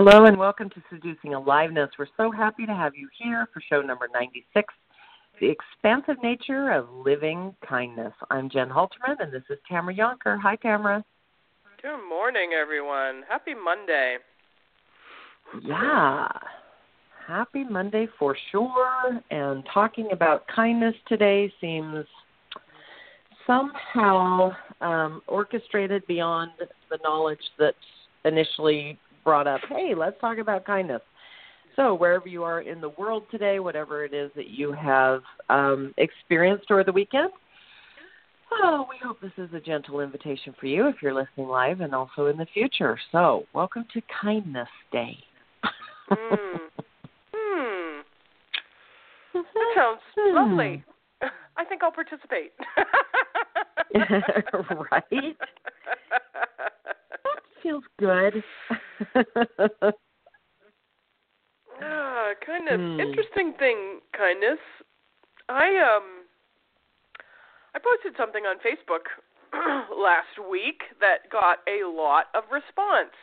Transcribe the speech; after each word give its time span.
Hello 0.00 0.26
and 0.26 0.38
welcome 0.38 0.70
to 0.70 0.82
Seducing 0.90 1.34
Aliveness. 1.34 1.90
We're 1.98 2.06
so 2.16 2.30
happy 2.30 2.64
to 2.66 2.72
have 2.72 2.94
you 2.94 3.08
here 3.20 3.48
for 3.52 3.60
show 3.68 3.82
number 3.82 4.06
96 4.14 4.72
The 5.40 5.50
Expansive 5.50 6.22
Nature 6.22 6.70
of 6.70 6.88
Living 6.88 7.52
Kindness. 7.68 8.12
I'm 8.30 8.48
Jen 8.48 8.68
Halterman 8.68 9.16
and 9.18 9.32
this 9.32 9.42
is 9.50 9.58
Tamara 9.68 9.92
Younker. 9.92 10.38
Hi, 10.40 10.54
Tamara. 10.54 11.04
Good 11.82 12.08
morning, 12.08 12.50
everyone. 12.52 13.24
Happy 13.28 13.54
Monday. 13.54 14.18
Yeah. 15.64 16.28
Happy 17.26 17.64
Monday 17.64 18.06
for 18.20 18.36
sure. 18.52 19.20
And 19.32 19.64
talking 19.74 20.10
about 20.12 20.44
kindness 20.46 20.94
today 21.08 21.52
seems 21.60 22.06
somehow 23.48 24.52
um, 24.80 25.22
orchestrated 25.26 26.06
beyond 26.06 26.52
the 26.88 26.98
knowledge 27.02 27.42
that 27.58 27.74
initially 28.24 28.96
brought 29.28 29.46
up, 29.46 29.60
hey, 29.68 29.92
let's 29.94 30.18
talk 30.22 30.38
about 30.38 30.64
kindness. 30.64 31.02
So, 31.76 31.94
wherever 31.94 32.26
you 32.26 32.44
are 32.44 32.62
in 32.62 32.80
the 32.80 32.88
world 32.88 33.24
today, 33.30 33.58
whatever 33.58 34.02
it 34.02 34.14
is 34.14 34.30
that 34.34 34.48
you 34.48 34.72
have 34.72 35.20
um, 35.50 35.92
experienced 35.98 36.70
over 36.70 36.82
the 36.82 36.92
weekend, 36.92 37.28
oh, 38.50 38.86
we 38.88 38.96
hope 39.04 39.20
this 39.20 39.32
is 39.36 39.52
a 39.52 39.60
gentle 39.60 40.00
invitation 40.00 40.54
for 40.58 40.64
you 40.64 40.88
if 40.88 40.96
you're 41.02 41.12
listening 41.12 41.46
live 41.46 41.82
and 41.82 41.94
also 41.94 42.28
in 42.28 42.38
the 42.38 42.46
future. 42.54 42.98
So, 43.12 43.44
welcome 43.52 43.84
to 43.92 44.00
Kindness 44.22 44.66
Day. 44.92 45.18
mm. 46.10 46.58
Hmm. 47.34 48.00
That 49.34 49.44
sounds 49.76 50.00
lovely. 50.16 50.82
I 51.20 51.66
think 51.66 51.82
I'll 51.82 51.92
participate. 51.92 52.52
right? 54.90 55.04
feels 57.68 57.84
good. 57.98 58.42
ah, 61.82 62.30
kindness. 62.44 62.76
Hmm. 62.76 63.00
Interesting 63.00 63.52
thing, 63.58 64.00
kindness. 64.16 64.58
I 65.48 65.68
um 65.78 66.24
I 67.74 67.78
posted 67.78 68.14
something 68.16 68.44
on 68.44 68.56
Facebook 68.58 69.08
last 69.96 70.38
week 70.50 70.82
that 71.00 71.30
got 71.30 71.58
a 71.68 71.86
lot 71.88 72.26
of 72.34 72.44
response. 72.50 73.16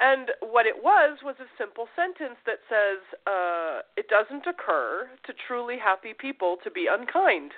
And 0.00 0.30
what 0.40 0.66
it 0.66 0.82
was 0.82 1.18
was 1.22 1.36
a 1.38 1.46
simple 1.58 1.86
sentence 1.94 2.38
that 2.46 2.58
says, 2.68 2.98
uh, 3.26 3.82
"It 3.96 4.08
doesn't 4.08 4.46
occur 4.46 5.08
to 5.26 5.32
truly 5.46 5.78
happy 5.78 6.14
people 6.14 6.56
to 6.64 6.70
be 6.70 6.88
unkind." 6.90 7.52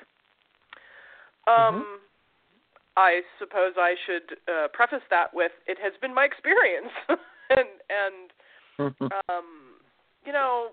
Um, 1.46 1.54
mm-hmm. 1.56 2.03
I 2.96 3.22
suppose 3.38 3.74
I 3.76 3.94
should 4.06 4.38
uh, 4.48 4.68
preface 4.72 5.04
that 5.10 5.34
with 5.34 5.52
it 5.66 5.78
has 5.82 5.92
been 6.00 6.14
my 6.14 6.24
experience, 6.24 6.92
and 7.50 7.68
and 7.90 8.30
mm-hmm. 8.78 9.04
um, 9.28 9.80
you 10.24 10.32
know 10.32 10.68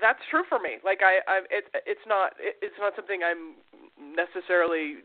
that's 0.00 0.20
true 0.30 0.44
for 0.48 0.58
me. 0.58 0.78
Like 0.84 1.00
I, 1.02 1.18
I 1.26 1.36
it, 1.50 1.64
it's 1.86 2.06
not 2.06 2.32
it, 2.38 2.56
it's 2.62 2.76
not 2.78 2.94
something 2.96 3.20
I'm 3.24 3.54
necessarily 4.14 5.02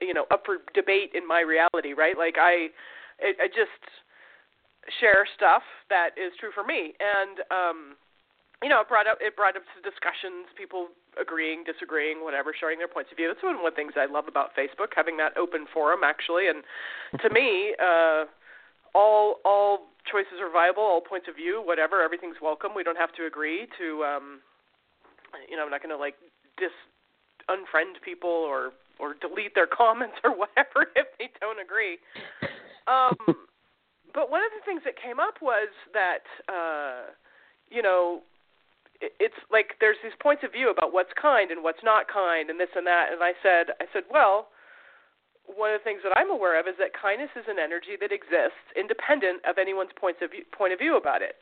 you 0.00 0.14
know 0.14 0.26
up 0.30 0.42
for 0.44 0.58
debate 0.74 1.12
in 1.14 1.26
my 1.26 1.40
reality, 1.40 1.92
right? 1.92 2.16
Like 2.16 2.36
I, 2.38 2.68
I 3.20 3.46
just 3.48 3.82
share 5.00 5.26
stuff 5.36 5.62
that 5.90 6.10
is 6.16 6.32
true 6.38 6.50
for 6.54 6.64
me, 6.64 6.94
and 7.00 7.40
um, 7.50 7.96
you 8.62 8.68
know, 8.68 8.80
it 8.80 8.88
brought 8.88 9.06
up 9.06 9.18
it 9.20 9.34
brought 9.36 9.56
up 9.56 9.66
some 9.74 9.82
discussions, 9.82 10.46
people 10.56 10.88
agreeing, 11.20 11.64
disagreeing, 11.66 12.24
whatever, 12.24 12.54
sharing 12.54 12.78
their 12.78 12.88
points 12.88 13.10
of 13.10 13.18
view. 13.18 13.28
That's 13.28 13.42
one 13.42 13.56
of 13.56 13.62
the 13.62 13.74
things 13.74 13.94
I 13.98 14.06
love 14.06 14.26
about 14.28 14.54
Facebook, 14.56 14.94
having 14.94 15.16
that 15.18 15.36
open 15.36 15.66
forum 15.68 16.00
actually. 16.04 16.46
And 16.46 16.62
to 17.20 17.28
me, 17.28 17.74
uh, 17.82 18.30
all 18.94 19.42
all 19.44 19.90
choices 20.06 20.38
are 20.40 20.50
viable, 20.50 20.82
all 20.82 21.00
points 21.00 21.26
of 21.28 21.36
view, 21.36 21.62
whatever, 21.64 22.02
everything's 22.02 22.40
welcome. 22.40 22.72
We 22.74 22.82
don't 22.82 22.98
have 22.98 23.12
to 23.18 23.26
agree 23.26 23.66
to, 23.78 24.04
um, 24.04 24.26
you 25.48 25.56
know, 25.56 25.64
I'm 25.64 25.70
not 25.70 25.82
going 25.82 25.94
to 25.94 26.00
like 26.00 26.14
dis 26.58 26.72
unfriend 27.50 27.98
people 28.04 28.30
or 28.30 28.72
or 28.98 29.14
delete 29.20 29.54
their 29.54 29.66
comments 29.70 30.16
or 30.24 30.30
whatever 30.30 30.86
if 30.96 31.06
they 31.18 31.30
don't 31.40 31.58
agree. 31.60 31.98
Um, 32.86 33.16
but 34.14 34.30
one 34.30 34.42
of 34.44 34.52
the 34.52 34.64
things 34.64 34.82
that 34.84 35.00
came 35.00 35.18
up 35.18 35.40
was 35.40 35.68
that, 35.94 36.26
uh, 36.48 37.12
you 37.70 37.80
know, 37.80 38.22
it's 39.18 39.36
like 39.50 39.74
there's 39.80 39.98
these 40.02 40.16
points 40.22 40.42
of 40.46 40.52
view 40.52 40.70
about 40.70 40.92
what's 40.92 41.12
kind 41.20 41.50
and 41.50 41.62
what's 41.62 41.82
not 41.82 42.06
kind 42.06 42.50
and 42.50 42.60
this 42.60 42.70
and 42.74 42.86
that 42.86 43.10
and 43.12 43.22
I 43.22 43.32
said 43.42 43.74
I 43.80 43.86
said 43.92 44.04
well 44.10 44.48
one 45.46 45.74
of 45.74 45.80
the 45.80 45.84
things 45.84 46.00
that 46.06 46.14
I'm 46.16 46.30
aware 46.30 46.58
of 46.58 46.70
is 46.70 46.78
that 46.78 46.94
kindness 46.94 47.30
is 47.34 47.44
an 47.50 47.58
energy 47.58 47.98
that 48.00 48.14
exists 48.14 48.62
independent 48.78 49.42
of 49.42 49.58
anyone's 49.58 49.92
points 49.98 50.22
of 50.22 50.30
view, 50.30 50.46
point 50.54 50.72
of 50.72 50.78
view 50.78 50.96
about 50.96 51.20
it. 51.20 51.36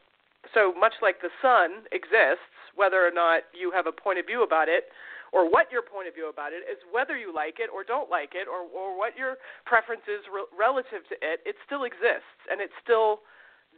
So 0.57 0.73
much 0.73 0.97
like 1.05 1.21
the 1.21 1.33
sun 1.45 1.85
exists, 1.93 2.49
whether 2.75 3.05
or 3.05 3.13
not 3.13 3.45
you 3.53 3.71
have 3.71 3.87
a 3.87 3.93
point 3.93 4.19
of 4.19 4.25
view 4.25 4.43
about 4.43 4.73
it, 4.73 4.89
or 5.33 5.47
what 5.47 5.71
your 5.71 5.85
point 5.85 6.09
of 6.09 6.15
view 6.15 6.33
about 6.33 6.51
it 6.57 6.65
is, 6.67 6.81
whether 6.91 7.15
you 7.15 7.31
like 7.31 7.61
it 7.61 7.71
or 7.71 7.85
don't 7.85 8.11
like 8.11 8.33
it, 8.35 8.49
or 8.49 8.67
or 8.67 8.97
what 8.97 9.15
your 9.15 9.37
preference 9.69 10.03
is 10.09 10.25
re- 10.33 10.49
relative 10.57 11.07
to 11.13 11.15
it, 11.21 11.45
it 11.45 11.55
still 11.67 11.85
exists 11.85 12.41
and 12.51 12.59
it 12.59 12.73
still 12.83 13.21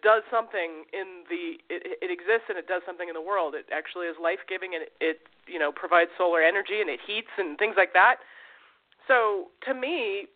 does 0.03 0.23
something 0.31 0.85
in 0.93 1.25
the 1.31 1.59
it, 1.71 1.99
it 2.03 2.11
exists 2.11 2.51
and 2.51 2.59
it 2.59 2.67
does 2.67 2.83
something 2.85 3.09
in 3.09 3.15
the 3.15 3.23
world. 3.23 3.55
It 3.55 3.67
actually 3.73 4.07
is 4.07 4.17
life 4.21 4.43
giving 4.49 4.75
and 4.75 4.85
it, 4.85 4.93
it 5.01 5.19
you 5.47 5.59
know 5.59 5.73
provides 5.73 6.11
solar 6.19 6.43
energy 6.43 6.83
and 6.83 6.91
it 6.91 7.01
heats 7.07 7.31
and 7.39 7.57
things 7.59 7.75
like 7.79 7.95
that. 7.95 8.17
So 9.09 9.49
to 9.67 9.75
me, 9.75 10.27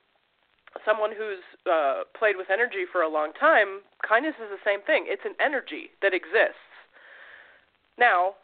someone 0.84 1.10
who's 1.10 1.42
uh, 1.66 2.06
played 2.18 2.36
with 2.36 2.50
energy 2.50 2.84
for 2.90 3.02
a 3.02 3.08
long 3.08 3.32
time, 3.38 3.82
kindness 4.06 4.34
is 4.42 4.50
the 4.50 4.62
same 4.64 4.82
thing. 4.82 5.06
It's 5.06 5.24
an 5.24 5.34
energy 5.38 5.90
that 6.02 6.14
exists. 6.14 6.62
Now, 7.98 8.34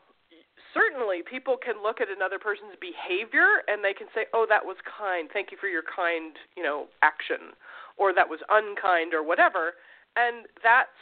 certainly 0.72 1.20
people 1.22 1.56
can 1.60 1.82
look 1.82 2.00
at 2.00 2.08
another 2.08 2.38
person's 2.38 2.78
behavior 2.80 3.62
and 3.68 3.84
they 3.84 3.94
can 3.94 4.06
say, 4.14 4.26
"Oh, 4.32 4.46
that 4.48 4.64
was 4.64 4.76
kind. 4.82 5.28
Thank 5.32 5.50
you 5.52 5.58
for 5.60 5.68
your 5.68 5.84
kind, 5.84 6.34
you 6.56 6.62
know, 6.62 6.88
action," 7.02 7.54
or 7.96 8.12
"That 8.12 8.28
was 8.28 8.40
unkind," 8.48 9.14
or 9.14 9.22
whatever. 9.22 9.74
And 10.16 10.46
that's 10.62 10.92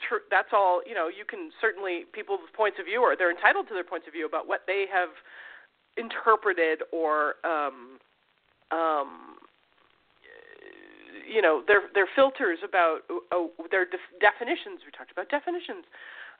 tr- 0.00 0.26
that's 0.30 0.50
all 0.52 0.80
you 0.86 0.94
know 0.94 1.08
you 1.08 1.24
can 1.26 1.50
certainly 1.60 2.06
people's 2.12 2.46
points 2.54 2.78
of 2.78 2.86
view 2.86 3.02
or 3.02 3.16
they're 3.16 3.30
entitled 3.34 3.68
to 3.68 3.74
their 3.74 3.86
points 3.86 4.06
of 4.06 4.12
view 4.14 4.26
about 4.26 4.46
what 4.46 4.62
they 4.66 4.86
have 4.90 5.10
interpreted 5.98 6.82
or 6.92 7.34
um 7.42 7.98
um 8.70 9.38
you 11.26 11.42
know 11.42 11.62
their 11.66 11.90
their 11.94 12.08
filters 12.14 12.58
about 12.62 13.02
uh, 13.10 13.50
their 13.70 13.84
def- 13.84 14.14
definitions 14.22 14.86
we 14.86 14.94
talked 14.94 15.10
about 15.10 15.28
definitions 15.28 15.84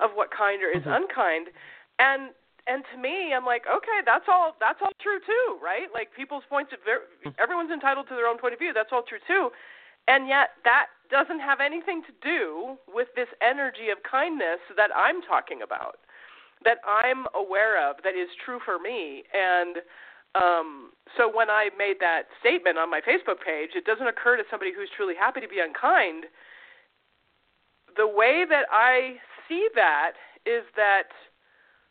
of 0.00 0.14
what 0.14 0.30
kind 0.30 0.62
or 0.62 0.70
is 0.70 0.82
mm-hmm. 0.86 1.02
unkind 1.02 1.50
and 1.98 2.30
and 2.70 2.86
to 2.94 2.96
me 3.00 3.34
i'm 3.34 3.44
like 3.44 3.66
okay 3.66 3.98
that's 4.06 4.30
all 4.30 4.54
that's 4.62 4.78
all 4.80 4.94
true 5.02 5.18
too 5.26 5.58
right 5.58 5.90
like 5.92 6.14
people's 6.14 6.46
points 6.46 6.70
of 6.70 6.78
their 6.86 7.10
mm-hmm. 7.26 7.34
everyone's 7.42 7.74
entitled 7.74 8.06
to 8.06 8.14
their 8.14 8.30
own 8.30 8.38
point 8.38 8.54
of 8.54 8.60
view 8.62 8.70
that's 8.72 8.94
all 8.94 9.02
true 9.02 9.20
too 9.26 9.50
and 10.08 10.26
yet, 10.26 10.56
that 10.64 10.88
doesn't 11.10 11.40
have 11.40 11.60
anything 11.60 12.02
to 12.02 12.12
do 12.22 12.76
with 12.86 13.08
this 13.16 13.28
energy 13.40 13.90
of 13.90 13.98
kindness 14.08 14.60
that 14.76 14.90
I'm 14.94 15.22
talking 15.22 15.62
about, 15.62 15.98
that 16.64 16.78
I'm 16.86 17.26
aware 17.34 17.78
of, 17.78 17.96
that 18.04 18.14
is 18.14 18.28
true 18.44 18.58
for 18.64 18.78
me. 18.78 19.24
And 19.32 19.76
um, 20.34 20.90
so 21.16 21.30
when 21.32 21.50
I 21.50 21.70
made 21.76 21.96
that 22.00 22.28
statement 22.40 22.78
on 22.78 22.90
my 22.90 23.00
Facebook 23.00 23.40
page, 23.44 23.70
it 23.74 23.84
doesn't 23.84 24.06
occur 24.06 24.36
to 24.36 24.44
somebody 24.50 24.72
who's 24.74 24.90
truly 24.96 25.14
happy 25.18 25.40
to 25.40 25.48
be 25.48 25.60
unkind. 25.60 26.24
The 27.96 28.06
way 28.06 28.44
that 28.48 28.66
I 28.70 29.16
see 29.48 29.68
that 29.74 30.12
is 30.44 30.62
that 30.76 31.08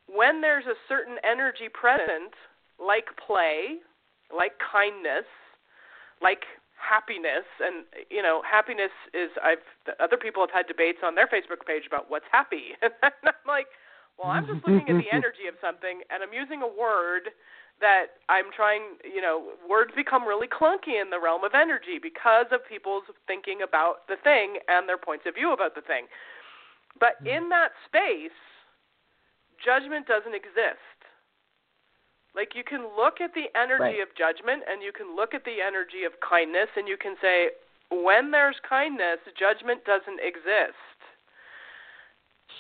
when 0.08 0.42
there's 0.42 0.66
a 0.66 0.78
certain 0.88 1.18
energy 1.24 1.68
present, 1.74 2.34
like 2.80 3.06
play, 3.26 3.78
like 4.36 4.54
kindness, 4.60 5.26
like 6.22 6.44
happiness 6.78 7.46
and 7.60 7.84
you 8.10 8.22
know 8.22 8.42
happiness 8.46 8.94
is 9.14 9.30
i've 9.44 9.66
other 10.00 10.16
people 10.16 10.42
have 10.42 10.54
had 10.54 10.68
debates 10.68 11.00
on 11.04 11.16
their 11.16 11.28
facebook 11.28 11.66
page 11.66 11.84
about 11.86 12.10
what's 12.10 12.30
happy. 12.32 12.78
And 12.82 12.94
i'm 13.26 13.46
like 13.48 13.68
well 14.18 14.30
i'm 14.30 14.46
just 14.46 14.62
looking 14.66 14.88
at 14.88 15.02
the 15.02 15.10
energy 15.14 15.50
of 15.50 15.58
something 15.60 16.02
and 16.10 16.22
i'm 16.22 16.34
using 16.34 16.62
a 16.62 16.70
word 16.70 17.34
that 17.82 18.22
i'm 18.30 18.54
trying 18.56 19.02
you 19.04 19.22
know 19.22 19.58
words 19.68 19.92
become 19.96 20.26
really 20.26 20.48
clunky 20.48 21.02
in 21.02 21.10
the 21.10 21.20
realm 21.20 21.44
of 21.44 21.54
energy 21.54 21.98
because 22.02 22.46
of 22.54 22.62
people's 22.66 23.04
thinking 23.26 23.62
about 23.62 24.08
the 24.08 24.16
thing 24.24 24.58
and 24.70 24.88
their 24.88 24.98
points 24.98 25.26
of 25.28 25.36
view 25.36 25.52
about 25.54 25.76
the 25.76 25.82
thing. 25.82 26.06
But 27.00 27.18
hmm. 27.22 27.28
in 27.28 27.50
that 27.50 27.74
space 27.86 28.38
judgment 29.58 30.06
doesn't 30.06 30.34
exist 30.34 30.97
like 32.38 32.54
you 32.54 32.64
can 32.64 32.86
look 32.96 33.20
at 33.20 33.34
the 33.34 33.50
energy 33.58 33.98
right. 33.98 34.06
of 34.06 34.14
judgment 34.14 34.62
and 34.70 34.86
you 34.86 34.94
can 34.94 35.18
look 35.18 35.34
at 35.34 35.44
the 35.44 35.58
energy 35.58 36.06
of 36.06 36.14
kindness 36.22 36.70
and 36.78 36.88
you 36.88 36.96
can 36.96 37.18
say 37.20 37.50
when 37.90 38.30
there's 38.30 38.62
kindness, 38.62 39.18
judgment 39.34 39.84
doesn't 39.86 40.22
exist. 40.22 40.78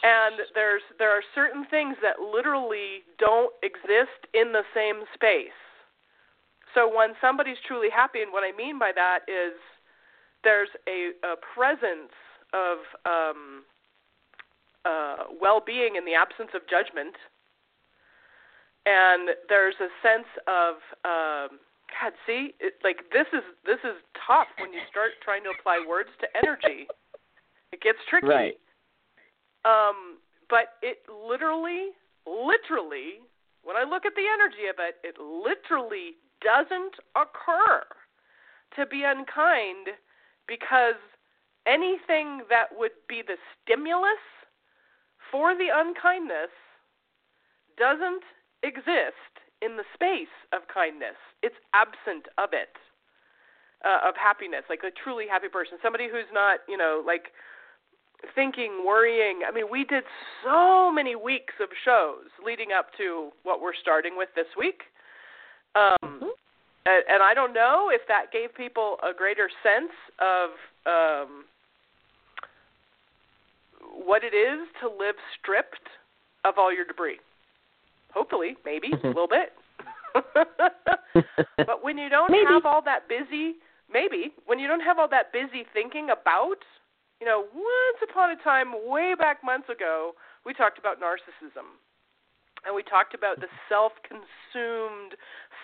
And 0.04 0.42
there's 0.54 0.82
there 1.00 1.12
are 1.12 1.22
certain 1.34 1.66
things 1.70 1.96
that 2.02 2.22
literally 2.22 3.06
don't 3.18 3.54
exist 3.64 4.30
in 4.34 4.52
the 4.52 4.66
same 4.74 5.06
space. 5.14 5.58
So 6.74 6.86
when 6.86 7.14
somebody's 7.22 7.58
truly 7.66 7.90
happy, 7.90 8.22
and 8.22 8.32
what 8.32 8.44
I 8.44 8.56
mean 8.56 8.78
by 8.78 8.92
that 8.94 9.26
is 9.28 9.58
there's 10.44 10.70
a, 10.88 11.18
a 11.26 11.34
presence 11.38 12.14
of 12.54 12.78
um, 13.10 13.64
uh, 14.86 15.34
well-being 15.42 15.96
in 15.98 16.06
the 16.06 16.14
absence 16.14 16.52
of 16.54 16.62
judgment 16.70 17.16
and 18.88 19.36
there's 19.50 19.75
a 19.84 19.92
sense 20.00 20.31
of 20.48 20.80
um, 21.04 21.60
God, 21.92 22.13
see, 22.25 22.56
it, 22.60 22.80
like 22.84 23.12
this 23.12 23.28
is 23.34 23.44
this 23.66 23.84
is 23.84 24.00
tough 24.16 24.48
when 24.60 24.72
you 24.72 24.80
start 24.89 25.12
trying 25.24 25.44
to 25.44 25.51
apply 25.51 25.84
words 25.84 26.10
to 26.24 26.28
energy. 26.39 26.88
It 27.72 27.81
gets 27.81 28.00
tricky. 28.10 28.28
Right. 28.28 28.56
Um, 29.66 30.24
but 30.50 30.80
it 30.81 31.04
literally, 31.12 31.92
literally, 32.24 33.19
when 33.63 33.75
I 33.75 33.84
look 33.84 34.06
at 34.06 34.16
the 34.16 34.24
energy 34.24 34.72
of 34.72 34.80
it, 34.80 34.95
it 35.04 35.19
literally 35.19 36.16
doesn't 36.40 36.95
occur 37.19 37.83
to 38.78 38.86
be 38.86 39.04
unkind 39.04 39.92
because 40.48 41.00
anything 41.68 42.48
that 42.48 42.72
would 42.72 42.95
be 43.10 43.22
the 43.25 43.36
stimulus 43.60 44.24
for 45.31 45.56
the 45.56 45.68
unkindness 45.74 46.54
doesn't 47.78 48.24
exist 48.63 49.33
in 49.62 49.77
the 49.77 49.83
space 49.94 50.33
of 50.54 50.68
kindness. 50.71 51.18
It's 51.42 51.57
absent 51.74 52.30
of 52.38 52.54
it, 52.54 52.74
uh, 53.86 54.07
of 54.07 54.15
happiness, 54.15 54.63
like 54.69 54.81
a 54.86 54.92
truly 54.92 55.25
happy 55.30 55.50
person, 55.50 55.77
somebody 55.81 56.07
who's 56.09 56.30
not, 56.33 56.59
you 56.68 56.77
know, 56.77 57.01
like 57.06 57.33
thinking, 58.33 58.83
worrying. 58.86 59.42
I 59.48 59.51
mean, 59.51 59.65
we 59.69 59.83
did 59.83 60.04
so 60.44 60.92
many 60.92 61.15
weeks 61.15 61.54
of 61.62 61.69
shows 61.86 62.30
leading 62.45 62.69
up 62.71 62.88
to 62.98 63.30
what 63.44 63.62
we're 63.62 63.77
starting 63.80 64.18
with 64.18 64.30
this 64.36 64.48
week. 64.57 64.81
Um, 65.75 65.98
mm-hmm. 66.04 66.33
and, 66.86 67.04
and 67.09 67.24
I 67.24 67.33
don't 67.33 67.54
know 67.54 67.89
if 67.92 68.01
that 68.07 68.31
gave 68.31 68.54
people 68.56 68.98
a 69.04 69.13
greater 69.15 69.50
sense 69.62 69.94
of 70.19 70.50
um, 70.86 71.45
what 74.06 74.24
it 74.24 74.36
is 74.36 74.68
to 74.81 74.88
live 74.88 75.15
stripped 75.39 75.88
of 76.45 76.56
all 76.57 76.74
your 76.74 76.86
debris. 76.86 77.19
Hopefully, 78.13 78.56
maybe 78.65 78.89
a 79.04 79.07
little 79.07 79.27
bit. 79.27 79.54
but 81.57 81.83
when 81.83 81.98
you 81.98 82.09
don't 82.09 82.31
maybe. 82.31 82.45
have 82.48 82.65
all 82.65 82.81
that 82.81 83.07
busy, 83.07 83.56
maybe 83.92 84.33
when 84.45 84.59
you 84.59 84.68
don't 84.68 84.81
have 84.81 85.00
all 85.00 85.07
that 85.09 85.31
busy 85.31 85.65
thinking 85.74 86.09
about, 86.09 86.57
you 87.19 87.27
know, 87.27 87.45
once 87.54 88.00
upon 88.09 88.31
a 88.31 88.36
time, 88.44 88.74
way 88.86 89.13
back 89.18 89.44
months 89.44 89.69
ago, 89.69 90.13
we 90.45 90.54
talked 90.54 90.80
about 90.80 91.00
narcissism, 91.00 91.77
and 92.65 92.75
we 92.75 92.83
talked 92.83 93.13
about 93.13 93.39
the 93.39 93.48
self-consumed, 93.69 95.13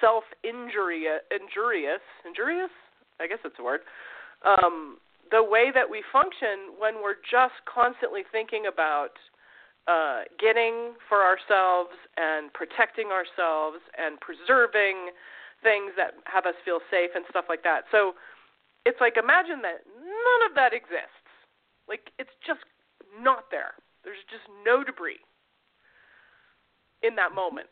self-injurious, 0.01 1.21
injurious, 1.31 2.03
injurious. 2.27 2.71
I 3.19 3.27
guess 3.27 3.39
that's 3.43 3.55
a 3.59 3.63
word. 3.63 3.81
Um, 4.45 4.97
the 5.31 5.43
way 5.43 5.71
that 5.73 5.89
we 5.89 6.03
function 6.11 6.75
when 6.77 7.01
we're 7.01 7.21
just 7.31 7.55
constantly 7.65 8.21
thinking 8.31 8.65
about 8.71 9.15
uh, 9.88 10.24
getting 10.39 10.94
for 11.09 11.24
ourselves 11.24 11.91
and 12.15 12.53
protecting 12.53 13.12
ourselves 13.12 13.83
and 13.97 14.19
preserving 14.19 15.12
things 15.62 15.91
that 15.97 16.15
have 16.24 16.45
us 16.45 16.56
feel 16.63 16.80
safe 16.91 17.12
and 17.15 17.25
stuff 17.30 17.45
like 17.50 17.63
that. 17.63 17.83
So 17.91 18.13
it's 18.85 19.00
like 19.00 19.18
imagine 19.18 19.62
that 19.63 19.83
none 19.88 20.41
of 20.47 20.56
that 20.56 20.74
exists. 20.74 21.27
Like 21.88 22.12
it's 22.19 22.33
just 22.45 22.63
not 23.19 23.51
there. 23.51 23.75
There's 24.03 24.24
just 24.31 24.47
no 24.63 24.83
debris 24.83 25.19
in 27.03 27.15
that 27.15 27.36
moment. 27.36 27.68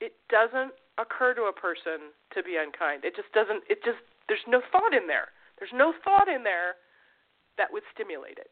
It 0.00 0.14
doesn't 0.26 0.74
occur 0.98 1.34
to 1.34 1.46
a 1.46 1.54
person 1.54 2.10
to 2.34 2.42
be 2.42 2.58
unkind. 2.58 3.04
It 3.04 3.14
just 3.14 3.30
doesn't 3.30 3.62
it 3.70 3.82
just 3.86 4.02
there's 4.26 4.46
no 4.46 4.62
thought 4.70 4.94
in 4.94 5.06
there. 5.06 5.30
There's 5.58 5.74
no 5.74 5.94
thought 6.02 6.26
in 6.26 6.42
there 6.42 6.74
that 7.58 7.70
would 7.70 7.86
stimulate 7.94 8.38
it 8.38 8.50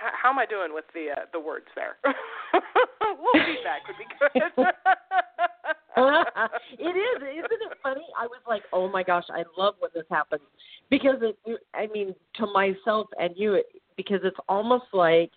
how, 0.00 0.10
how 0.22 0.30
am 0.30 0.38
I 0.38 0.46
doing 0.46 0.72
with 0.72 0.86
the 0.94 1.10
uh, 1.12 1.24
the 1.32 1.40
words 1.40 1.66
there? 1.74 1.96
a 2.04 2.08
little 3.10 3.46
feedback 3.46 3.86
would 3.86 3.98
be 3.98 4.06
good. 4.18 4.66
it 6.78 6.96
is, 6.96 7.22
isn't 7.22 7.72
it 7.72 7.78
funny? 7.82 8.06
I 8.18 8.26
was 8.26 8.40
like, 8.48 8.62
oh 8.72 8.88
my 8.88 9.02
gosh, 9.02 9.24
I 9.30 9.44
love 9.56 9.74
when 9.78 9.90
this 9.94 10.04
happens 10.10 10.42
because 10.88 11.16
it. 11.20 11.36
I 11.74 11.86
mean, 11.88 12.14
to 12.36 12.46
myself 12.46 13.08
and 13.18 13.34
you, 13.36 13.54
it, 13.54 13.66
because 13.96 14.20
it's 14.24 14.38
almost 14.48 14.86
like 14.92 15.30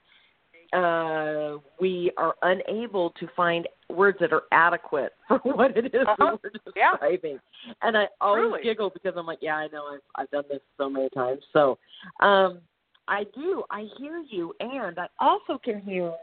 uh 0.73 1.57
we 1.79 2.11
are 2.17 2.33
unable 2.41 3.11
to 3.11 3.27
find 3.35 3.67
words 3.89 4.17
that 4.19 4.33
are 4.33 4.43
adequate 4.51 5.11
for 5.27 5.37
what 5.43 5.77
it 5.77 5.93
is 5.93 6.07
uh-huh. 6.07 6.37
we're 6.43 6.49
describing. 6.49 7.33
Yeah. 7.67 7.73
And 7.83 7.97
I 7.97 8.07
always 8.19 8.45
Truly. 8.45 8.63
giggle 8.63 8.89
because 8.89 9.13
I'm 9.15 9.27
like, 9.27 9.37
yeah, 9.41 9.55
I 9.57 9.67
know 9.67 9.83
I've 9.93 10.01
I've 10.15 10.31
done 10.31 10.45
this 10.49 10.61
so 10.77 10.89
many 10.89 11.09
times. 11.09 11.43
So, 11.51 11.77
um 12.21 12.61
I 13.07 13.23
do. 13.35 13.63
I 13.69 13.87
hear 13.97 14.23
you, 14.29 14.53
and 14.59 14.97
I 14.99 15.07
also 15.19 15.59
can 15.63 15.81
hear 15.81 16.13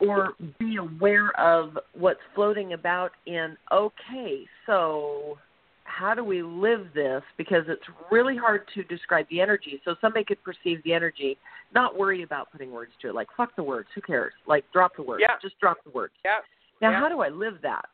or 0.00 0.34
be 0.58 0.76
aware 0.76 1.38
of 1.40 1.78
what's 1.94 2.20
floating 2.34 2.72
about 2.74 3.12
in 3.26 3.56
okay, 3.72 4.44
so 4.66 5.38
how 5.84 6.14
do 6.14 6.22
we 6.22 6.42
live 6.42 6.88
this? 6.94 7.22
Because 7.38 7.64
it's 7.68 7.82
really 8.10 8.36
hard 8.36 8.62
to 8.74 8.82
describe 8.84 9.26
the 9.30 9.40
energy. 9.40 9.80
So 9.84 9.94
somebody 10.00 10.24
could 10.24 10.42
perceive 10.42 10.82
the 10.84 10.92
energy, 10.92 11.38
not 11.74 11.96
worry 11.96 12.22
about 12.22 12.52
putting 12.52 12.70
words 12.70 12.92
to 13.02 13.08
it. 13.08 13.14
Like 13.14 13.28
fuck 13.36 13.56
the 13.56 13.62
words, 13.62 13.88
who 13.94 14.00
cares? 14.02 14.34
Like 14.46 14.64
drop 14.72 14.96
the 14.96 15.02
words. 15.02 15.22
Yeah. 15.22 15.36
Just 15.40 15.58
drop 15.60 15.78
the 15.84 15.90
words. 15.90 16.12
Yeah. 16.24 16.38
Now 16.82 16.90
yeah. 16.90 17.00
how 17.00 17.08
do 17.08 17.20
I 17.20 17.28
live 17.28 17.54
that? 17.62 17.86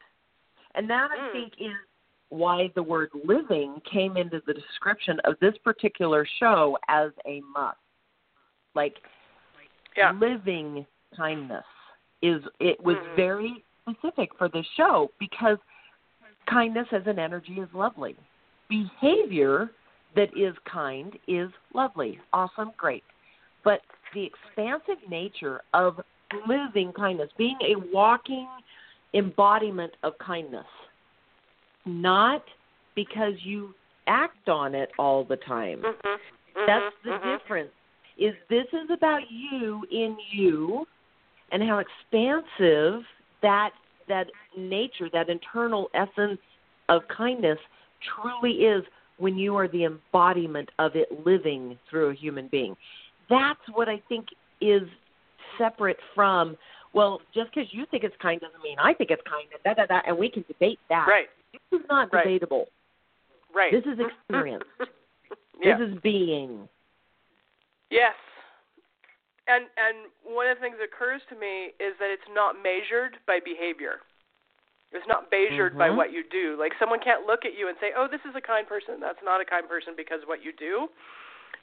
And 0.74 0.88
that 0.90 1.10
Mm. 1.10 1.28
I 1.28 1.32
think 1.32 1.52
is 1.60 1.76
why 2.32 2.70
the 2.74 2.82
word 2.82 3.10
living 3.24 3.78
came 3.90 4.16
into 4.16 4.40
the 4.46 4.54
description 4.54 5.20
of 5.24 5.34
this 5.40 5.54
particular 5.62 6.26
show 6.40 6.78
as 6.88 7.10
a 7.26 7.42
must. 7.54 7.76
Like 8.74 8.96
yeah. 9.94 10.12
living 10.12 10.86
kindness 11.14 11.64
is 12.22 12.42
it 12.58 12.82
was 12.82 12.96
Mhm. 12.96 13.16
very 13.16 13.64
specific 13.82 14.34
for 14.38 14.48
this 14.48 14.66
show 14.68 15.10
because 15.18 15.58
kindness 16.46 16.90
as 16.92 17.06
an 17.06 17.18
energy 17.18 17.60
is 17.60 17.68
lovely. 17.74 18.16
Behavior 18.68 19.70
that 20.14 20.34
is 20.34 20.56
kind 20.60 21.18
is 21.26 21.52
lovely, 21.74 22.18
awesome, 22.32 22.72
great. 22.78 23.04
But 23.62 23.82
the 24.14 24.24
expansive 24.24 25.06
nature 25.06 25.60
of 25.74 26.02
living 26.46 26.94
kindness, 26.94 27.30
being 27.36 27.60
a 27.60 27.74
walking 27.76 28.48
embodiment 29.12 29.94
of 30.02 30.16
kindness, 30.18 30.66
not 31.84 32.44
because 32.94 33.34
you 33.42 33.74
act 34.06 34.48
on 34.48 34.74
it 34.74 34.90
all 34.98 35.24
the 35.24 35.36
time. 35.36 35.82
Mhm. 35.82 36.20
That's 36.66 36.94
Mhm. 36.96 37.02
the 37.02 37.10
Mhm. 37.10 37.38
difference. 37.38 37.72
Is 38.16 38.36
this 38.48 38.72
is 38.72 38.90
about 38.90 39.30
you 39.30 39.86
in 39.90 40.18
you 40.30 40.86
and 41.50 41.62
how 41.62 41.78
expansive 41.78 43.06
that 43.40 43.72
that 44.06 44.30
nature, 44.56 45.08
that 45.10 45.30
internal 45.30 45.88
essence 45.94 46.40
of 46.88 47.06
kindness 47.08 47.58
truly 48.00 48.64
is 48.64 48.84
when 49.16 49.38
you 49.38 49.56
are 49.56 49.68
the 49.68 49.84
embodiment 49.84 50.70
of 50.78 50.96
it 50.96 51.24
living 51.24 51.78
through 51.88 52.10
a 52.10 52.14
human 52.14 52.48
being. 52.48 52.76
That's 53.28 53.66
what 53.68 53.88
I 53.88 53.98
think 54.08 54.28
is 54.60 54.88
separate 55.56 56.00
from 56.14 56.58
well, 56.94 57.22
just 57.32 57.50
because 57.54 57.72
you 57.72 57.86
think 57.86 58.04
it's 58.04 58.16
kind 58.16 58.38
doesn't 58.40 58.62
mean 58.62 58.78
I 58.78 58.92
think 58.92 59.10
it's 59.10 59.22
kind, 59.22 59.48
and 59.52 59.62
da 59.64 59.74
da 59.74 59.86
da, 59.86 60.02
and 60.06 60.18
we 60.18 60.28
can 60.28 60.44
debate 60.46 60.78
that. 60.90 61.06
Right. 61.08 61.28
This 61.72 61.80
is 61.80 61.86
not 61.88 62.12
Right. 62.12 62.24
debatable. 62.24 62.68
Right. 63.52 63.72
This 63.72 63.84
is 63.86 63.98
experience. 64.06 64.64
yeah. 65.60 65.78
This 65.78 65.88
is 65.88 65.98
being. 66.02 66.68
Yes. 67.90 68.14
And 69.48 69.64
and 69.76 70.06
one 70.22 70.46
of 70.46 70.56
the 70.56 70.60
things 70.60 70.76
that 70.78 70.84
occurs 70.84 71.20
to 71.30 71.34
me 71.34 71.72
is 71.80 71.96
that 71.98 72.10
it's 72.12 72.28
not 72.30 72.56
measured 72.62 73.16
by 73.26 73.40
behavior. 73.40 74.00
It's 74.92 75.06
not 75.08 75.30
measured 75.32 75.72
mm-hmm. 75.72 75.78
by 75.78 75.90
what 75.90 76.12
you 76.12 76.22
do. 76.30 76.56
Like 76.60 76.72
someone 76.78 77.00
can't 77.00 77.26
look 77.26 77.44
at 77.44 77.56
you 77.58 77.68
and 77.68 77.76
say, 77.80 77.92
"Oh, 77.96 78.06
this 78.06 78.20
is 78.28 78.36
a 78.36 78.40
kind 78.40 78.68
person." 78.68 79.00
That's 79.00 79.18
not 79.24 79.40
a 79.40 79.44
kind 79.44 79.66
person 79.68 79.94
because 79.96 80.22
of 80.22 80.28
what 80.28 80.44
you 80.44 80.52
do. 80.52 80.88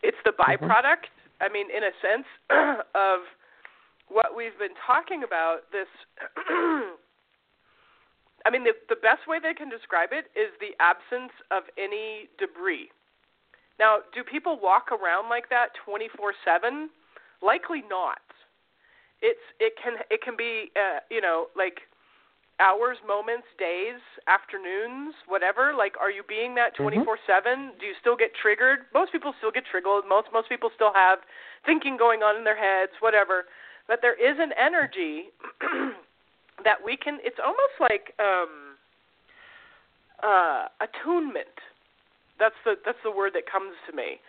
It's 0.01 0.17
the 0.25 0.31
Mm-hmm. 0.31 0.65
byproduct. 0.65 1.05
I 1.39 1.47
mean, 1.49 1.67
in 1.71 1.83
a 1.85 1.93
sense 2.01 2.27
of 2.95 3.21
what 4.09 4.35
we've 4.35 4.57
been 4.59 4.75
talking 4.85 5.23
about. 5.23 5.69
This. 5.71 5.87
I 8.49 8.51
mean, 8.51 8.63
the 8.63 8.73
the 8.89 8.97
best 8.97 9.29
way 9.29 9.37
they 9.37 9.53
can 9.53 9.69
describe 9.69 10.09
it 10.09 10.33
is 10.33 10.49
the 10.57 10.73
absence 10.81 11.29
of 11.53 11.69
any 11.77 12.33
debris. 12.41 12.89
Now, 13.77 13.99
do 14.09 14.25
people 14.25 14.57
walk 14.57 14.89
around 14.89 15.29
like 15.29 15.49
that 15.53 15.77
24/7? 15.85 16.89
Likely 17.45 17.83
not. 17.87 18.25
It's 19.21 19.45
it 19.59 19.77
can 19.77 20.01
it 20.09 20.23
can 20.25 20.33
be 20.35 20.71
uh, 20.73 21.05
you 21.11 21.21
know 21.21 21.53
like 21.55 21.85
hours, 22.59 22.97
moments, 23.05 23.45
days, 23.59 24.01
afternoons, 24.25 25.13
whatever. 25.27 25.71
Like, 25.77 25.93
are 26.01 26.09
you 26.09 26.23
being 26.27 26.55
that 26.55 26.75
24/7? 26.75 27.77
Do 27.79 27.85
you 27.85 27.93
still 28.01 28.17
get 28.17 28.33
triggered? 28.33 28.89
Most 28.95 29.11
people 29.11 29.35
still 29.37 29.51
get 29.51 29.63
triggered. 29.69 30.09
Most 30.09 30.33
most 30.33 30.49
people 30.49 30.71
still 30.73 30.91
have 30.95 31.19
thinking 31.67 31.97
going 31.97 32.23
on 32.25 32.35
in 32.35 32.43
their 32.43 32.57
heads, 32.57 32.93
whatever. 32.99 33.45
But 33.87 34.01
there 34.01 34.17
is 34.17 34.39
an 34.39 34.53
energy 34.57 35.29
that 36.63 36.83
we 36.83 36.97
can. 36.97 37.19
It's 37.23 37.39
almost 37.39 37.75
like 37.79 38.13
um, 38.19 38.75
uh, 40.23 40.67
attunement. 40.81 41.55
That's 42.39 42.57
the 42.65 42.75
that's 42.85 43.01
the 43.03 43.11
word 43.11 43.33
that 43.35 43.49
comes 43.49 43.75
to 43.89 43.95
me. 43.95 44.19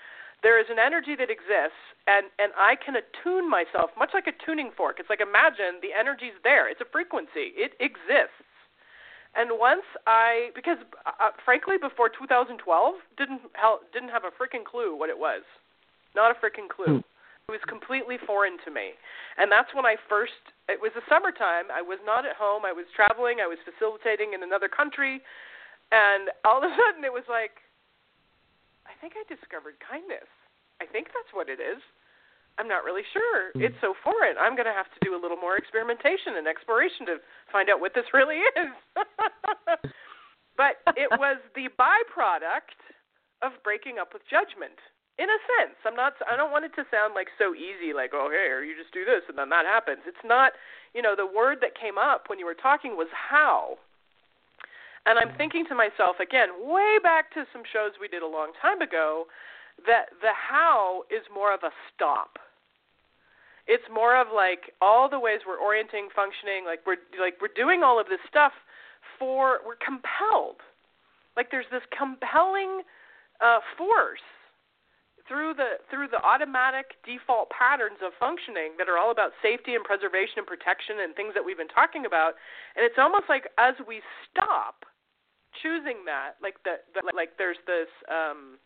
There 0.42 0.58
is 0.58 0.66
an 0.70 0.78
energy 0.78 1.14
that 1.16 1.30
exists, 1.30 1.80
and 2.06 2.26
and 2.38 2.52
I 2.56 2.74
can 2.76 2.96
attune 2.96 3.48
myself, 3.48 3.90
much 3.98 4.10
like 4.14 4.26
a 4.26 4.34
tuning 4.44 4.70
fork. 4.76 4.96
It's 4.98 5.10
like 5.10 5.20
imagine 5.20 5.78
the 5.82 5.92
energy's 5.92 6.36
there. 6.42 6.68
It's 6.68 6.80
a 6.80 6.88
frequency. 6.90 7.52
It 7.54 7.72
exists. 7.80 8.46
And 9.36 9.60
once 9.62 9.86
I, 10.06 10.50
because 10.54 10.78
uh, 11.06 11.12
uh 11.20 11.30
frankly, 11.44 11.76
before 11.78 12.08
2012, 12.08 12.58
didn't 13.16 13.42
didn't 13.92 14.10
have 14.10 14.24
a 14.24 14.34
freaking 14.34 14.64
clue 14.64 14.96
what 14.96 15.10
it 15.10 15.18
was, 15.18 15.42
not 16.16 16.34
a 16.34 16.36
freaking 16.38 16.68
clue. 16.68 17.02
Hmm. 17.50 17.58
It 17.58 17.58
was 17.58 17.66
completely 17.66 18.16
foreign 18.22 18.62
to 18.62 18.70
me, 18.70 18.94
and 19.34 19.50
that's 19.50 19.74
when 19.74 19.82
I 19.82 19.98
first. 20.06 20.38
It 20.70 20.78
was 20.78 20.94
the 20.94 21.02
summertime. 21.10 21.66
I 21.74 21.82
was 21.82 21.98
not 22.06 22.22
at 22.22 22.38
home. 22.38 22.62
I 22.62 22.70
was 22.70 22.86
traveling. 22.94 23.42
I 23.42 23.50
was 23.50 23.58
facilitating 23.66 24.38
in 24.38 24.46
another 24.46 24.70
country, 24.70 25.18
and 25.90 26.30
all 26.46 26.62
of 26.62 26.70
a 26.70 26.72
sudden 26.78 27.02
it 27.02 27.10
was 27.10 27.26
like, 27.26 27.58
I 28.86 28.94
think 29.02 29.18
I 29.18 29.26
discovered 29.26 29.82
kindness. 29.82 30.30
I 30.78 30.86
think 30.86 31.10
that's 31.10 31.34
what 31.34 31.50
it 31.50 31.58
is. 31.58 31.82
I'm 32.58 32.68
not 32.68 32.84
really 32.84 33.06
sure. 33.12 33.52
Mm. 33.54 33.66
It's 33.66 33.78
so 33.80 33.94
foreign. 34.02 34.36
I'm 34.38 34.54
going 34.54 34.68
to 34.68 34.74
have 34.74 34.90
to 34.90 35.00
do 35.02 35.14
a 35.14 35.20
little 35.20 35.38
more 35.38 35.56
experimentation 35.56 36.36
and 36.36 36.46
exploration 36.46 37.06
to 37.06 37.14
find 37.50 37.70
out 37.70 37.80
what 37.80 37.94
this 37.94 38.04
really 38.12 38.42
is. 38.42 38.74
but 40.60 40.82
it 40.96 41.08
was 41.16 41.38
the 41.54 41.70
byproduct 41.78 42.78
of 43.40 43.52
breaking 43.64 43.96
up 43.98 44.12
with 44.12 44.22
judgment. 44.28 44.76
In 45.20 45.28
a 45.28 45.40
sense, 45.60 45.76
I'm 45.84 45.92
not. 45.92 46.16
I 46.24 46.32
don't 46.34 46.50
want 46.50 46.64
it 46.64 46.72
to 46.80 46.88
sound 46.88 47.12
like 47.12 47.28
so 47.36 47.52
easy, 47.52 47.92
like 47.92 48.16
oh 48.16 48.32
hey, 48.32 48.48
you 48.64 48.72
just 48.72 48.96
do 48.96 49.04
this 49.04 49.20
and 49.28 49.36
then 49.36 49.52
that 49.52 49.68
happens. 49.68 50.00
It's 50.08 50.24
not. 50.24 50.56
You 50.96 51.02
know, 51.04 51.14
the 51.14 51.28
word 51.28 51.58
that 51.60 51.76
came 51.76 51.98
up 52.00 52.32
when 52.32 52.40
you 52.40 52.46
were 52.48 52.56
talking 52.56 52.96
was 52.96 53.12
how. 53.12 53.76
And 55.04 55.18
I'm 55.20 55.36
thinking 55.36 55.68
to 55.68 55.74
myself 55.76 56.16
again, 56.24 56.48
way 56.64 56.96
back 57.02 57.32
to 57.36 57.44
some 57.52 57.62
shows 57.68 58.00
we 58.00 58.08
did 58.08 58.24
a 58.24 58.26
long 58.26 58.52
time 58.60 58.80
ago, 58.80 59.28
that 59.86 60.08
the 60.24 60.32
how 60.32 61.04
is 61.12 61.22
more 61.32 61.52
of 61.52 61.60
a 61.68 61.72
stop. 61.92 62.40
It's 63.68 63.84
more 63.92 64.16
of 64.16 64.28
like 64.34 64.72
all 64.80 65.08
the 65.08 65.20
ways 65.20 65.44
we're 65.46 65.60
orienting, 65.60 66.08
functioning, 66.16 66.64
like 66.64 66.80
we're 66.88 67.04
like 67.20 67.36
we're 67.44 67.52
doing 67.52 67.84
all 67.84 68.00
of 68.00 68.08
this 68.08 68.24
stuff 68.24 68.56
for 69.18 69.60
we're 69.68 69.76
compelled. 69.84 70.64
Like 71.36 71.52
there's 71.52 71.68
this 71.70 71.84
compelling 71.92 72.88
uh, 73.44 73.60
force 73.76 74.24
through 75.30 75.54
the 75.54 75.78
through 75.86 76.10
the 76.10 76.18
automatic 76.26 76.98
default 77.06 77.54
patterns 77.54 78.02
of 78.02 78.10
functioning 78.18 78.74
that 78.82 78.90
are 78.90 78.98
all 78.98 79.14
about 79.14 79.30
safety 79.38 79.78
and 79.78 79.86
preservation 79.86 80.42
and 80.42 80.48
protection 80.50 81.06
and 81.06 81.14
things 81.14 81.30
that 81.38 81.46
we've 81.46 81.56
been 81.56 81.70
talking 81.70 82.02
about. 82.02 82.34
And 82.74 82.82
it's 82.82 82.98
almost 82.98 83.30
like 83.30 83.46
as 83.54 83.78
we 83.86 84.02
stop 84.26 84.82
choosing 85.62 86.02
that, 86.10 86.34
like 86.42 86.58
the, 86.66 86.82
the 86.98 87.06
like 87.14 87.38
there's 87.38 87.62
this 87.70 87.86
um, 88.10 88.58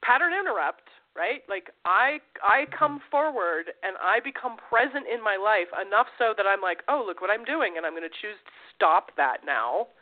pattern 0.00 0.32
interrupt, 0.32 0.88
right? 1.12 1.44
Like 1.52 1.68
I 1.84 2.24
I 2.40 2.64
come 2.72 3.04
forward 3.12 3.68
and 3.84 4.00
I 4.00 4.24
become 4.24 4.56
present 4.56 5.04
in 5.04 5.20
my 5.20 5.36
life 5.36 5.68
enough 5.76 6.08
so 6.16 6.32
that 6.32 6.48
I'm 6.48 6.64
like, 6.64 6.80
oh 6.88 7.04
look 7.04 7.20
what 7.20 7.28
I'm 7.28 7.44
doing, 7.44 7.76
and 7.76 7.84
I'm 7.84 7.92
going 7.92 8.08
to 8.08 8.18
choose 8.24 8.40
to 8.40 8.54
stop 8.72 9.12
that 9.20 9.44
now. 9.44 9.92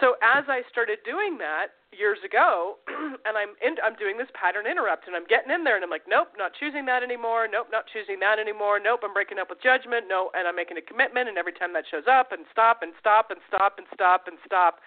So 0.00 0.16
as 0.24 0.48
I 0.48 0.64
started 0.72 1.04
doing 1.04 1.36
that 1.44 1.76
years 1.92 2.18
ago, 2.24 2.80
and 3.28 3.36
I'm 3.36 3.54
in, 3.60 3.76
I'm 3.84 3.94
doing 3.94 4.16
this 4.16 4.28
pattern 4.32 4.66
interrupt, 4.66 5.06
and 5.06 5.14
I'm 5.14 5.28
getting 5.28 5.52
in 5.52 5.62
there, 5.64 5.76
and 5.76 5.84
I'm 5.84 5.92
like, 5.92 6.08
nope, 6.08 6.34
not 6.36 6.52
choosing 6.56 6.84
that 6.88 7.04
anymore. 7.04 7.46
Nope, 7.46 7.68
not 7.70 7.84
choosing 7.92 8.18
that 8.20 8.40
anymore. 8.40 8.80
Nope, 8.80 9.00
I'm 9.04 9.12
breaking 9.12 9.38
up 9.38 9.52
with 9.52 9.62
judgment. 9.62 10.08
No, 10.08 10.32
and 10.34 10.48
I'm 10.48 10.56
making 10.56 10.80
a 10.80 10.84
commitment, 10.84 11.28
and 11.28 11.36
every 11.36 11.52
time 11.52 11.72
that 11.76 11.84
shows 11.88 12.08
up, 12.08 12.32
and 12.32 12.48
stop, 12.50 12.80
and 12.82 12.92
stop, 12.98 13.30
and 13.30 13.40
stop, 13.46 13.76
and 13.78 13.86
stop, 13.92 14.26
and 14.26 14.36
stop. 14.44 14.80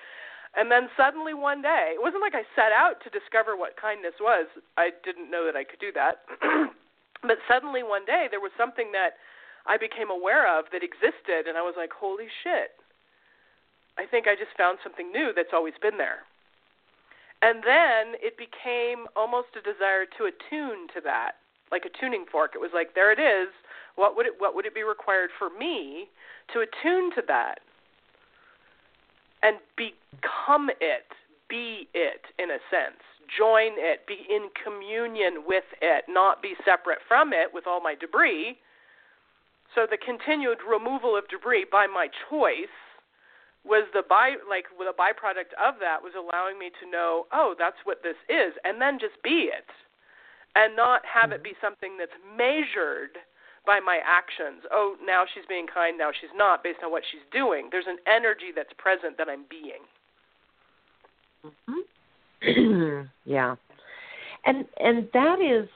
And 0.55 0.71
then 0.71 0.88
suddenly 0.95 1.33
one 1.35 1.62
day, 1.62 1.93
it 1.93 2.01
wasn't 2.01 2.24
like 2.24 2.33
I 2.33 2.47
set 2.55 2.71
out 2.71 3.03
to 3.03 3.09
discover 3.12 3.59
what 3.59 3.75
kindness 3.75 4.17
was. 4.24 4.47
I 4.79 4.95
didn't 5.03 5.29
know 5.29 5.45
that 5.45 5.55
I 5.55 5.67
could 5.67 5.83
do 5.83 5.91
that. 5.93 6.24
but 7.27 7.43
suddenly 7.47 7.83
one 7.83 8.07
day, 8.07 8.27
there 8.31 8.39
was 8.39 8.55
something 8.55 8.95
that 8.95 9.19
I 9.67 9.75
became 9.75 10.09
aware 10.09 10.47
of 10.47 10.71
that 10.71 10.81
existed, 10.81 11.51
and 11.51 11.57
I 11.57 11.62
was 11.62 11.75
like, 11.75 11.91
holy 11.91 12.31
shit. 12.43 12.71
I 13.97 14.05
think 14.05 14.27
I 14.27 14.35
just 14.35 14.55
found 14.57 14.79
something 14.83 15.12
new 15.12 15.31
that's 15.35 15.55
always 15.55 15.75
been 15.81 15.97
there. 15.97 16.24
And 17.46 17.62
then 17.62 18.18
it 18.25 18.42
became 18.42 19.06
almost 19.16 19.54
a 19.54 19.62
desire 19.62 20.10
to 20.18 20.25
attune 20.25 20.90
to 20.98 21.02
that, 21.06 21.38
like 21.72 21.86
a 21.86 21.94
tuning 22.02 22.25
fork. 22.25 22.54
It 22.56 22.58
was 22.58 22.72
like, 22.74 22.96
there 22.96 23.14
it 23.14 23.22
is. 23.22 23.54
What 23.96 24.18
would 24.18 24.25
it 24.25 24.34
what 24.40 24.56
would 24.56 24.66
it 24.66 24.74
be 24.74 24.82
required 24.82 25.30
for 25.38 25.52
me 25.54 26.10
to 26.54 26.66
attune 26.66 27.14
to 27.14 27.22
that? 27.28 27.60
And 29.44 29.58
become 29.78 30.72
it, 30.82 31.06
be 31.48 31.88
it 31.94 32.25
in 32.42 32.50
a 32.50 32.58
sense. 32.74 32.98
Join 33.38 33.78
it, 33.78 34.08
be 34.08 34.25
in 34.28 34.50
communion 34.58 35.46
with 35.46 35.70
it, 35.84 36.06
not 36.10 36.42
be 36.42 36.56
separate 36.66 37.00
from 37.08 37.32
it 37.32 37.54
with 37.54 37.68
all 37.68 37.80
my 37.80 37.94
debris. 37.94 38.58
So 39.75 39.86
the 39.86 40.02
continued 40.02 40.66
removal 40.68 41.16
of 41.16 41.28
debris 41.30 41.68
by 41.72 41.86
my 41.86 42.08
choice 42.28 42.74
was 43.65 43.88
the 43.93 44.03
by 44.07 44.36
like 44.48 44.65
the 44.77 44.93
byproduct 44.93 45.57
of 45.57 45.75
that 45.81 46.01
was 46.01 46.13
allowing 46.13 46.60
me 46.60 46.69
to 46.81 46.89
know, 46.89 47.25
oh, 47.34 47.55
that's 47.57 47.81
what 47.84 48.03
this 48.03 48.15
is, 48.29 48.53
and 48.63 48.79
then 48.79 49.00
just 49.00 49.22
be 49.24 49.50
it, 49.50 49.65
and 50.55 50.75
not 50.75 51.01
have 51.03 51.31
it 51.31 51.43
be 51.43 51.53
something 51.60 51.98
that's 51.98 52.15
measured 52.38 53.17
by 53.65 53.79
my 53.79 54.00
actions. 54.05 54.62
Oh, 54.72 54.95
now 55.03 55.25
she's 55.34 55.45
being 55.50 55.65
kind, 55.65 55.98
now 55.98 56.12
she's 56.13 56.29
not, 56.36 56.63
based 56.63 56.79
on 56.86 56.91
what 56.91 57.03
she's 57.12 57.25
doing. 57.31 57.69
There's 57.72 57.88
an 57.88 57.98
energy 58.05 58.53
that's 58.55 58.69
present 58.77 59.17
that 59.17 59.27
I'm 59.27 59.45
being. 59.50 59.81
Mm-hmm. 61.43 63.07
yeah, 63.25 63.55
and 64.45 64.65
and 64.79 65.10
that 65.13 65.41
is 65.41 65.67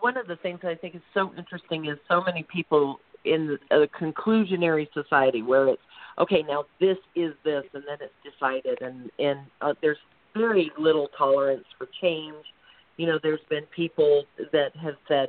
one 0.00 0.16
of 0.16 0.28
the 0.28 0.36
things 0.36 0.60
that 0.62 0.70
I 0.70 0.76
think 0.76 0.94
is 0.94 1.02
so 1.12 1.32
interesting 1.36 1.86
is 1.86 1.98
so 2.08 2.22
many 2.22 2.44
people 2.44 3.00
in 3.24 3.58
a 3.70 3.86
conclusionary 3.86 4.86
society 4.94 5.42
where 5.42 5.68
it's 5.68 5.82
okay 6.20 6.42
now 6.46 6.64
this 6.80 6.96
is 7.14 7.32
this 7.44 7.64
and 7.74 7.84
then 7.86 7.98
it's 8.00 8.34
decided 8.34 8.80
and 8.82 9.10
and 9.18 9.40
uh, 9.60 9.74
there's 9.80 9.98
very 10.36 10.70
little 10.78 11.08
tolerance 11.16 11.64
for 11.76 11.88
change. 12.00 12.44
You 12.96 13.06
know 13.06 13.18
there's 13.22 13.40
been 13.48 13.64
people 13.74 14.24
that 14.52 14.74
have 14.76 14.94
said 15.06 15.28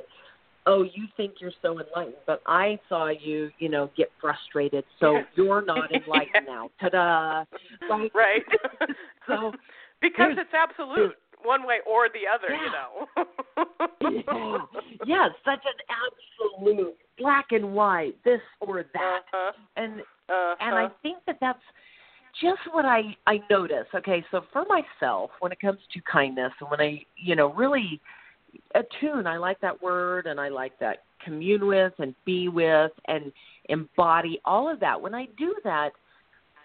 oh 0.66 0.82
you 0.82 1.06
think 1.16 1.34
you're 1.40 1.52
so 1.62 1.80
enlightened 1.80 2.16
but 2.26 2.42
i 2.46 2.78
saw 2.88 3.08
you 3.08 3.50
you 3.58 3.68
know 3.68 3.90
get 3.96 4.10
frustrated 4.20 4.84
so 4.98 5.20
you're 5.34 5.64
not 5.64 5.90
enlightened 5.94 6.46
now. 6.46 6.70
Ta-da. 6.80 7.44
Right, 7.88 8.10
right. 8.14 8.42
so 9.26 9.52
because 10.02 10.32
it's 10.36 10.50
absolute 10.52 11.16
one 11.44 11.66
way 11.66 11.78
or 11.86 12.08
the 12.08 12.26
other 12.26 12.52
yeah. 12.52 12.64
you 12.64 14.12
know 14.22 14.28
yeah. 14.28 14.80
yeah 15.06 15.28
such 15.44 15.64
an 15.64 16.58
absolute 16.68 16.96
black 17.18 17.46
and 17.50 17.72
white 17.74 18.16
this 18.24 18.40
or 18.60 18.84
that 18.92 19.20
uh-huh. 19.32 19.52
and 19.76 20.00
uh-huh. 20.00 20.54
and 20.60 20.74
I 20.74 20.88
think 21.02 21.18
that 21.26 21.38
that's 21.40 21.58
just 22.40 22.60
what 22.72 22.84
I 22.84 23.16
I 23.26 23.40
notice. 23.50 23.86
Okay, 23.94 24.24
so 24.30 24.42
for 24.52 24.64
myself, 24.66 25.30
when 25.40 25.52
it 25.52 25.60
comes 25.60 25.78
to 25.92 26.00
kindness, 26.10 26.52
and 26.60 26.70
when 26.70 26.80
I 26.80 27.02
you 27.16 27.36
know 27.36 27.52
really 27.52 28.00
attune, 28.74 29.26
I 29.26 29.36
like 29.36 29.60
that 29.60 29.82
word, 29.82 30.26
and 30.26 30.40
I 30.40 30.48
like 30.48 30.78
that 30.80 30.98
commune 31.24 31.66
with 31.66 31.92
and 31.98 32.14
be 32.24 32.48
with 32.48 32.92
and 33.08 33.32
embody 33.68 34.40
all 34.44 34.72
of 34.72 34.80
that. 34.80 35.00
When 35.00 35.14
I 35.14 35.26
do 35.36 35.54
that 35.64 35.90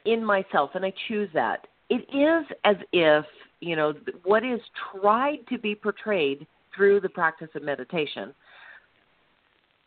in 0.06 0.24
myself, 0.24 0.72
and 0.76 0.86
I 0.86 0.94
choose 1.08 1.30
that, 1.34 1.68
it 1.90 2.06
is 2.16 2.58
as 2.64 2.76
if 2.94 3.26
you 3.66 3.76
know 3.76 3.94
what 4.24 4.44
is 4.46 4.62
tried 4.92 5.40
to 5.50 5.58
be 5.58 5.74
portrayed 5.74 6.46
through 6.76 7.00
the 7.02 7.10
practice 7.10 7.50
of 7.56 7.64
meditation 7.64 8.34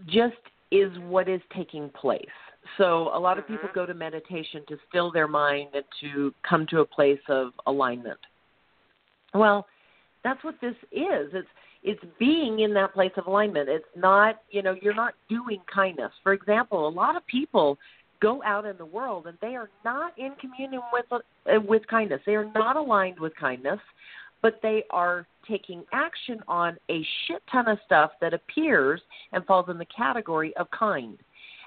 just 0.06 0.34
is 0.70 0.90
what 0.98 1.28
is 1.28 1.40
taking 1.54 1.88
place. 1.90 2.38
So 2.76 3.10
a 3.16 3.18
lot 3.18 3.38
of 3.38 3.44
Mm-hmm. 3.44 3.54
people 3.54 3.70
go 3.74 3.86
to 3.86 3.94
meditation 3.94 4.62
to 4.68 4.76
still 4.88 5.10
their 5.10 5.28
mind 5.28 5.68
and 5.74 5.84
to 6.00 6.34
come 6.48 6.66
to 6.70 6.80
a 6.80 6.86
place 6.86 7.20
of 7.28 7.52
alignment. 7.66 8.18
Well, 9.32 9.66
that's 10.24 10.42
what 10.42 10.56
this 10.60 10.74
is. 10.92 11.30
It's 11.32 11.48
it's 11.84 12.04
being 12.18 12.60
in 12.60 12.74
that 12.74 12.92
place 12.92 13.12
of 13.16 13.26
alignment. 13.26 13.68
It's 13.68 13.84
not, 13.96 14.40
you 14.50 14.62
know, 14.62 14.74
you're 14.82 14.94
not 14.94 15.14
doing 15.28 15.60
kindness. 15.72 16.10
For 16.24 16.32
example, 16.32 16.88
a 16.88 16.90
lot 16.90 17.16
of 17.16 17.24
people 17.28 17.78
go 18.20 18.42
out 18.44 18.66
in 18.66 18.76
the 18.76 18.86
world 18.86 19.26
and 19.26 19.38
they 19.40 19.54
are 19.54 19.70
not 19.84 20.16
in 20.18 20.32
communion 20.40 20.82
with 20.92 21.06
uh, 21.12 21.60
with 21.66 21.86
kindness. 21.86 22.20
They 22.26 22.34
are 22.34 22.50
not 22.54 22.76
aligned 22.76 23.18
with 23.18 23.34
kindness, 23.36 23.80
but 24.42 24.60
they 24.62 24.84
are 24.90 25.26
taking 25.48 25.84
action 25.92 26.40
on 26.46 26.76
a 26.90 27.04
shit 27.26 27.42
ton 27.50 27.68
of 27.68 27.78
stuff 27.86 28.12
that 28.20 28.34
appears 28.34 29.00
and 29.32 29.44
falls 29.46 29.68
in 29.68 29.78
the 29.78 29.86
category 29.86 30.54
of 30.56 30.70
kind. 30.70 31.18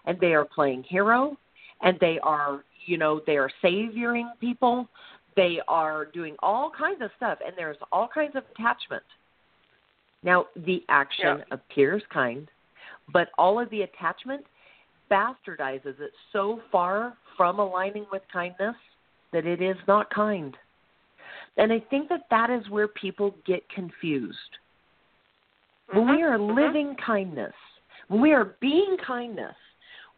And 0.05 0.19
they 0.19 0.33
are 0.33 0.45
playing 0.45 0.83
hero 0.83 1.37
and 1.81 1.97
they 1.99 2.19
are, 2.23 2.63
you 2.85 2.97
know, 2.97 3.21
they 3.25 3.37
are 3.37 3.49
savioring 3.61 4.31
people. 4.39 4.87
They 5.35 5.59
are 5.67 6.05
doing 6.05 6.35
all 6.39 6.71
kinds 6.71 7.01
of 7.01 7.11
stuff 7.17 7.39
and 7.45 7.53
there's 7.57 7.77
all 7.91 8.07
kinds 8.13 8.35
of 8.35 8.43
attachment. 8.55 9.03
Now, 10.23 10.45
the 10.55 10.83
action 10.89 11.39
Yeah. 11.39 11.43
appears 11.51 12.03
kind, 12.07 12.47
but 13.09 13.29
all 13.37 13.59
of 13.59 13.69
the 13.69 13.83
attachment 13.83 14.45
bastardizes 15.11 15.99
it 15.99 16.11
so 16.31 16.61
far 16.71 17.17
from 17.35 17.59
aligning 17.59 18.05
with 18.11 18.21
kindness 18.31 18.75
that 19.33 19.45
it 19.45 19.61
is 19.61 19.77
not 19.87 20.09
kind. 20.09 20.55
And 21.57 21.71
I 21.71 21.79
think 21.89 22.09
that 22.09 22.27
that 22.29 22.49
is 22.49 22.69
where 22.69 22.87
people 22.87 23.35
get 23.45 23.67
confused. 23.69 24.37
When 25.87 26.09
we 26.09 26.23
are 26.23 26.37
Mhm. 26.37 26.55
living 26.55 26.95
kindness, 26.95 27.55
when 28.07 28.21
we 28.21 28.33
are 28.33 28.45
being 28.61 28.97
kindness, 28.97 29.55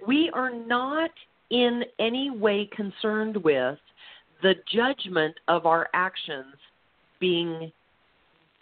we 0.06 0.30
are 0.32 0.52
not 0.52 1.12
in 1.50 1.86
any 2.00 2.30
way 2.30 2.68
concerned 2.68 3.38
with 3.38 3.80
the 4.42 4.56
judgment 4.66 5.40
of 5.48 5.66
our 5.66 5.90
actions 5.94 6.56
being 7.20 7.72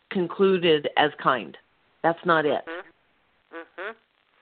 concluded 0.09 0.89
as 0.97 1.13
kind. 1.15 1.57
That's 2.03 2.23
not 2.25 2.45
it. 2.45 2.65
Mhm. 2.65 2.90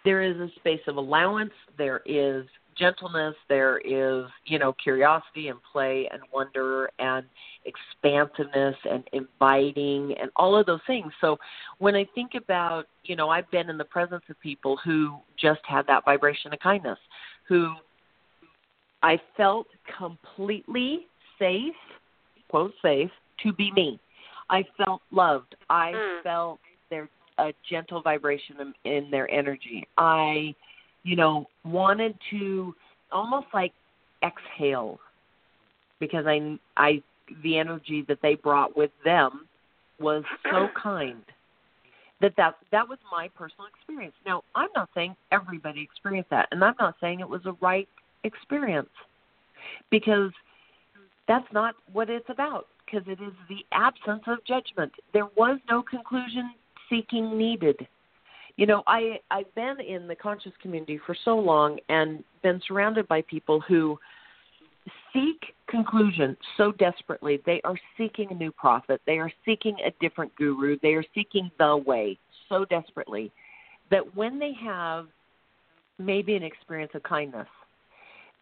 There 0.05 0.21
is 0.21 0.37
a 0.37 0.49
space 0.55 0.81
of 0.87 0.97
allowance, 0.97 1.51
there 1.77 2.01
is 2.05 2.45
gentleness, 2.77 3.35
there 3.49 3.79
is, 3.79 4.25
you 4.45 4.57
know, 4.57 4.73
curiosity 4.73 5.49
and 5.49 5.59
play 5.71 6.07
and 6.11 6.21
wonder 6.33 6.89
and 6.99 7.25
expansiveness 7.65 8.75
and 8.89 9.03
inviting 9.11 10.15
and 10.19 10.31
all 10.37 10.55
of 10.55 10.65
those 10.65 10.79
things. 10.87 11.11
So 11.19 11.37
when 11.79 11.95
I 11.95 12.07
think 12.15 12.31
about, 12.35 12.85
you 13.03 13.15
know, 13.17 13.29
I've 13.29 13.49
been 13.51 13.69
in 13.69 13.77
the 13.77 13.83
presence 13.83 14.23
of 14.29 14.39
people 14.39 14.77
who 14.83 15.17
just 15.37 15.59
had 15.67 15.85
that 15.87 16.05
vibration 16.05 16.53
of 16.53 16.59
kindness, 16.59 16.99
who 17.47 17.73
I 19.03 19.19
felt 19.35 19.67
completely 19.97 21.07
safe, 21.37 21.75
quote 22.49 22.73
safe, 22.81 23.11
to 23.43 23.53
be 23.53 23.71
me. 23.73 23.99
I 24.49 24.63
felt 24.77 25.01
loved. 25.11 25.55
I 25.69 25.93
Mm. 25.93 26.23
felt 26.23 26.59
their 26.89 27.09
a 27.39 27.53
gentle 27.69 28.01
vibration 28.01 28.73
in, 28.85 28.91
in 28.91 29.11
their 29.11 29.29
energy. 29.31 29.87
I, 29.97 30.53
you 31.03 31.15
know, 31.15 31.45
wanted 31.63 32.15
to 32.31 32.73
almost 33.11 33.47
like 33.53 33.73
exhale 34.23 34.99
because 35.99 36.25
I 36.27 36.57
I 36.77 37.01
the 37.43 37.57
energy 37.57 38.03
that 38.07 38.19
they 38.21 38.35
brought 38.35 38.75
with 38.75 38.91
them 39.03 39.47
was 39.99 40.23
so 40.51 40.67
kind 40.81 41.23
that 42.21 42.33
that 42.37 42.55
that 42.71 42.87
was 42.87 42.97
my 43.11 43.29
personal 43.35 43.67
experience. 43.67 44.15
Now, 44.25 44.43
I'm 44.55 44.69
not 44.75 44.89
saying 44.93 45.15
everybody 45.31 45.81
experienced 45.81 46.29
that, 46.31 46.47
and 46.51 46.63
I'm 46.63 46.75
not 46.79 46.95
saying 46.99 47.19
it 47.19 47.29
was 47.29 47.45
a 47.45 47.53
right 47.61 47.87
experience 48.23 48.89
because 49.89 50.31
that's 51.27 51.47
not 51.53 51.75
what 51.93 52.09
it's 52.09 52.29
about 52.29 52.67
because 52.85 53.07
it 53.07 53.21
is 53.23 53.33
the 53.47 53.63
absence 53.71 54.23
of 54.27 54.43
judgment. 54.45 54.91
There 55.13 55.27
was 55.37 55.59
no 55.69 55.81
conclusion 55.81 56.51
seeking 56.89 57.37
needed. 57.37 57.87
You 58.55 58.65
know, 58.65 58.83
I 58.87 59.19
I've 59.31 59.53
been 59.55 59.79
in 59.79 60.07
the 60.07 60.15
conscious 60.15 60.51
community 60.61 60.99
for 61.05 61.15
so 61.25 61.37
long 61.37 61.79
and 61.89 62.23
been 62.43 62.61
surrounded 62.67 63.07
by 63.07 63.21
people 63.23 63.61
who 63.61 63.97
seek 65.13 65.53
conclusion 65.67 66.35
so 66.57 66.71
desperately. 66.73 67.41
They 67.45 67.61
are 67.63 67.77
seeking 67.97 68.31
a 68.31 68.33
new 68.33 68.51
prophet. 68.51 69.01
They 69.05 69.19
are 69.19 69.31
seeking 69.45 69.77
a 69.85 69.91
different 70.01 70.35
guru. 70.35 70.77
They 70.81 70.93
are 70.93 71.05
seeking 71.15 71.49
the 71.57 71.77
way 71.77 72.17
so 72.49 72.65
desperately 72.65 73.31
that 73.91 74.15
when 74.15 74.39
they 74.39 74.53
have 74.61 75.07
maybe 75.97 76.35
an 76.35 76.43
experience 76.43 76.91
of 76.95 77.03
kindness, 77.03 77.47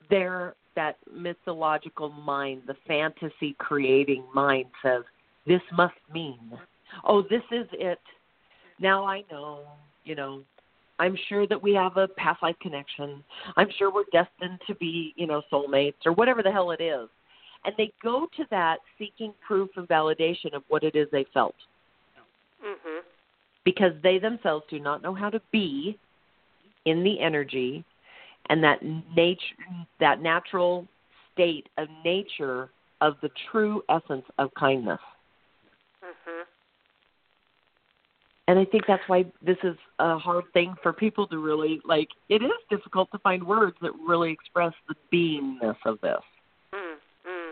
their 0.09 0.55
that 0.75 0.97
mythological 1.11 2.09
mind, 2.09 2.61
the 2.67 2.75
fantasy 2.87 3.55
creating 3.57 4.23
mind 4.33 4.67
says, 4.83 5.03
This 5.45 5.61
must 5.73 5.95
mean. 6.13 6.51
Oh, 7.03 7.23
this 7.23 7.41
is 7.51 7.67
it. 7.73 7.99
Now 8.79 9.05
I 9.05 9.23
know, 9.31 9.63
you 10.03 10.15
know, 10.15 10.43
I'm 10.99 11.17
sure 11.29 11.47
that 11.47 11.61
we 11.61 11.73
have 11.73 11.97
a 11.97 12.07
past 12.07 12.41
life 12.41 12.55
connection. 12.61 13.23
I'm 13.55 13.69
sure 13.77 13.91
we're 13.91 14.03
destined 14.11 14.59
to 14.67 14.75
be, 14.75 15.13
you 15.15 15.27
know, 15.27 15.41
soulmates 15.51 16.05
or 16.05 16.13
whatever 16.13 16.41
the 16.41 16.51
hell 16.51 16.71
it 16.71 16.81
is. 16.81 17.07
And 17.65 17.75
they 17.77 17.91
go 18.01 18.27
to 18.37 18.45
that 18.49 18.77
seeking 18.97 19.33
proof 19.45 19.69
and 19.75 19.87
validation 19.87 20.53
of 20.53 20.63
what 20.69 20.83
it 20.83 20.95
is 20.95 21.07
they 21.11 21.25
felt 21.33 21.55
Mhm. 22.63 23.03
because 23.63 23.99
they 24.01 24.17
themselves 24.17 24.65
do 24.69 24.79
not 24.79 25.01
know 25.01 25.13
how 25.13 25.29
to 25.29 25.39
be 25.51 25.97
in 26.85 27.03
the 27.03 27.19
energy 27.19 27.83
and 28.49 28.63
that 28.63 28.81
nature 28.81 29.55
that 29.99 30.21
natural 30.21 30.87
state 31.33 31.67
of 31.77 31.89
nature 32.03 32.69
of 33.01 33.19
the 33.21 33.29
true 33.51 33.83
essence 33.89 34.25
of 34.37 34.53
kindness. 34.53 35.01
Mhm. 36.01 36.45
And 38.47 38.57
I 38.57 38.63
think 38.63 38.85
that's 38.87 39.03
why 39.07 39.25
this 39.41 39.57
is 39.63 39.75
a 39.99 40.17
hard 40.17 40.45
thing 40.53 40.75
for 40.81 40.93
people 40.93 41.27
to 41.27 41.37
really 41.37 41.81
like. 41.83 42.07
It 42.29 42.41
is 42.41 42.55
difficult 42.69 43.11
to 43.11 43.19
find 43.19 43.43
words 43.43 43.75
that 43.81 43.91
really 44.07 44.31
express 44.31 44.71
the 44.87 44.95
beingness 45.11 45.75
of 45.85 45.99
this. 45.99 46.23
Mm, 46.73 46.95
mm. 47.27 47.51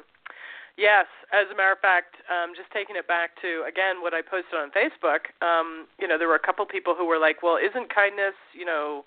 Yes, 0.78 1.06
as 1.34 1.52
a 1.52 1.56
matter 1.56 1.74
of 1.74 1.80
fact, 1.80 2.16
um, 2.32 2.56
just 2.56 2.72
taking 2.72 2.96
it 2.96 3.08
back 3.08 3.36
to 3.42 3.68
again 3.68 4.00
what 4.00 4.14
I 4.14 4.22
posted 4.24 4.56
on 4.56 4.72
Facebook. 4.72 5.36
Um, 5.44 5.88
you 6.00 6.08
know, 6.08 6.18
there 6.18 6.30
were 6.30 6.40
a 6.40 6.46
couple 6.46 6.66
people 6.66 6.96
who 6.96 7.06
were 7.06 7.20
like, 7.20 7.44
"Well, 7.44 7.58
isn't 7.60 7.94
kindness, 7.94 8.36
you 8.54 8.64
know, 8.64 9.04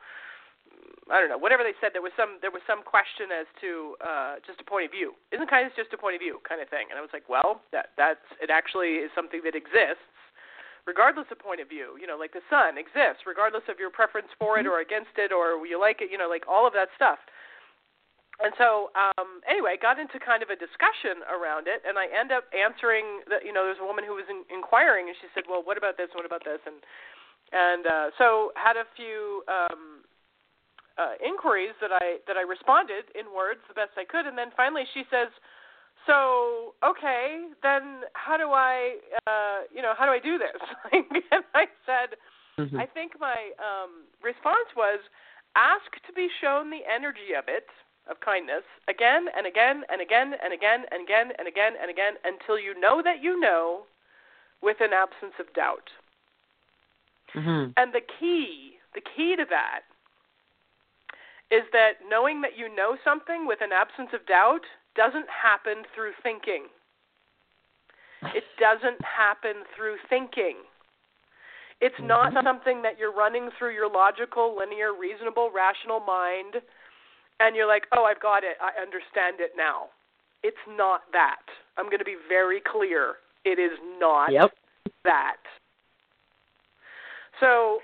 I 1.08 1.20
don't 1.20 1.32
know, 1.32 1.40
whatever 1.40 1.64
they 1.64 1.72
said." 1.80 1.96
There 1.96 2.04
was 2.04 2.12
some 2.20 2.36
there 2.44 2.52
was 2.52 2.60
some 2.68 2.84
question 2.84 3.32
as 3.32 3.48
to 3.64 3.96
uh, 4.04 4.34
just 4.44 4.60
a 4.60 4.64
point 4.64 4.84
of 4.84 4.92
view. 4.92 5.16
Isn't 5.32 5.48
kindness 5.48 5.72
just 5.72 5.96
a 5.96 5.96
point 5.96 6.16
of 6.16 6.20
view, 6.20 6.36
kind 6.44 6.60
of 6.60 6.68
thing? 6.68 6.92
And 6.92 6.98
I 6.98 7.00
was 7.00 7.16
like, 7.16 7.24
"Well, 7.32 7.64
that 7.72 7.96
that's 7.96 8.28
it. 8.44 8.52
Actually, 8.52 9.00
is 9.00 9.10
something 9.16 9.40
that 9.48 9.56
exists." 9.56 10.04
Regardless 10.88 11.28
of 11.28 11.36
point 11.36 11.60
of 11.60 11.68
view. 11.68 12.00
You 12.00 12.08
know, 12.08 12.16
like 12.16 12.32
the 12.32 12.42
sun 12.48 12.80
exists 12.80 13.28
regardless 13.28 13.68
of 13.68 13.76
your 13.76 13.92
preference 13.92 14.32
for 14.40 14.56
it 14.56 14.64
or 14.64 14.80
against 14.80 15.12
it 15.20 15.28
or 15.28 15.60
you 15.68 15.76
like 15.76 16.00
it. 16.00 16.08
You 16.08 16.16
know, 16.16 16.32
like 16.32 16.48
all 16.48 16.64
of 16.64 16.72
that 16.72 16.88
stuff. 16.96 17.20
And 18.38 18.54
so, 18.54 18.94
um, 18.94 19.42
anyway, 19.50 19.74
got 19.74 19.98
into 19.98 20.22
kind 20.22 20.46
of 20.46 20.48
a 20.48 20.54
discussion 20.54 21.26
around 21.26 21.66
it, 21.66 21.82
and 21.82 21.98
I 21.98 22.06
end 22.06 22.30
up 22.30 22.46
answering. 22.54 23.26
The, 23.26 23.42
you 23.42 23.50
know, 23.50 23.66
there's 23.66 23.82
a 23.82 23.86
woman 23.86 24.06
who 24.06 24.14
was 24.14 24.30
in, 24.30 24.46
inquiring, 24.46 25.10
and 25.10 25.16
she 25.18 25.26
said, 25.34 25.42
"Well, 25.50 25.66
what 25.66 25.74
about 25.74 25.98
this? 25.98 26.06
What 26.14 26.22
about 26.22 26.46
this?" 26.46 26.62
And 26.62 26.78
and 27.50 27.82
uh, 27.82 28.06
so 28.14 28.54
had 28.54 28.78
a 28.78 28.86
few 28.94 29.42
um, 29.50 30.06
uh, 30.94 31.18
inquiries 31.18 31.74
that 31.82 31.90
I 31.90 32.22
that 32.30 32.38
I 32.38 32.46
responded 32.46 33.10
in 33.18 33.26
words 33.34 33.58
the 33.66 33.74
best 33.74 33.98
I 33.98 34.06
could, 34.06 34.30
and 34.30 34.38
then 34.38 34.54
finally 34.54 34.86
she 34.94 35.02
says, 35.10 35.34
"So 36.08 36.74
okay, 36.82 37.46
then 37.62 38.08
how 38.14 38.36
do 38.36 38.50
I, 38.50 38.96
uh, 39.26 39.68
you 39.70 39.82
know, 39.82 39.92
how 39.96 40.06
do 40.06 40.12
I 40.12 40.18
do 40.18 40.38
this?" 40.38 40.60
and 40.92 41.44
I 41.54 41.68
said, 41.86 42.16
Mm-hmm. 42.58 42.76
I 42.76 42.86
think 42.86 43.12
my 43.20 43.54
um, 43.62 44.10
response 44.22 44.66
was 44.76 44.98
ask 45.54 45.86
to 46.06 46.12
be 46.12 46.26
shown 46.42 46.70
the 46.70 46.82
energy 46.90 47.38
of 47.38 47.46
it, 47.46 47.70
of 48.10 48.18
kindness, 48.18 48.66
again 48.90 49.26
and 49.36 49.46
again 49.46 49.86
and 49.88 50.02
again 50.02 50.34
and 50.42 50.52
again 50.52 50.82
and 50.90 51.00
again 51.06 51.30
and 51.38 51.46
again 51.46 51.72
and 51.80 51.90
again 51.90 52.14
until 52.26 52.58
you 52.58 52.78
know 52.78 53.00
that 53.02 53.22
you 53.22 53.38
know 53.38 53.86
with 54.60 54.78
an 54.80 54.90
absence 54.92 55.38
of 55.38 55.46
doubt. 55.54 55.86
Mm-hmm. 57.36 57.78
And 57.78 57.94
the 57.94 58.02
key, 58.18 58.82
the 58.94 59.02
key 59.02 59.36
to 59.36 59.46
that 59.50 59.86
is 61.54 61.62
that 61.72 62.02
knowing 62.10 62.40
that 62.42 62.58
you 62.58 62.74
know 62.74 62.96
something 63.04 63.46
with 63.46 63.60
an 63.62 63.70
absence 63.72 64.10
of 64.12 64.26
doubt 64.26 64.66
doesn't 64.96 65.26
happen 65.28 65.84
through 65.94 66.12
thinking. 66.22 66.66
It 68.34 68.44
doesn't 68.58 68.98
happen 69.04 69.62
through 69.76 69.96
thinking. 70.08 70.56
It's 71.80 71.98
not 72.02 72.34
mm-hmm. 72.34 72.46
something 72.46 72.82
that 72.82 72.98
you're 72.98 73.14
running 73.14 73.50
through 73.58 73.74
your 73.74 73.88
logical, 73.88 74.56
linear, 74.58 74.90
reasonable, 74.92 75.50
rational 75.54 76.00
mind 76.00 76.58
and 77.40 77.54
you're 77.54 77.66
like, 77.66 77.86
"Oh, 77.96 78.04
I've 78.04 78.20
got 78.20 78.44
it. 78.44 78.56
I 78.60 78.80
understand 78.80 79.40
it 79.40 79.52
now." 79.56 79.88
It's 80.42 80.56
not 80.68 81.02
that. 81.12 81.42
I'm 81.76 81.86
going 81.86 81.98
to 81.98 82.04
be 82.04 82.16
very 82.28 82.60
clear. 82.60 83.16
It 83.44 83.58
is 83.58 83.78
not 83.98 84.30
Yep. 84.30 84.54
that. 85.04 85.36
So 87.40 87.82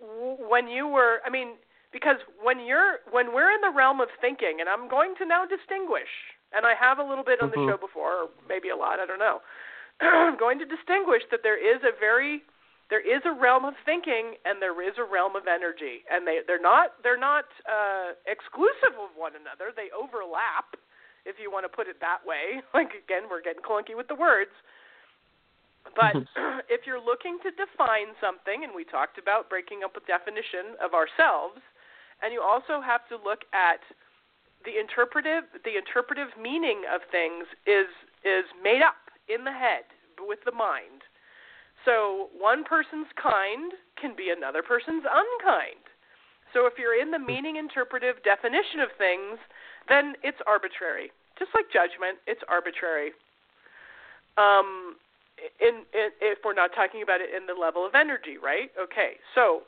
w- 0.00 0.36
when 0.48 0.68
you 0.68 0.86
were, 0.86 1.20
I 1.24 1.30
mean, 1.30 1.56
because 1.94 2.18
when 2.42 2.58
you're 2.66 2.98
when 3.14 3.32
we're 3.32 3.54
in 3.54 3.62
the 3.62 3.70
realm 3.70 4.02
of 4.02 4.10
thinking, 4.20 4.58
and 4.58 4.68
I'm 4.68 4.90
going 4.90 5.14
to 5.22 5.24
now 5.24 5.46
distinguish, 5.46 6.10
and 6.52 6.66
I 6.66 6.74
have 6.74 6.98
a 6.98 7.06
little 7.06 7.24
bit 7.24 7.40
on 7.40 7.54
the 7.54 7.56
Mhm. 7.56 7.70
show 7.70 7.78
before, 7.78 8.26
or 8.26 8.28
maybe 8.50 8.68
a 8.70 8.76
lot, 8.76 8.98
I 8.98 9.06
don't 9.06 9.22
know. 9.22 9.40
I'm 10.02 10.36
going 10.36 10.58
to 10.58 10.66
distinguish 10.66 11.22
that 11.30 11.44
there 11.46 11.56
is 11.56 11.80
a 11.86 11.92
very 11.98 12.42
there 12.90 13.00
is 13.00 13.22
a 13.24 13.32
realm 13.32 13.64
of 13.64 13.74
thinking 13.86 14.36
and 14.44 14.60
there 14.60 14.76
is 14.82 14.92
a 14.98 15.04
realm 15.04 15.36
of 15.36 15.46
energy 15.46 16.04
and 16.10 16.26
they 16.26 16.40
they're 16.46 16.60
not 16.60 16.98
they're 17.02 17.16
not 17.20 17.46
uh 17.64 18.12
exclusive 18.26 18.92
of 19.00 19.10
one 19.16 19.32
another 19.38 19.72
they 19.74 19.88
overlap 19.96 20.76
if 21.24 21.40
you 21.40 21.50
want 21.50 21.64
to 21.64 21.72
put 21.72 21.88
it 21.88 21.96
that 22.00 22.20
way 22.26 22.60
like 22.74 22.92
again 22.92 23.30
we're 23.30 23.40
getting 23.40 23.62
clunky 23.62 23.96
with 23.96 24.08
the 24.08 24.14
words 24.18 24.52
but 25.96 26.20
if 26.68 26.86
you're 26.86 27.00
looking 27.02 27.38
to 27.42 27.50
define 27.56 28.12
something 28.20 28.64
and 28.64 28.72
we 28.74 28.84
talked 28.84 29.18
about 29.18 29.48
breaking 29.48 29.80
up 29.84 29.96
a 29.96 30.02
definition 30.04 30.76
of 30.82 30.92
ourselves 30.92 31.60
and 32.22 32.32
you 32.32 32.42
also 32.42 32.80
have 32.80 33.06
to 33.08 33.16
look 33.16 33.46
at 33.52 33.80
the 34.64 34.78
interpretive 34.78 35.44
the 35.64 35.76
interpretive 35.76 36.34
meaning 36.40 36.82
of 36.88 37.02
things 37.10 37.46
is 37.66 37.90
is 38.24 38.44
made 38.62 38.82
up 38.82 39.10
in 39.28 39.44
the 39.44 39.52
head 39.52 39.84
with 40.20 40.38
the 40.44 40.52
mind 40.52 41.04
so 41.84 42.28
one 42.36 42.64
person's 42.64 43.08
kind 43.20 43.72
can 44.00 44.16
be 44.16 44.32
another 44.32 44.62
person's 44.62 45.04
unkind. 45.04 45.84
So 46.52 46.66
if 46.66 46.74
you're 46.78 46.98
in 46.98 47.10
the 47.10 47.18
meaning 47.18 47.56
interpretive 47.56 48.22
definition 48.24 48.80
of 48.80 48.88
things, 48.96 49.38
then 49.88 50.14
it's 50.22 50.38
arbitrary. 50.46 51.12
Just 51.38 51.50
like 51.52 51.66
judgment, 51.68 52.18
it's 52.26 52.40
arbitrary. 52.48 53.12
Um, 54.38 54.96
in, 55.60 55.84
in, 55.92 56.14
if 56.22 56.38
we're 56.44 56.54
not 56.54 56.70
talking 56.74 57.02
about 57.02 57.20
it 57.20 57.34
in 57.34 57.46
the 57.46 57.58
level 57.58 57.84
of 57.84 57.94
energy, 57.94 58.38
right? 58.38 58.70
Okay, 58.80 59.18
so 59.34 59.66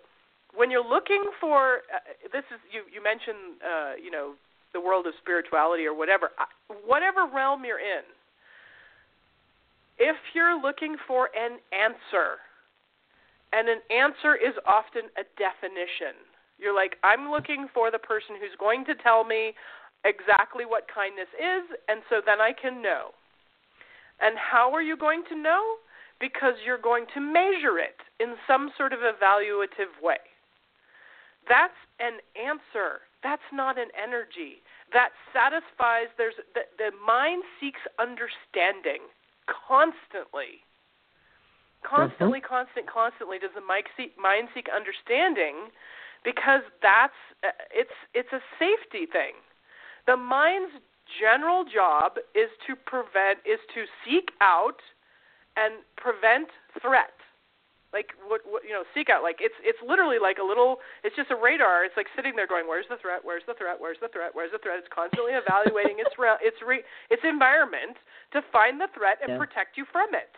when 0.56 0.70
you're 0.70 0.86
looking 0.86 1.30
for 1.40 1.86
uh, 1.92 2.00
this 2.32 2.44
is 2.50 2.58
you 2.72 2.82
you 2.92 3.02
mentioned 3.02 3.60
uh, 3.62 3.92
you 4.02 4.10
know 4.10 4.34
the 4.72 4.80
world 4.80 5.06
of 5.06 5.14
spirituality 5.20 5.86
or 5.86 5.94
whatever 5.94 6.30
whatever 6.84 7.28
realm 7.32 7.64
you're 7.64 7.80
in 7.80 8.04
if 9.98 10.16
you're 10.34 10.60
looking 10.60 10.96
for 11.06 11.30
an 11.36 11.58
answer, 11.72 12.44
and 13.52 13.68
an 13.68 13.80
answer 13.90 14.36
is 14.36 14.52
often 14.66 15.08
a 15.16 15.24
definition, 15.40 16.20
you're 16.58 16.74
like, 16.74 16.96
I'm 17.02 17.30
looking 17.30 17.68
for 17.72 17.90
the 17.90 17.98
person 17.98 18.36
who's 18.40 18.56
going 18.58 18.84
to 18.86 18.94
tell 18.94 19.24
me 19.24 19.54
exactly 20.04 20.64
what 20.64 20.84
kindness 20.92 21.28
is, 21.32 21.64
and 21.88 22.00
so 22.08 22.20
then 22.24 22.40
I 22.40 22.52
can 22.52 22.82
know. 22.82 23.16
And 24.20 24.36
how 24.36 24.72
are 24.72 24.82
you 24.82 24.96
going 24.96 25.24
to 25.28 25.36
know? 25.36 25.76
Because 26.20 26.54
you're 26.64 26.80
going 26.80 27.04
to 27.12 27.20
measure 27.20 27.76
it 27.76 28.00
in 28.20 28.36
some 28.46 28.70
sort 28.76 28.92
of 28.92 29.00
evaluative 29.00 29.92
way. 30.02 30.20
That's 31.48 31.78
an 32.00 32.18
answer. 32.34 33.06
That's 33.22 33.46
not 33.52 33.78
an 33.78 33.88
energy. 33.96 34.62
That 34.92 35.10
satisfies 35.32 36.10
there's 36.18 36.38
the, 36.54 36.62
the 36.78 36.90
mind 37.04 37.42
seeks 37.60 37.80
understanding 37.98 39.06
constantly. 39.46 40.62
Constantly, 41.82 42.40
mm-hmm. 42.40 42.54
constant, 42.54 42.86
constantly 42.90 43.38
does 43.38 43.54
the 43.54 43.60
mind 43.62 43.86
seek, 43.96 44.18
mind 44.18 44.48
seek 44.54 44.66
understanding 44.74 45.70
because 46.24 46.62
that's 46.82 47.18
uh, 47.44 47.54
it's 47.70 47.94
it's 48.14 48.32
a 48.32 48.42
safety 48.58 49.06
thing. 49.06 49.38
The 50.06 50.16
mind's 50.16 50.72
general 51.06 51.64
job 51.64 52.18
is 52.34 52.50
to 52.66 52.74
prevent 52.74 53.38
is 53.46 53.62
to 53.74 53.86
seek 54.02 54.34
out 54.40 54.82
and 55.56 55.86
prevent 55.96 56.48
threat 56.82 57.14
like 57.96 58.12
what, 58.28 58.44
what 58.44 58.60
you 58.60 58.76
know 58.76 58.84
seek 58.92 59.08
out 59.08 59.24
like 59.24 59.40
it's 59.40 59.56
it's 59.64 59.80
literally 59.80 60.20
like 60.20 60.36
a 60.36 60.44
little 60.44 60.84
it's 61.00 61.16
just 61.16 61.32
a 61.32 61.38
radar 61.40 61.88
it's 61.88 61.96
like 61.96 62.12
sitting 62.12 62.36
there 62.36 62.44
going 62.44 62.68
where's 62.68 62.84
the 62.92 63.00
threat 63.00 63.24
where's 63.24 63.46
the 63.48 63.56
threat 63.56 63.80
where's 63.80 63.96
the 64.04 64.12
threat 64.12 64.36
where's 64.36 64.52
the 64.52 64.60
threat 64.60 64.76
it's 64.76 64.92
constantly 64.92 65.32
evaluating 65.32 65.96
its 65.96 66.12
re- 66.20 66.36
its 66.44 66.60
re- 66.60 66.84
its 67.08 67.24
environment 67.24 67.96
to 68.36 68.44
find 68.52 68.76
the 68.76 68.92
threat 68.92 69.16
and 69.24 69.32
yeah. 69.32 69.40
protect 69.40 69.80
you 69.80 69.88
from 69.88 70.12
it 70.12 70.36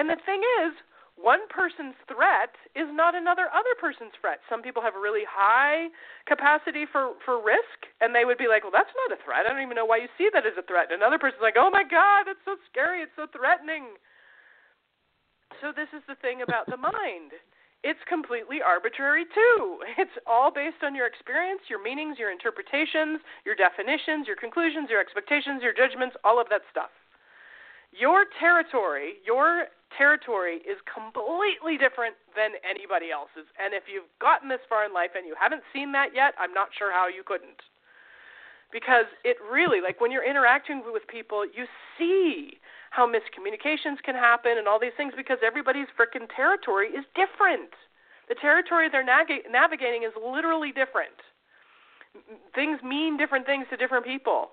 and 0.00 0.08
the 0.08 0.16
thing 0.24 0.40
is 0.64 0.72
one 1.18 1.50
person's 1.50 1.98
threat 2.06 2.54
is 2.78 2.86
not 2.94 3.18
another 3.18 3.50
other 3.50 3.74
person's 3.82 4.14
threat. 4.22 4.38
Some 4.46 4.62
people 4.62 4.78
have 4.86 4.94
a 4.94 5.02
really 5.02 5.26
high 5.26 5.90
capacity 6.30 6.86
for 6.86 7.18
for 7.26 7.42
risk, 7.42 7.90
and 7.98 8.14
they 8.14 8.22
would 8.22 8.38
be 8.38 8.46
like, 8.46 8.62
"Well, 8.62 8.70
that's 8.70 8.94
not 8.94 9.18
a 9.18 9.20
threat. 9.26 9.42
I 9.42 9.50
don't 9.50 9.58
even 9.58 9.74
know 9.74 9.84
why 9.84 9.98
you 9.98 10.06
see 10.14 10.30
that 10.30 10.46
as 10.46 10.54
a 10.54 10.62
threat." 10.62 10.94
And 10.94 11.02
another 11.02 11.18
person's 11.18 11.42
like, 11.42 11.58
"Oh 11.58 11.74
my 11.74 11.82
God, 11.82 12.30
that's 12.30 12.42
so 12.46 12.54
scary. 12.70 13.02
It's 13.02 13.18
so 13.18 13.26
threatening." 13.26 13.98
So 15.60 15.72
this 15.74 15.88
is 15.96 16.02
the 16.06 16.14
thing 16.20 16.42
about 16.42 16.66
the 16.66 16.76
mind. 16.76 17.34
It's 17.86 18.00
completely 18.08 18.58
arbitrary 18.58 19.24
too. 19.30 19.78
It's 19.98 20.18
all 20.26 20.50
based 20.50 20.82
on 20.82 20.94
your 20.94 21.06
experience, 21.06 21.62
your 21.70 21.82
meanings, 21.82 22.18
your 22.18 22.30
interpretations, 22.30 23.22
your 23.46 23.54
definitions, 23.54 24.26
your 24.26 24.36
conclusions, 24.36 24.90
your 24.90 25.00
expectations, 25.00 25.62
your 25.62 25.74
judgments, 25.74 26.16
all 26.24 26.40
of 26.40 26.50
that 26.50 26.62
stuff. 26.70 26.90
Your 27.94 28.26
territory, 28.38 29.22
your 29.24 29.70
territory 29.96 30.60
is 30.66 30.76
completely 30.84 31.78
different 31.78 32.18
than 32.36 32.58
anybody 32.66 33.10
else's. 33.10 33.48
And 33.56 33.72
if 33.72 33.88
you've 33.88 34.10
gotten 34.20 34.50
this 34.50 34.60
far 34.68 34.84
in 34.84 34.92
life 34.92 35.16
and 35.16 35.24
you 35.24 35.34
haven't 35.38 35.62
seen 35.72 35.92
that 35.92 36.12
yet, 36.14 36.34
I'm 36.36 36.52
not 36.52 36.68
sure 36.76 36.92
how 36.92 37.08
you 37.08 37.22
couldn't. 37.24 37.62
Because 38.70 39.08
it 39.24 39.38
really, 39.40 39.80
like 39.80 40.00
when 40.02 40.10
you're 40.12 40.28
interacting 40.28 40.82
with 40.84 41.06
people, 41.08 41.46
you 41.46 41.64
see 41.96 42.60
how 42.90 43.06
miscommunications 43.06 44.02
can 44.04 44.14
happen 44.14 44.58
and 44.58 44.66
all 44.66 44.80
these 44.80 44.96
things 44.96 45.12
because 45.16 45.38
everybody's 45.44 45.88
frickin' 45.98 46.28
territory 46.34 46.88
is 46.88 47.04
different. 47.14 47.70
The 48.28 48.34
territory 48.34 48.88
they're 48.90 49.04
nag- 49.04 49.48
navigating 49.50 50.02
is 50.02 50.12
literally 50.16 50.72
different. 50.72 51.16
Things 52.54 52.80
mean 52.82 53.16
different 53.16 53.46
things 53.46 53.66
to 53.70 53.76
different 53.76 54.04
people. 54.04 54.50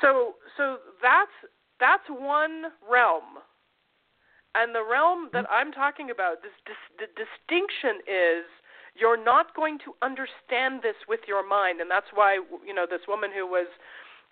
So, 0.00 0.34
so 0.56 0.78
that's 1.02 1.32
that's 1.80 2.08
one 2.08 2.74
realm. 2.88 3.38
And 4.54 4.74
the 4.74 4.82
realm 4.82 5.30
that 5.32 5.44
mm-hmm. 5.44 5.68
I'm 5.68 5.72
talking 5.72 6.10
about, 6.10 6.42
this, 6.42 6.52
this 6.66 6.80
the 6.98 7.06
distinction 7.14 8.02
is 8.08 8.44
you're 8.96 9.22
not 9.22 9.54
going 9.54 9.78
to 9.86 9.94
understand 10.02 10.82
this 10.82 10.96
with 11.06 11.20
your 11.28 11.46
mind, 11.46 11.80
and 11.80 11.90
that's 11.90 12.10
why 12.12 12.40
you 12.66 12.74
know 12.74 12.86
this 12.88 13.06
woman 13.06 13.30
who 13.34 13.46
was 13.46 13.68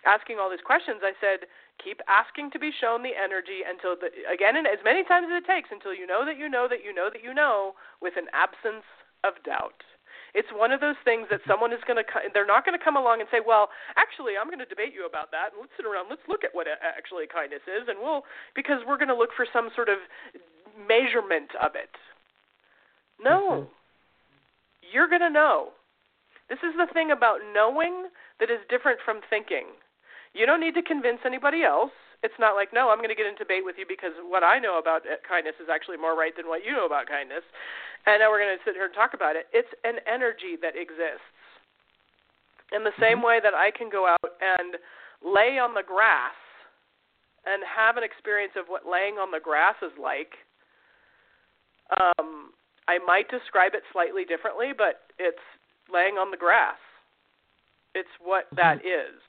asking 0.07 0.39
all 0.39 0.49
these 0.49 0.63
questions. 0.63 1.03
I 1.03 1.11
said, 1.19 1.51
keep 1.83 2.01
asking 2.07 2.51
to 2.51 2.59
be 2.59 2.71
shown 2.73 3.03
the 3.03 3.13
energy 3.13 3.61
until 3.61 3.93
the, 3.93 4.09
again 4.25 4.57
and 4.57 4.65
as 4.65 4.81
many 4.81 5.03
times 5.05 5.29
as 5.29 5.43
it 5.43 5.45
takes 5.45 5.69
until 5.69 5.93
you 5.93 6.07
know 6.07 6.25
that 6.25 6.37
you 6.37 6.49
know 6.49 6.65
that 6.65 6.81
you 6.83 6.93
know 6.93 7.09
that 7.11 7.21
you 7.21 7.33
know 7.33 7.77
with 8.01 8.17
an 8.17 8.25
absence 8.33 8.85
of 9.23 9.37
doubt 9.45 9.85
it's 10.33 10.49
one 10.53 10.71
of 10.71 10.81
those 10.81 10.97
things 11.05 11.27
that 11.29 11.41
someone 11.47 11.71
is 11.71 11.81
going 11.85 11.97
to 11.97 12.05
they're 12.33 12.49
not 12.49 12.65
going 12.65 12.77
to 12.77 12.83
come 12.83 12.97
along 12.97 13.21
and 13.21 13.29
say 13.29 13.37
well 13.41 13.69
actually 13.95 14.33
i'm 14.35 14.49
going 14.49 14.61
to 14.61 14.69
debate 14.69 14.93
you 14.93 15.05
about 15.05 15.29
that 15.29 15.53
and 15.53 15.61
let's 15.61 15.73
sit 15.77 15.85
around 15.85 16.09
let's 16.09 16.25
look 16.27 16.43
at 16.43 16.53
what 16.53 16.67
actually 16.81 17.29
kindness 17.29 17.63
is 17.69 17.85
and 17.87 18.01
we'll 18.01 18.25
because 18.57 18.81
we're 18.85 18.99
going 18.99 19.11
to 19.11 19.17
look 19.17 19.33
for 19.37 19.45
some 19.45 19.69
sort 19.77 19.89
of 19.89 20.01
measurement 20.73 21.53
of 21.61 21.77
it 21.77 21.93
no 23.21 23.65
mm-hmm. 23.65 23.69
you're 24.81 25.09
going 25.09 25.23
to 25.23 25.31
know 25.31 25.69
this 26.49 26.59
is 26.63 26.73
the 26.77 26.87
thing 26.93 27.11
about 27.11 27.39
knowing 27.53 28.09
that 28.39 28.49
is 28.49 28.61
different 28.69 28.99
from 29.03 29.21
thinking 29.29 29.77
you 30.37 30.45
don't 30.45 30.61
need 30.61 30.77
to 30.77 30.85
convince 30.85 31.19
anybody 31.25 31.63
else. 31.63 31.91
It's 32.21 32.37
not 32.39 32.53
like, 32.53 32.73
no, 32.73 32.89
I'm 32.89 32.97
going 32.97 33.13
to 33.13 33.17
get 33.17 33.25
into 33.25 33.41
debate 33.41 33.65
with 33.65 33.75
you 33.77 33.85
because 33.89 34.13
what 34.25 34.43
I 34.43 34.57
know 34.57 34.77
about 34.77 35.01
kindness 35.27 35.57
is 35.61 35.69
actually 35.69 35.97
more 35.97 36.17
right 36.17 36.33
than 36.37 36.47
what 36.47 36.65
you 36.65 36.71
know 36.71 36.85
about 36.85 37.09
kindness. 37.09 37.45
And 38.05 38.21
now 38.21 38.29
we're 38.29 38.41
going 38.41 38.57
to 38.57 38.63
sit 38.65 38.73
here 38.73 38.85
and 38.85 38.93
talk 38.93 39.13
about 39.13 39.35
it. 39.35 39.49
It's 39.53 39.69
an 39.83 39.97
energy 40.05 40.57
that 40.61 40.77
exists. 40.77 41.25
In 42.73 42.83
the 42.83 42.95
same 42.99 43.21
mm-hmm. 43.21 43.37
way 43.37 43.37
that 43.41 43.53
I 43.53 43.69
can 43.69 43.89
go 43.89 44.07
out 44.07 44.33
and 44.41 44.77
lay 45.21 45.57
on 45.57 45.73
the 45.73 45.85
grass 45.85 46.37
and 47.45 47.61
have 47.63 47.97
an 47.97 48.03
experience 48.03 48.53
of 48.57 48.65
what 48.67 48.85
laying 48.85 49.21
on 49.21 49.29
the 49.29 49.39
grass 49.39 49.75
is 49.81 49.93
like, 50.01 50.33
um, 52.01 52.51
I 52.89 52.97
might 53.05 53.29
describe 53.29 53.73
it 53.73 53.83
slightly 53.93 54.25
differently, 54.25 54.73
but 54.75 55.09
it's 55.17 55.43
laying 55.91 56.15
on 56.15 56.31
the 56.31 56.37
grass. 56.37 56.81
It's 57.93 58.11
what 58.19 58.49
mm-hmm. 58.49 58.57
that 58.57 58.77
is 58.81 59.21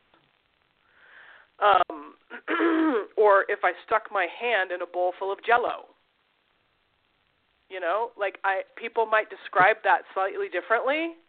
um, 1.60 2.14
or 3.16 3.44
if 3.48 3.60
I 3.64 3.72
stuck 3.86 4.10
my 4.12 4.26
hand 4.40 4.70
in 4.72 4.82
a 4.82 4.86
bowl 4.86 5.12
full 5.18 5.32
of 5.32 5.38
Jello. 5.44 5.86
You 7.68 7.80
know, 7.80 8.10
like 8.16 8.38
I 8.44 8.62
people 8.76 9.04
might 9.04 9.28
describe 9.28 9.76
that 9.84 10.08
slightly 10.14 10.48
differently, 10.48 11.20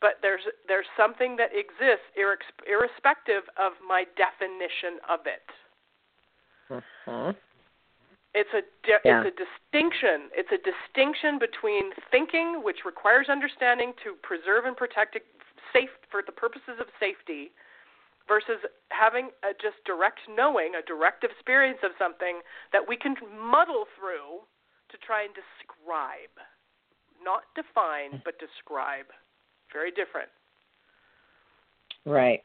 but 0.00 0.22
there's 0.22 0.46
there's 0.68 0.86
something 0.96 1.34
that 1.36 1.50
exists 1.50 2.06
irrespective 2.14 3.42
of 3.58 3.72
my 3.82 4.04
definition 4.14 5.02
of 5.10 5.20
it. 5.26 5.46
Mm-hmm. 6.70 7.34
It's 8.34 8.54
a 8.54 8.62
yeah. 8.86 9.00
it's 9.02 9.26
a 9.26 9.34
distinction. 9.34 10.30
It's 10.30 10.52
a 10.54 10.62
distinction 10.62 11.42
between 11.42 11.90
thinking, 12.12 12.62
which 12.62 12.86
requires 12.86 13.26
understanding 13.28 13.92
to 14.04 14.14
preserve 14.22 14.66
and 14.66 14.76
protect 14.76 15.16
it 15.16 15.26
safe 15.74 15.90
for 16.10 16.22
the 16.24 16.32
purposes 16.32 16.78
of 16.78 16.86
safety, 17.00 17.50
versus 18.28 18.60
having 18.92 19.30
a 19.42 19.56
just 19.56 19.80
direct 19.84 20.20
knowing, 20.28 20.76
a 20.76 20.84
direct 20.84 21.24
experience 21.24 21.80
of 21.82 21.92
something 21.98 22.40
that 22.72 22.84
we 22.86 22.96
can 22.96 23.16
muddle 23.32 23.88
through 23.96 24.44
to 24.92 24.96
try 25.00 25.24
and 25.24 25.32
describe. 25.34 26.32
Not 27.24 27.42
define, 27.56 28.22
but 28.24 28.38
describe. 28.38 29.08
very 29.72 29.90
different. 29.90 30.28
Right. 32.06 32.40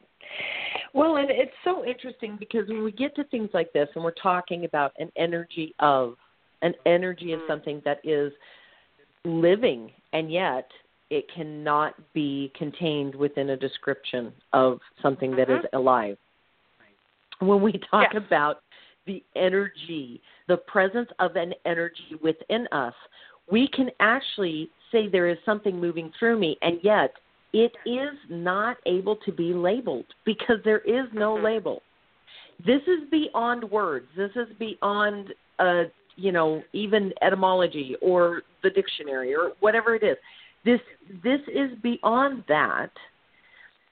Well, 0.92 1.16
and 1.16 1.30
it's 1.30 1.54
so 1.64 1.84
interesting 1.84 2.36
because 2.38 2.68
when 2.68 2.84
we 2.84 2.92
get 2.92 3.14
to 3.16 3.24
things 3.24 3.50
like 3.54 3.72
this 3.72 3.88
and 3.94 4.04
we're 4.04 4.12
talking 4.12 4.64
about 4.64 4.92
an 4.98 5.10
energy 5.16 5.74
of 5.78 6.16
an 6.62 6.74
energy 6.86 7.32
of 7.32 7.40
mm. 7.40 7.48
something 7.48 7.82
that 7.84 7.98
is 8.04 8.32
living 9.24 9.90
and 10.12 10.32
yet 10.32 10.68
it 11.14 11.26
cannot 11.32 11.94
be 12.12 12.50
contained 12.58 13.14
within 13.14 13.50
a 13.50 13.56
description 13.56 14.32
of 14.52 14.80
something 15.00 15.30
mm-hmm. 15.30 15.38
that 15.38 15.50
is 15.50 15.64
mm-hmm. 15.64 15.76
alive. 15.76 16.16
When 17.38 17.62
we 17.62 17.72
talk 17.90 18.08
yes. 18.12 18.22
about 18.26 18.62
the 19.06 19.22
energy, 19.36 20.20
the 20.48 20.56
presence 20.56 21.08
of 21.20 21.36
an 21.36 21.54
energy 21.66 22.18
within 22.20 22.66
us, 22.72 22.94
we 23.48 23.68
can 23.68 23.90
actually 24.00 24.70
say 24.90 25.08
there 25.08 25.28
is 25.28 25.38
something 25.46 25.80
moving 25.80 26.10
through 26.18 26.38
me, 26.38 26.56
and 26.62 26.78
yet 26.82 27.12
it 27.52 27.72
is 27.86 28.18
not 28.28 28.78
able 28.86 29.14
to 29.16 29.30
be 29.30 29.52
labeled 29.54 30.06
because 30.24 30.56
there 30.64 30.80
is 30.80 31.06
no 31.12 31.34
mm-hmm. 31.34 31.44
label. 31.44 31.82
This 32.66 32.82
is 32.88 33.08
beyond 33.08 33.62
words. 33.70 34.06
This 34.16 34.32
is 34.34 34.48
beyond, 34.58 35.32
uh, 35.60 35.84
you 36.16 36.32
know, 36.32 36.62
even 36.72 37.12
etymology 37.22 37.94
or 38.02 38.42
the 38.64 38.70
dictionary 38.70 39.32
or 39.32 39.52
whatever 39.60 39.94
it 39.94 40.02
is. 40.02 40.16
This 40.64 40.80
this 41.22 41.40
is 41.48 41.70
beyond 41.82 42.44
that. 42.48 42.90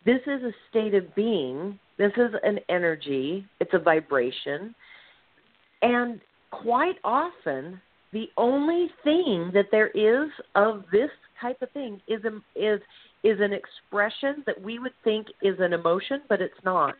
This 0.05 0.21
is 0.27 0.43
a 0.43 0.53
state 0.71 0.95
of 0.95 1.15
being. 1.15 1.79
This 1.99 2.13
is 2.17 2.33
an 2.43 2.59
energy. 2.69 3.47
It's 3.61 3.75
a 3.75 3.79
vibration. 3.79 4.75
And 5.83 6.21
quite 6.51 6.97
often, 7.05 7.81
the 8.13 8.27
only 8.37 8.91
thing 9.05 9.51
that 9.55 9.67
there 9.71 9.89
is 9.89 10.31
of 10.55 10.85
this 10.91 11.11
type 11.41 11.61
of 11.63 11.71
thing 11.73 12.01
is 12.09 12.21
is 12.57 12.81
is 13.23 13.39
an 13.41 13.53
expression 13.53 14.43
that 14.47 14.61
we 14.61 14.79
would 14.79 14.95
think 15.05 15.27
is 15.43 15.57
an 15.61 15.73
emotion, 15.73 16.23
but 16.29 16.41
it's 16.41 16.55
not. 16.65 16.97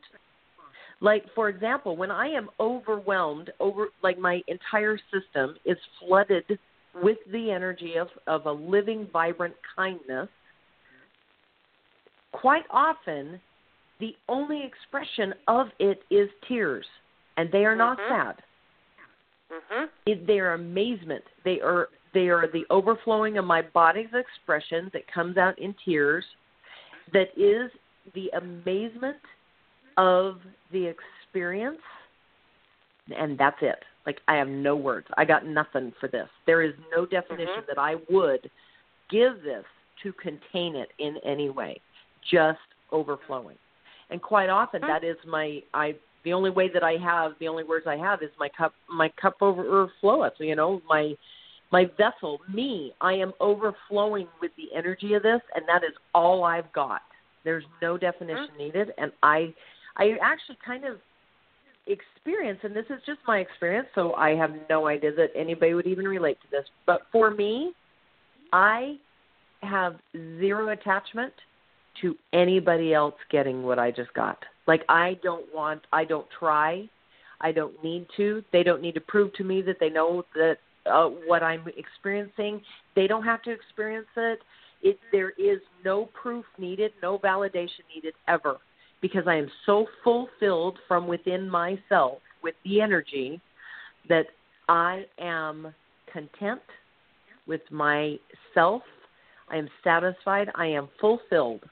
Like 1.01 1.25
for 1.35 1.49
example, 1.49 1.97
when 1.97 2.11
I 2.11 2.29
am 2.29 2.49
overwhelmed, 2.61 3.51
over 3.59 3.87
like 4.03 4.19
my 4.19 4.41
entire 4.47 4.99
system 5.13 5.57
is 5.65 5.79
flooded 5.99 6.45
with 7.03 7.19
the 7.31 7.51
energy 7.51 7.95
of, 7.97 8.09
of 8.27 8.47
a 8.47 8.53
living, 8.53 9.09
vibrant 9.13 9.55
kindness, 9.77 10.29
quite 12.33 12.65
often 12.71 13.41
the 14.01 14.15
only 14.29 14.63
expression 14.65 15.33
of 15.47 15.69
it 15.79 16.01
is 16.11 16.29
tears, 16.49 16.87
and 17.37 17.51
they 17.53 17.65
are 17.65 17.77
not 17.77 17.99
mm-hmm. 17.99 18.15
sad. 18.15 18.37
Mm-hmm. 19.53 19.85
It, 20.07 20.27
they 20.27 20.41
are 20.41 20.55
amazement. 20.55 21.23
They 21.45 21.61
are 21.61 21.89
they 22.15 22.29
are 22.29 22.47
the 22.53 22.65
overflowing 22.69 23.39
of 23.39 23.45
my 23.47 23.63
body's 23.63 24.11
expression 24.13 24.91
that 24.93 25.03
comes 25.13 25.39
out 25.39 25.59
in 25.59 25.75
tears. 25.85 26.25
That 27.13 27.29
is 27.37 27.71
the 28.15 28.29
amazement 28.37 29.17
of 29.97 30.39
the 30.73 30.87
experience, 30.87 31.81
and 33.17 33.39
that's 33.39 33.57
it. 33.63 33.79
Like 34.07 34.19
I 34.29 34.37
have 34.37 34.49
no 34.49 34.75
words. 34.75 35.07
I 35.17 35.25
got 35.25 35.47
nothing 35.47 35.93
for 36.01 36.09
this. 36.09 36.29
There 36.47 36.63
is 36.63 36.75
no 36.95 37.07
definition 37.07 37.47
mm-hmm. 37.59 37.67
that 37.69 37.79
I 37.79 37.97
would 38.11 38.51
give 39.11 39.43
this 39.43 39.65
to 40.03 40.13
contain 40.15 40.75
it 40.77 40.89
in 40.99 41.17
any 41.25 41.51
way. 41.51 41.81
Just 42.31 42.59
overflowing. 42.91 43.57
And 44.11 44.21
quite 44.21 44.49
often 44.49 44.83
mm-hmm. 44.83 44.91
that 44.91 45.05
is 45.05 45.17
my 45.27 45.61
I 45.73 45.95
the 46.25 46.33
only 46.33 46.51
way 46.51 46.71
that 46.73 46.83
I 46.83 46.93
have 47.03 47.33
the 47.41 47.49
only 47.49 47.65
words 47.65 47.87
I 47.87 47.97
have 47.97 48.23
is 48.23 48.31
my 48.39 48.49
cup 48.49 48.73
my 48.89 49.11
cup 49.21 49.35
overfloweth, 49.41 50.33
you 50.39 50.57
know, 50.57 50.83
my 50.89 51.15
my 51.71 51.87
vessel, 51.97 52.39
me, 52.53 52.93
I 53.01 53.15
am 53.15 53.33
overflowing 53.41 54.29
with 54.43 54.51
the 54.59 54.77
energy 54.77 55.15
of 55.15 55.23
this 55.23 55.41
and 55.55 55.65
that 55.69 55.85
is 55.85 55.95
all 56.15 56.45
I've 56.45 56.71
got. 56.73 57.01
There's 57.45 57.65
no 57.81 57.97
definition 57.97 58.49
mm-hmm. 58.51 58.59
needed 58.59 58.89
and 58.99 59.13
I 59.23 59.55
I 59.97 60.17
actually 60.23 60.59
kind 60.65 60.85
of 60.85 60.99
experience, 61.87 62.61
and 62.63 62.75
this 62.75 62.87
is 62.91 63.01
just 63.07 63.19
my 63.27 63.39
experience, 63.39 63.89
so 63.95 64.15
I 64.15 64.31
have 64.31 64.53
no 64.71 64.87
idea 64.87 65.13
that 65.15 65.31
anybody 65.35 65.75
would 65.75 65.87
even 65.87 66.07
relate 66.07 66.39
to 66.43 66.49
this. 66.51 66.65
But 66.87 67.03
for 67.11 67.31
me, 67.31 67.73
I 68.53 68.97
have 69.63 69.97
zero 70.39 70.69
attachment 70.69 71.33
to 72.01 72.17
anybody 72.33 72.95
else 72.95 73.15
getting 73.31 73.63
what 73.63 73.79
I 73.79 73.91
just 73.91 74.13
got. 74.15 74.39
Like 74.67 74.83
I 74.89 75.19
don't 75.23 75.45
want, 75.55 75.83
I 75.93 76.05
don't 76.05 76.27
try, 76.39 76.89
I 77.41 77.53
don't 77.53 77.83
need 77.83 78.07
to. 78.17 78.43
They 78.53 78.63
don't 78.63 78.81
need 78.81 78.95
to 78.95 79.01
prove 79.01 79.33
to 79.35 79.45
me 79.45 79.63
that 79.63 79.77
they 79.81 79.91
know 79.91 80.25
that 80.35 80.59
uh, 80.87 81.09
what 81.27 81.43
I'm 81.43 81.65
experiencing. 81.77 82.61
They 82.95 83.07
don't 83.07 83.25
have 83.25 83.43
to 83.43 83.51
experience 83.51 84.07
it. 84.17 84.39
It 84.83 84.99
there 85.11 85.31
is 85.31 85.61
no 85.85 86.09
proof 86.21 86.45
needed, 86.59 86.93
no 87.03 87.19
validation 87.19 87.83
needed 87.95 88.15
ever 88.29 88.59
because 89.03 89.25
I 89.27 89.35
am 89.35 89.51
so 89.67 89.87
fulfilled 90.03 90.79
from 90.89 91.07
within 91.07 91.51
myself 91.51 92.19
with 92.43 92.55
the 92.65 92.81
energy 92.81 93.41
that 94.09 94.27
I 94.69 95.05
am 95.19 95.75
content 96.11 96.63
with 97.47 97.61
myself. 97.71 98.83
I 99.51 99.57
am 99.57 99.69
satisfied. 99.85 100.51
I 100.55 100.67
am 100.67 100.89
fulfilled. 101.01 101.65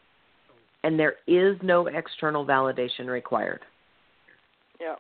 And 0.82 0.98
there 0.98 1.14
is 1.26 1.56
no 1.62 1.86
external 1.86 2.44
validation 2.44 3.06
required. 3.06 3.60
Yeah, 4.80 4.96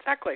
exactly. 0.00 0.34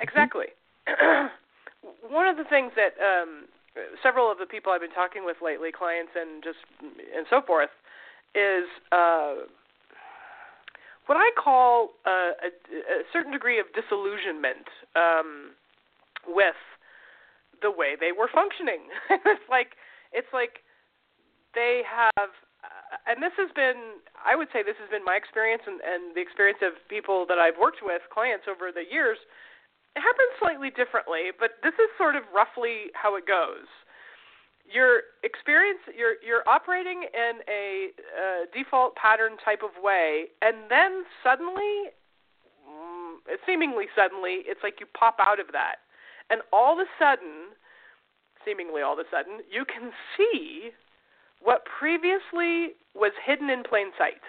Exactly. 0.00 0.46
One 2.08 2.28
of 2.28 2.36
the 2.36 2.44
things 2.44 2.72
that 2.76 2.94
um, 3.04 3.46
several 4.02 4.30
of 4.30 4.38
the 4.38 4.46
people 4.46 4.72
I've 4.72 4.80
been 4.80 4.90
talking 4.90 5.24
with 5.24 5.36
lately, 5.42 5.70
clients 5.72 6.12
and 6.14 6.42
just 6.42 6.58
and 6.80 7.26
so 7.28 7.42
forth, 7.42 7.70
is 8.34 8.68
uh, 8.92 9.48
what 11.06 11.16
I 11.16 11.30
call 11.40 11.96
a, 12.04 12.36
a, 12.44 13.02
certain 13.12 13.32
degree 13.32 13.58
of 13.58 13.66
disillusionment 13.72 14.68
um, 14.94 15.56
with 16.26 16.58
the 17.62 17.70
way 17.70 17.96
they 17.98 18.12
were 18.12 18.28
functioning. 18.28 18.92
it's 19.10 19.48
like 19.48 19.74
it's 20.12 20.28
like 20.32 20.64
they 21.56 21.82
have, 21.84 22.30
uh, 22.64 23.08
and 23.08 23.20
this 23.24 23.32
has 23.40 23.48
been, 23.56 24.00
I 24.20 24.36
would 24.36 24.48
say, 24.52 24.60
this 24.62 24.76
has 24.80 24.88
been 24.88 25.04
my 25.04 25.16
experience 25.16 25.64
and, 25.64 25.80
and 25.80 26.12
the 26.16 26.20
experience 26.20 26.60
of 26.60 26.76
people 26.88 27.24
that 27.28 27.40
I've 27.40 27.56
worked 27.56 27.80
with, 27.84 28.04
clients 28.12 28.44
over 28.48 28.72
the 28.72 28.84
years. 28.84 29.18
It 29.96 30.04
happens 30.04 30.32
slightly 30.38 30.70
differently, 30.70 31.32
but 31.34 31.58
this 31.64 31.74
is 31.80 31.88
sort 31.96 32.14
of 32.14 32.22
roughly 32.30 32.92
how 32.94 33.16
it 33.16 33.26
goes 33.26 33.66
your 34.70 35.00
experience 35.24 35.80
you're 35.96 36.16
you're 36.24 36.46
operating 36.46 37.04
in 37.14 37.40
a 37.48 37.88
uh, 38.12 38.44
default 38.52 38.94
pattern 38.96 39.36
type 39.42 39.62
of 39.62 39.82
way 39.82 40.26
and 40.42 40.56
then 40.68 41.04
suddenly 41.24 41.90
mm, 42.68 43.16
seemingly 43.46 43.86
suddenly 43.96 44.44
it's 44.44 44.60
like 44.62 44.76
you 44.80 44.86
pop 44.98 45.16
out 45.18 45.40
of 45.40 45.46
that 45.52 45.76
and 46.30 46.42
all 46.52 46.74
of 46.74 46.78
a 46.78 46.90
sudden 46.98 47.56
seemingly 48.44 48.82
all 48.82 48.92
of 48.92 48.98
a 48.98 49.08
sudden 49.10 49.40
you 49.50 49.64
can 49.64 49.90
see 50.16 50.70
what 51.40 51.62
previously 51.64 52.74
was 52.94 53.12
hidden 53.24 53.48
in 53.48 53.62
plain 53.62 53.88
sight 53.96 54.20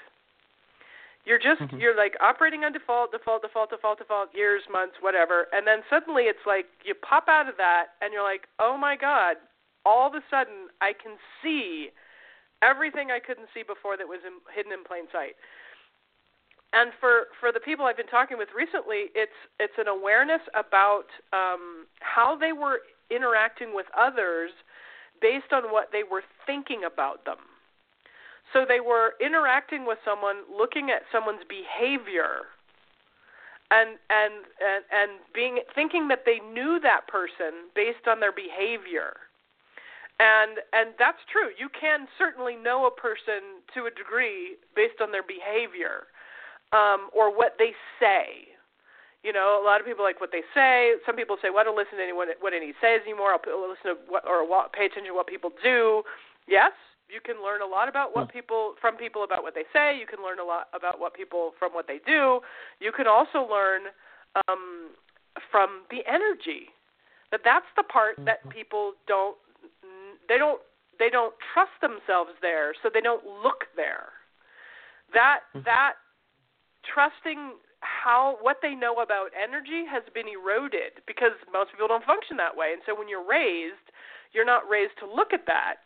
you're 1.25 1.39
just 1.39 1.61
mm-hmm. 1.61 1.77
you're 1.79 1.97
like 1.97 2.15
operating 2.21 2.63
on 2.63 2.71
default 2.71 3.11
default 3.11 3.41
default 3.41 3.69
default 3.69 3.97
default 3.99 4.29
years 4.33 4.63
months 4.71 4.95
whatever 5.01 5.47
and 5.51 5.67
then 5.67 5.79
suddenly 5.89 6.23
it's 6.23 6.47
like 6.47 6.65
you 6.85 6.95
pop 6.95 7.27
out 7.27 7.49
of 7.49 7.57
that 7.57 7.99
and 8.01 8.13
you're 8.13 8.23
like 8.23 8.47
oh 8.59 8.77
my 8.77 8.95
god 8.95 9.35
all 9.85 10.07
of 10.07 10.13
a 10.13 10.23
sudden 10.29 10.69
I 10.81 10.93
can 10.93 11.17
see 11.43 11.89
everything 12.61 13.11
I 13.11 13.19
couldn't 13.19 13.47
see 13.53 13.63
before 13.63 13.97
that 13.97 14.07
was 14.07 14.19
in, 14.25 14.39
hidden 14.53 14.71
in 14.71 14.83
plain 14.83 15.05
sight. 15.11 15.35
And 16.71 16.91
for 16.99 17.33
for 17.39 17.51
the 17.51 17.59
people 17.59 17.85
I've 17.85 17.97
been 17.97 18.07
talking 18.07 18.37
with 18.37 18.49
recently, 18.55 19.09
it's 19.15 19.33
it's 19.59 19.73
an 19.79 19.87
awareness 19.87 20.41
about 20.53 21.09
um, 21.33 21.87
how 22.01 22.37
they 22.37 22.53
were 22.53 22.81
interacting 23.09 23.73
with 23.73 23.87
others 23.97 24.51
based 25.19 25.51
on 25.51 25.71
what 25.73 25.89
they 25.91 26.03
were 26.03 26.23
thinking 26.45 26.83
about 26.85 27.25
them. 27.25 27.41
So 28.53 28.65
they 28.67 28.79
were 28.79 29.13
interacting 29.19 29.85
with 29.85 29.97
someone, 30.05 30.45
looking 30.49 30.89
at 30.89 31.03
someone's 31.11 31.45
behavior, 31.49 32.45
and 33.71 33.97
and 34.13 34.45
and, 34.61 34.83
and 34.93 35.11
being 35.33 35.59
thinking 35.73 36.07
that 36.09 36.21
they 36.25 36.37
knew 36.53 36.79
that 36.81 37.07
person 37.07 37.73
based 37.73 38.05
on 38.07 38.19
their 38.19 38.33
behavior 38.33 39.17
and 40.19 40.59
and 40.73 40.93
that's 40.99 41.23
true. 41.31 41.49
You 41.57 41.69
can 41.71 42.07
certainly 42.17 42.55
know 42.55 42.85
a 42.85 42.93
person 42.93 43.63
to 43.73 43.87
a 43.87 43.91
degree 43.91 44.59
based 44.75 45.01
on 45.01 45.11
their 45.11 45.23
behavior 45.23 46.11
um 46.71 47.09
or 47.15 47.31
what 47.35 47.55
they 47.57 47.73
say. 47.99 48.51
You 49.23 49.33
know 49.33 49.59
a 49.59 49.63
lot 49.65 49.79
of 49.79 49.87
people 49.87 50.03
like 50.03 50.21
what 50.21 50.31
they 50.31 50.43
say. 50.53 50.95
Some 51.05 51.15
people 51.15 51.37
say 51.41 51.49
well 51.49 51.59
i 51.59 51.63
don't 51.63 51.79
listen 51.79 51.97
to 51.97 52.03
anyone 52.03 52.27
what 52.39 52.53
any 52.53 52.75
says 52.83 53.01
anymore. 53.07 53.33
I'll 53.33 53.41
listen 53.43 53.95
to 53.95 53.97
what 54.07 54.27
or 54.27 54.45
pay 54.75 54.85
attention 54.85 55.11
to 55.11 55.17
what 55.17 55.27
people 55.27 55.51
do. 55.63 56.03
Yes 56.47 56.75
you 57.09 57.19
can 57.19 57.41
learn 57.41 57.61
a 57.61 57.65
lot 57.65 57.89
about 57.89 58.15
what 58.15 58.29
hmm. 58.29 58.37
people 58.37 58.75
from 58.79 58.95
people 58.95 59.23
about 59.23 59.41
what 59.41 59.55
they 59.55 59.65
say. 59.73 59.97
You 59.97 60.05
can 60.05 60.23
learn 60.23 60.39
a 60.39 60.45
lot 60.45 60.69
about 60.73 60.99
what 60.99 61.13
people 61.13 61.53
from 61.57 61.73
what 61.73 61.87
they 61.87 61.99
do. 62.05 62.39
You 62.79 62.91
can 62.91 63.07
also 63.07 63.47
learn 63.49 63.89
um 64.47 64.93
from 65.51 65.81
the 65.89 66.05
energy 66.07 66.69
that 67.31 67.41
that's 67.43 67.65
the 67.75 67.83
part 67.83 68.15
that 68.25 68.41
mm-hmm. 68.41 68.57
people 68.57 68.93
don't 69.07 69.37
they 70.29 70.37
don't 70.37 70.61
they 71.01 71.09
don't 71.09 71.33
trust 71.53 71.73
themselves 71.81 72.31
there, 72.41 72.73
so 72.83 72.89
they 72.93 73.01
don't 73.01 73.25
look 73.43 73.67
there. 73.75 74.13
That 75.13 75.49
mm-hmm. 75.51 75.65
that 75.65 75.99
trusting 76.85 77.59
how 77.81 78.37
what 78.39 78.59
they 78.61 78.75
know 78.75 78.99
about 78.99 79.31
energy 79.35 79.87
has 79.87 80.03
been 80.13 80.27
eroded 80.27 81.03
because 81.07 81.35
most 81.51 81.71
people 81.71 81.87
don't 81.87 82.05
function 82.05 82.37
that 82.37 82.55
way. 82.55 82.71
And 82.71 82.81
so 82.85 82.95
when 82.95 83.07
you're 83.07 83.25
raised, 83.25 83.89
you're 84.31 84.47
not 84.47 84.67
raised 84.69 84.95
to 84.99 85.07
look 85.07 85.33
at 85.33 85.47
that 85.47 85.83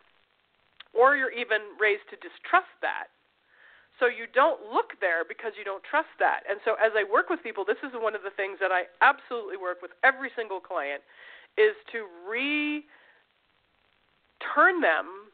or 0.94 1.18
you're 1.18 1.34
even 1.34 1.74
raised 1.82 2.06
to 2.10 2.18
distrust 2.18 2.74
that. 2.82 3.10
So 4.02 4.10
you 4.10 4.26
don't 4.26 4.74
look 4.74 4.98
there 5.02 5.22
because 5.22 5.54
you 5.54 5.62
don't 5.62 5.86
trust 5.86 6.10
that. 6.18 6.42
And 6.50 6.58
so 6.66 6.74
as 6.82 6.98
I 6.98 7.06
work 7.06 7.30
with 7.30 7.46
people, 7.46 7.62
this 7.62 7.78
is 7.86 7.94
one 7.94 8.18
of 8.18 8.26
the 8.26 8.34
things 8.34 8.58
that 8.58 8.74
I 8.74 8.90
absolutely 9.06 9.58
work 9.58 9.86
with 9.86 9.94
every 10.02 10.34
single 10.34 10.58
client 10.58 11.06
is 11.62 11.78
to 11.94 12.10
re 12.26 12.86
turn 14.44 14.82
them 14.82 15.32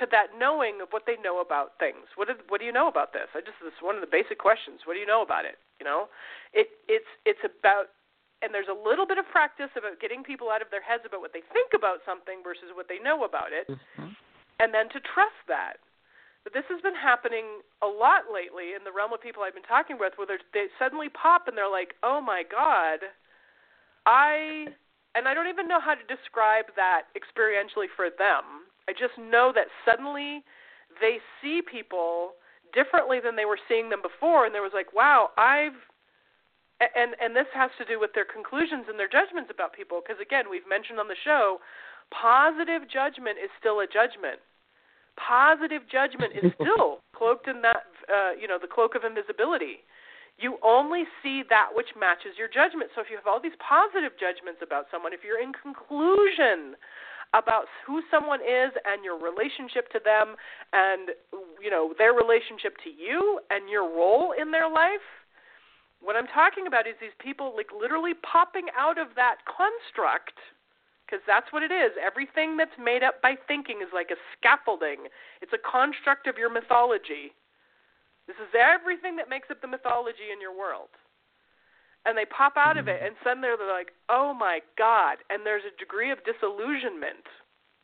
to 0.00 0.06
that 0.10 0.34
knowing 0.34 0.82
of 0.82 0.90
what 0.90 1.06
they 1.06 1.14
know 1.22 1.38
about 1.38 1.78
things. 1.78 2.10
What 2.18 2.26
did, 2.26 2.42
what 2.50 2.58
do 2.58 2.66
you 2.66 2.74
know 2.74 2.90
about 2.90 3.14
this? 3.14 3.30
I 3.34 3.40
just 3.40 3.62
this 3.62 3.70
is 3.70 3.82
one 3.82 3.94
of 3.94 4.02
the 4.02 4.10
basic 4.10 4.42
questions. 4.42 4.82
What 4.84 4.94
do 4.94 5.00
you 5.00 5.06
know 5.06 5.22
about 5.22 5.46
it? 5.46 5.58
You 5.78 5.86
know, 5.86 6.10
it 6.52 6.70
it's 6.90 7.08
it's 7.22 7.42
about 7.46 7.94
and 8.42 8.52
there's 8.52 8.68
a 8.68 8.76
little 8.76 9.06
bit 9.06 9.16
of 9.16 9.24
practice 9.30 9.70
about 9.78 10.02
getting 10.02 10.26
people 10.26 10.50
out 10.50 10.60
of 10.60 10.68
their 10.68 10.82
heads 10.82 11.06
about 11.06 11.22
what 11.22 11.32
they 11.32 11.46
think 11.54 11.72
about 11.72 12.02
something 12.04 12.42
versus 12.42 12.74
what 12.74 12.90
they 12.90 12.98
know 12.98 13.24
about 13.24 13.54
it, 13.54 13.70
mm-hmm. 13.70 14.12
and 14.60 14.74
then 14.74 14.90
to 14.90 15.00
trust 15.00 15.38
that. 15.48 15.80
But 16.44 16.52
this 16.52 16.68
has 16.68 16.84
been 16.84 16.94
happening 16.94 17.64
a 17.80 17.88
lot 17.88 18.28
lately 18.28 18.76
in 18.76 18.84
the 18.84 18.92
realm 18.92 19.16
of 19.16 19.24
people 19.24 19.40
I've 19.40 19.56
been 19.56 19.64
talking 19.64 19.96
with, 19.96 20.12
where 20.20 20.28
they 20.28 20.68
suddenly 20.76 21.08
pop 21.08 21.48
and 21.48 21.56
they're 21.56 21.72
like, 21.72 21.96
"Oh 22.02 22.20
my 22.20 22.44
God, 22.44 23.00
I," 24.04 24.74
and 25.14 25.28
I 25.28 25.34
don't 25.34 25.48
even 25.48 25.68
know 25.68 25.80
how 25.80 25.94
to 25.94 26.04
describe 26.10 26.66
that 26.76 27.10
experientially 27.14 27.86
for 27.94 28.10
them. 28.10 28.66
I 28.88 28.92
just 28.92 29.16
know 29.18 29.52
that 29.54 29.70
suddenly 29.86 30.42
they 31.00 31.18
see 31.40 31.62
people 31.62 32.34
differently 32.74 33.20
than 33.22 33.36
they 33.36 33.46
were 33.46 33.58
seeing 33.68 33.88
them 33.88 34.02
before, 34.02 34.44
and 34.44 34.54
there 34.54 34.62
was 34.62 34.74
like, 34.74 34.92
wow, 34.92 35.30
I've 35.38 35.78
and 36.80 37.14
and 37.22 37.34
this 37.34 37.46
has 37.54 37.70
to 37.78 37.84
do 37.86 38.00
with 38.00 38.12
their 38.14 38.26
conclusions 38.26 38.90
and 38.90 38.98
their 38.98 39.08
judgments 39.08 39.48
about 39.48 39.72
people 39.72 40.02
because 40.02 40.20
again 40.20 40.50
we've 40.50 40.66
mentioned 40.68 40.98
on 40.98 41.06
the 41.06 41.16
show 41.22 41.62
positive 42.10 42.82
judgment 42.90 43.38
is 43.38 43.48
still 43.58 43.80
a 43.80 43.86
judgment. 43.86 44.42
Positive 45.16 45.82
judgment 45.86 46.34
is 46.34 46.50
still 46.60 47.00
cloaked 47.14 47.46
in 47.46 47.62
that 47.62 47.86
uh, 48.10 48.34
you 48.34 48.50
know 48.50 48.58
the 48.58 48.68
cloak 48.68 48.94
of 48.94 49.06
invisibility 49.06 49.86
you 50.38 50.58
only 50.62 51.04
see 51.22 51.42
that 51.48 51.70
which 51.74 51.94
matches 51.98 52.34
your 52.36 52.48
judgment. 52.48 52.90
So 52.94 53.00
if 53.00 53.08
you 53.10 53.16
have 53.16 53.26
all 53.26 53.40
these 53.40 53.56
positive 53.62 54.18
judgments 54.18 54.60
about 54.62 54.86
someone 54.90 55.12
if 55.12 55.22
you're 55.22 55.40
in 55.40 55.52
conclusion 55.54 56.74
about 57.34 57.66
who 57.86 58.00
someone 58.10 58.40
is 58.40 58.70
and 58.86 59.02
your 59.02 59.18
relationship 59.18 59.90
to 59.90 59.98
them 59.98 60.38
and 60.72 61.10
you 61.60 61.70
know 61.70 61.94
their 61.98 62.14
relationship 62.14 62.78
to 62.86 62.90
you 62.90 63.40
and 63.50 63.68
your 63.68 63.82
role 63.82 64.30
in 64.30 64.54
their 64.54 64.70
life 64.70 65.02
what 65.98 66.14
i'm 66.14 66.30
talking 66.30 66.68
about 66.70 66.86
is 66.86 66.94
these 67.00 67.16
people 67.18 67.52
like 67.56 67.74
literally 67.74 68.14
popping 68.22 68.70
out 68.78 69.02
of 69.02 69.08
that 69.18 69.42
construct 69.50 70.38
because 71.04 71.20
that's 71.26 71.52
what 71.52 71.62
it 71.62 71.70
is. 71.70 71.92
Everything 72.00 72.56
that's 72.56 72.74
made 72.80 73.02
up 73.02 73.20
by 73.20 73.34
thinking 73.46 73.84
is 73.84 73.92
like 73.92 74.08
a 74.10 74.16
scaffolding. 74.32 75.06
It's 75.42 75.52
a 75.52 75.60
construct 75.60 76.26
of 76.26 76.38
your 76.38 76.48
mythology 76.48 77.36
this 78.26 78.36
is 78.40 78.48
everything 78.56 79.16
that 79.16 79.28
makes 79.28 79.50
up 79.50 79.60
the 79.60 79.68
mythology 79.68 80.32
in 80.32 80.40
your 80.40 80.56
world 80.56 80.88
and 82.06 82.16
they 82.16 82.24
pop 82.24 82.56
out 82.56 82.76
of 82.76 82.88
it 82.88 83.00
mm-hmm. 83.00 83.12
and 83.12 83.16
suddenly 83.24 83.48
they're 83.56 83.68
like 83.68 83.92
oh 84.08 84.32
my 84.32 84.60
god 84.76 85.18
and 85.30 85.44
there's 85.44 85.64
a 85.64 85.74
degree 85.78 86.10
of 86.10 86.18
disillusionment 86.24 87.24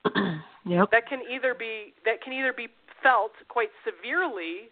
yep. 0.64 0.90
that 0.90 1.08
can 1.08 1.20
either 1.28 1.54
be 1.54 1.92
that 2.04 2.22
can 2.22 2.32
either 2.32 2.52
be 2.52 2.68
felt 3.02 3.32
quite 3.48 3.72
severely 3.84 4.68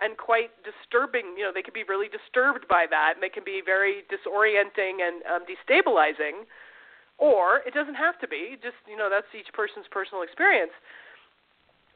and 0.00 0.16
quite 0.16 0.50
disturbing 0.64 1.36
you 1.36 1.44
know 1.44 1.52
they 1.52 1.64
can 1.64 1.74
be 1.74 1.84
really 1.84 2.08
disturbed 2.08 2.68
by 2.68 2.86
that 2.88 3.16
and 3.16 3.22
they 3.22 3.32
can 3.32 3.44
be 3.44 3.60
very 3.64 4.04
disorienting 4.08 5.04
and 5.04 5.24
um, 5.28 5.42
destabilizing 5.44 6.44
or 7.18 7.60
it 7.68 7.74
doesn't 7.74 7.96
have 7.96 8.18
to 8.20 8.28
be 8.28 8.56
just 8.62 8.80
you 8.88 8.96
know 8.96 9.08
that's 9.08 9.28
each 9.36 9.52
person's 9.52 9.88
personal 9.90 10.22
experience 10.22 10.72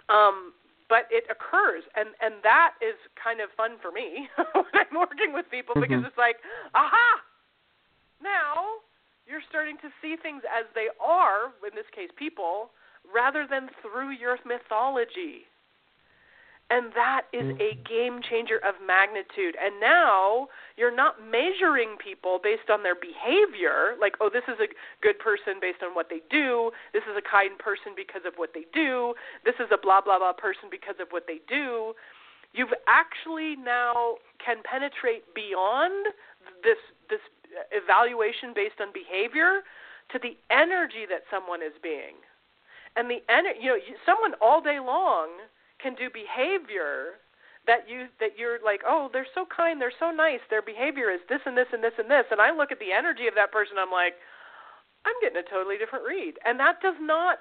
um 0.08 0.52
but 0.94 1.10
it 1.10 1.26
occurs 1.26 1.82
and 1.98 2.14
and 2.22 2.38
that 2.46 2.78
is 2.78 2.94
kind 3.18 3.42
of 3.42 3.50
fun 3.58 3.74
for 3.82 3.90
me 3.90 4.30
when 4.54 4.74
I'm 4.78 4.94
working 4.94 5.34
with 5.34 5.50
people 5.50 5.74
mm-hmm. 5.74 5.90
because 5.90 6.06
it's 6.06 6.14
like 6.14 6.38
aha 6.70 7.18
now 8.22 8.78
you're 9.26 9.42
starting 9.50 9.74
to 9.82 9.90
see 9.98 10.14
things 10.14 10.46
as 10.46 10.70
they 10.78 10.86
are 11.02 11.50
in 11.66 11.74
this 11.74 11.90
case 11.90 12.14
people 12.14 12.70
rather 13.10 13.42
than 13.42 13.74
through 13.82 14.14
your 14.14 14.38
mythology 14.46 15.50
and 16.74 16.90
that 16.98 17.30
is 17.30 17.54
a 17.62 17.78
mm-hmm. 17.78 17.86
game 17.86 18.18
changer 18.18 18.58
of 18.66 18.74
magnitude. 18.82 19.54
And 19.54 19.78
now 19.78 20.50
you're 20.74 20.94
not 20.94 21.22
measuring 21.22 21.94
people 22.02 22.42
based 22.42 22.66
on 22.66 22.82
their 22.82 22.98
behavior, 22.98 23.94
like, 24.02 24.18
oh, 24.18 24.26
this 24.26 24.42
is 24.50 24.58
a 24.58 24.66
good 24.98 25.22
person 25.22 25.62
based 25.62 25.86
on 25.86 25.94
what 25.94 26.10
they 26.10 26.18
do, 26.34 26.74
this 26.90 27.06
is 27.06 27.14
a 27.14 27.22
kind 27.22 27.54
person 27.62 27.94
because 27.94 28.26
of 28.26 28.34
what 28.42 28.58
they 28.58 28.66
do, 28.74 29.14
this 29.46 29.54
is 29.62 29.70
a 29.70 29.78
blah, 29.78 30.02
blah, 30.02 30.18
blah 30.18 30.34
person 30.34 30.66
because 30.66 30.98
of 30.98 31.14
what 31.14 31.30
they 31.30 31.38
do. 31.46 31.94
You've 32.50 32.74
actually 32.90 33.54
now 33.54 34.18
can 34.42 34.58
penetrate 34.66 35.30
beyond 35.30 36.10
this 36.66 36.78
this 37.06 37.22
evaluation 37.70 38.50
based 38.50 38.82
on 38.82 38.90
behavior 38.90 39.62
to 40.10 40.18
the 40.18 40.34
energy 40.50 41.06
that 41.06 41.22
someone 41.30 41.62
is 41.62 41.74
being. 41.82 42.18
And 42.98 43.06
the 43.06 43.22
energy, 43.30 43.62
you 43.62 43.70
know, 43.70 43.78
someone 44.06 44.34
all 44.42 44.58
day 44.58 44.78
long 44.82 45.30
can 45.80 45.94
do 45.94 46.08
behavior 46.10 47.20
that 47.66 47.88
you 47.88 48.08
that 48.20 48.36
you're 48.36 48.58
like, 48.64 48.82
oh, 48.86 49.08
they're 49.12 49.28
so 49.34 49.46
kind, 49.48 49.80
they're 49.80 49.94
so 49.98 50.10
nice, 50.10 50.40
their 50.50 50.62
behavior 50.62 51.10
is 51.10 51.20
this 51.28 51.40
and 51.46 51.56
this 51.56 51.68
and 51.72 51.82
this 51.82 51.96
and 51.98 52.10
this, 52.10 52.24
and 52.30 52.40
I 52.40 52.52
look 52.52 52.72
at 52.72 52.78
the 52.78 52.92
energy 52.92 53.26
of 53.26 53.34
that 53.34 53.52
person, 53.52 53.76
I'm 53.78 53.90
like, 53.90 54.14
I'm 55.04 55.16
getting 55.20 55.40
a 55.40 55.48
totally 55.48 55.78
different 55.78 56.04
read, 56.04 56.36
and 56.44 56.60
that 56.60 56.80
does 56.82 56.96
not 57.00 57.38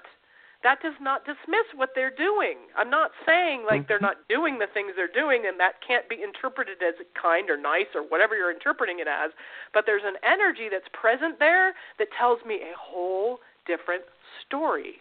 that 0.64 0.80
does 0.80 0.96
not 0.98 1.26
dismiss 1.26 1.68
what 1.76 1.90
they're 1.94 2.10
doing. 2.10 2.56
I'm 2.74 2.88
not 2.88 3.12
saying 3.26 3.64
like 3.68 3.86
they're 3.86 3.98
mm-hmm. 3.98 4.16
not 4.16 4.28
doing 4.28 4.58
the 4.58 4.66
things 4.72 4.92
they're 4.96 5.12
doing 5.12 5.44
and 5.46 5.60
that 5.60 5.74
can't 5.86 6.08
be 6.08 6.16
interpreted 6.24 6.80
as 6.80 6.94
kind 7.20 7.50
or 7.50 7.60
nice 7.60 7.92
or 7.94 8.00
whatever 8.00 8.34
you're 8.34 8.50
interpreting 8.50 8.98
it 8.98 9.06
as, 9.06 9.30
but 9.74 9.84
there's 9.84 10.08
an 10.08 10.16
energy 10.24 10.72
that's 10.72 10.88
present 10.96 11.38
there 11.38 11.74
that 11.98 12.08
tells 12.18 12.40
me 12.48 12.64
a 12.64 12.72
whole 12.80 13.40
different 13.66 14.04
story. 14.40 15.00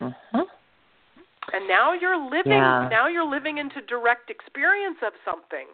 Mhm. 0.00 0.46
And 1.52 1.66
now 1.68 1.92
you're 1.92 2.18
living 2.18 2.52
yeah. 2.52 2.88
now 2.90 3.08
you're 3.08 3.28
living 3.28 3.58
into 3.58 3.80
direct 3.82 4.30
experience 4.30 4.98
of 5.04 5.12
something, 5.24 5.66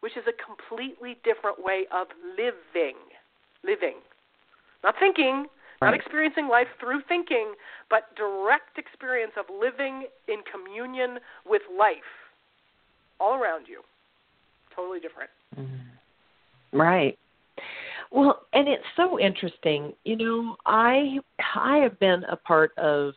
which 0.00 0.16
is 0.16 0.24
a 0.26 0.34
completely 0.36 1.16
different 1.24 1.62
way 1.62 1.86
of 1.92 2.08
living. 2.36 2.96
Living. 3.62 4.00
Not 4.82 4.94
thinking, 4.98 5.46
right. 5.80 5.90
not 5.90 5.94
experiencing 5.94 6.48
life 6.48 6.68
through 6.80 7.02
thinking, 7.06 7.54
but 7.90 8.14
direct 8.16 8.78
experience 8.78 9.32
of 9.38 9.44
living 9.50 10.06
in 10.28 10.40
communion 10.50 11.18
with 11.44 11.62
life 11.78 12.10
all 13.20 13.34
around 13.34 13.66
you. 13.68 13.82
Totally 14.74 15.00
different. 15.00 15.30
Mm-hmm. 15.58 16.78
Right. 16.78 17.18
Well, 18.10 18.40
and 18.52 18.66
it's 18.66 18.84
so 18.96 19.20
interesting. 19.20 19.92
You 20.04 20.16
know, 20.16 20.56
I 20.66 21.18
I 21.54 21.78
have 21.78 21.98
been 22.00 22.24
a 22.24 22.36
part 22.36 22.72
of 22.78 23.12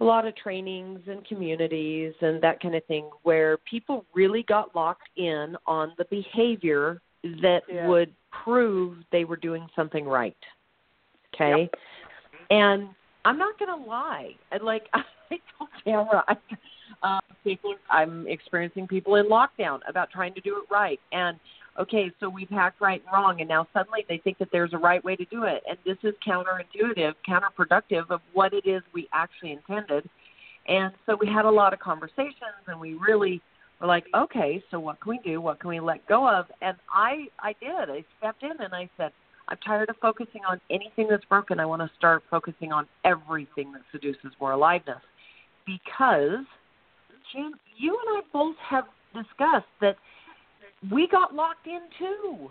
a 0.00 0.04
lot 0.04 0.26
of 0.26 0.34
trainings 0.36 1.00
and 1.06 1.26
communities 1.26 2.14
and 2.20 2.42
that 2.42 2.60
kind 2.60 2.74
of 2.74 2.84
thing 2.86 3.08
where 3.22 3.58
people 3.70 4.04
really 4.14 4.44
got 4.48 4.74
locked 4.74 5.08
in 5.16 5.56
on 5.66 5.92
the 5.98 6.04
behavior 6.06 7.00
that 7.22 7.60
yeah. 7.68 7.86
would 7.86 8.12
prove 8.44 8.96
they 9.12 9.24
were 9.24 9.36
doing 9.36 9.66
something 9.76 10.06
right. 10.06 10.36
Okay? 11.34 11.62
Yep. 11.62 11.74
And 12.50 12.88
I'm 13.24 13.38
not 13.38 13.58
going 13.58 13.78
to 13.78 13.88
lie. 13.88 14.30
I 14.50 14.56
like 14.56 14.84
I 14.94 15.02
told 15.58 15.70
Tamara 15.84 16.24
I 16.26 16.36
uh, 17.02 17.20
people 17.44 17.74
I'm 17.90 18.26
experiencing 18.26 18.86
people 18.86 19.16
in 19.16 19.26
lockdown 19.26 19.78
about 19.88 20.10
trying 20.10 20.34
to 20.34 20.40
do 20.40 20.56
it 20.56 20.72
right 20.72 21.00
and 21.12 21.38
okay, 21.78 22.10
so 22.20 22.28
we've 22.28 22.48
hacked 22.48 22.80
right 22.80 23.02
and 23.04 23.12
wrong, 23.12 23.40
and 23.40 23.48
now 23.48 23.66
suddenly 23.72 24.04
they 24.08 24.18
think 24.18 24.38
that 24.38 24.48
there's 24.52 24.72
a 24.72 24.78
right 24.78 25.02
way 25.04 25.16
to 25.16 25.24
do 25.26 25.44
it. 25.44 25.62
And 25.68 25.78
this 25.84 25.96
is 26.02 26.14
counterintuitive, 26.26 27.14
counterproductive 27.28 28.10
of 28.10 28.20
what 28.32 28.52
it 28.52 28.66
is 28.66 28.82
we 28.92 29.08
actually 29.12 29.52
intended. 29.52 30.08
And 30.68 30.92
so 31.06 31.16
we 31.20 31.26
had 31.26 31.44
a 31.44 31.50
lot 31.50 31.72
of 31.72 31.78
conversations, 31.78 32.34
and 32.66 32.80
we 32.80 32.94
really 32.94 33.40
were 33.80 33.86
like, 33.86 34.04
okay, 34.14 34.62
so 34.70 34.78
what 34.78 35.00
can 35.00 35.10
we 35.10 35.20
do? 35.24 35.40
What 35.40 35.60
can 35.60 35.70
we 35.70 35.80
let 35.80 36.06
go 36.06 36.28
of? 36.28 36.46
And 36.60 36.76
I, 36.92 37.26
I 37.38 37.54
did. 37.60 37.90
I 37.90 38.04
stepped 38.18 38.42
in 38.42 38.52
and 38.60 38.74
I 38.74 38.88
said, 38.96 39.12
I'm 39.48 39.56
tired 39.64 39.88
of 39.88 39.96
focusing 39.96 40.42
on 40.48 40.60
anything 40.70 41.08
that's 41.08 41.24
broken. 41.24 41.58
I 41.58 41.66
want 41.66 41.82
to 41.82 41.90
start 41.96 42.22
focusing 42.30 42.72
on 42.72 42.86
everything 43.04 43.72
that 43.72 43.82
seduces 43.90 44.32
more 44.40 44.52
aliveness. 44.52 45.02
Because, 45.66 46.44
Jim, 47.32 47.54
you 47.76 47.98
and 48.06 48.18
I 48.18 48.20
both 48.32 48.56
have 48.68 48.84
discussed 49.14 49.66
that– 49.80 49.96
we 50.90 51.06
got 51.08 51.34
locked 51.34 51.66
in 51.66 51.80
too. 51.98 52.50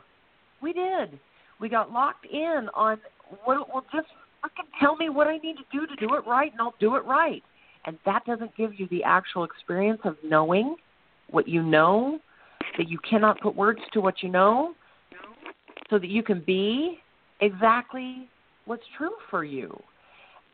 We 0.62 0.74
did. 0.74 1.20
We 1.60 1.70
got 1.70 1.92
locked 1.92 2.26
in 2.26 2.70
on 2.74 3.00
what 3.44 3.68
well 3.74 3.86
just 3.94 4.08
freaking 4.44 4.68
tell 4.80 4.96
me 4.96 5.10
what 5.10 5.28
I 5.28 5.38
need 5.38 5.56
to 5.58 5.64
do 5.72 5.88
to 5.88 5.96
do 5.96 6.16
it 6.16 6.26
right, 6.28 6.52
and 6.52 6.62
I'll 6.62 6.76
do 6.80 6.96
it 6.96 7.06
right. 7.06 7.44
And 7.86 7.98
that 8.06 8.26
doesn't 8.26 8.56
give 8.56 8.80
you 8.80 8.88
the 8.90 9.04
actual 9.04 9.44
experience 9.44 10.02
of 10.04 10.16
knowing 10.24 10.76
what 11.32 11.48
you 11.48 11.64
know, 11.64 12.20
that 12.78 12.90
you 12.90 13.00
cannot 13.10 13.40
put 13.42 13.56
words 13.56 13.80
to 13.94 14.02
what 14.02 14.22
you 14.22 14.30
know, 14.30 14.74
so 15.90 15.98
that 15.98 16.10
you 16.10 16.24
can 16.24 16.44
be 16.46 17.00
exactly 17.42 18.28
what's 18.66 18.84
true 18.98 19.14
for 19.30 19.44
you. 19.44 19.78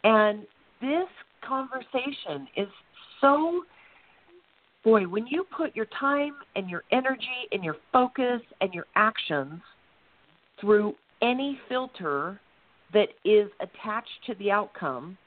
And 0.04 0.44
this 0.82 1.08
conversation 1.48 2.48
is 2.56 2.68
so 3.22 3.64
boy, 4.86 5.02
when 5.04 5.28
you 5.28 5.46
put 5.56 5.76
your 5.76 5.88
time 6.00 6.36
and 6.56 6.70
your 6.70 6.84
energy 6.92 7.50
and 7.52 7.64
your 7.64 7.76
focus 7.92 8.42
and 8.62 8.74
your 8.74 8.86
actions 8.96 9.60
through 10.62 10.94
any 11.22 11.60
filter 11.68 12.40
that 12.94 13.10
is 13.26 13.50
attached 13.60 14.08
to 14.28 14.36
the 14.36 14.52
outcome, 14.52 15.18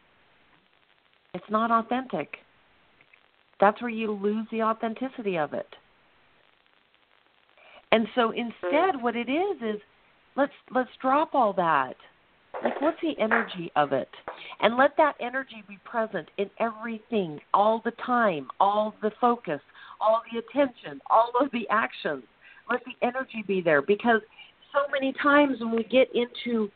it's 1.34 1.44
not 1.50 1.70
authentic. 1.70 2.36
That's 3.60 3.82
where 3.82 3.90
you 3.90 4.12
lose 4.12 4.46
the 4.52 4.62
authenticity 4.62 5.36
of 5.36 5.52
it. 5.52 5.68
And 7.90 8.06
so 8.14 8.32
hmm. 8.32 8.38
instead 8.38 9.02
what 9.02 9.16
it 9.16 9.28
is 9.28 9.56
is 9.60 9.80
let's 10.36 10.52
let's 10.74 10.90
drop 11.02 11.34
all 11.34 11.52
that 11.54 11.96
like, 12.62 12.80
what's 12.80 13.00
the 13.00 13.18
energy 13.20 13.70
of 13.76 13.92
it? 13.92 14.08
And 14.60 14.76
let 14.76 14.96
that 14.96 15.14
energy 15.20 15.62
be 15.68 15.78
present 15.84 16.28
in 16.38 16.50
everything, 16.58 17.40
all 17.54 17.80
the 17.84 17.92
time, 18.04 18.48
all 18.60 18.94
the 19.02 19.12
focus, 19.20 19.60
all 20.00 20.22
the 20.32 20.38
attention, 20.38 21.00
all 21.10 21.32
of 21.40 21.50
the 21.52 21.68
actions. 21.70 22.24
Let 22.70 22.80
the 22.84 23.06
energy 23.06 23.44
be 23.46 23.60
there 23.60 23.82
because 23.82 24.20
so 24.72 24.80
many 24.92 25.14
times 25.22 25.60
when 25.60 25.70
we 25.70 25.84
get 25.84 26.08
into 26.14 26.70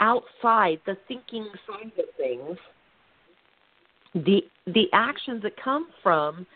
outside 0.00 0.80
the 0.86 0.96
thinking 1.06 1.48
side 1.66 1.92
of 1.98 2.04
things, 2.16 2.58
the 4.14 4.40
the 4.66 4.86
actions 4.92 5.42
that 5.42 5.52
come 5.62 5.88
from 6.02 6.46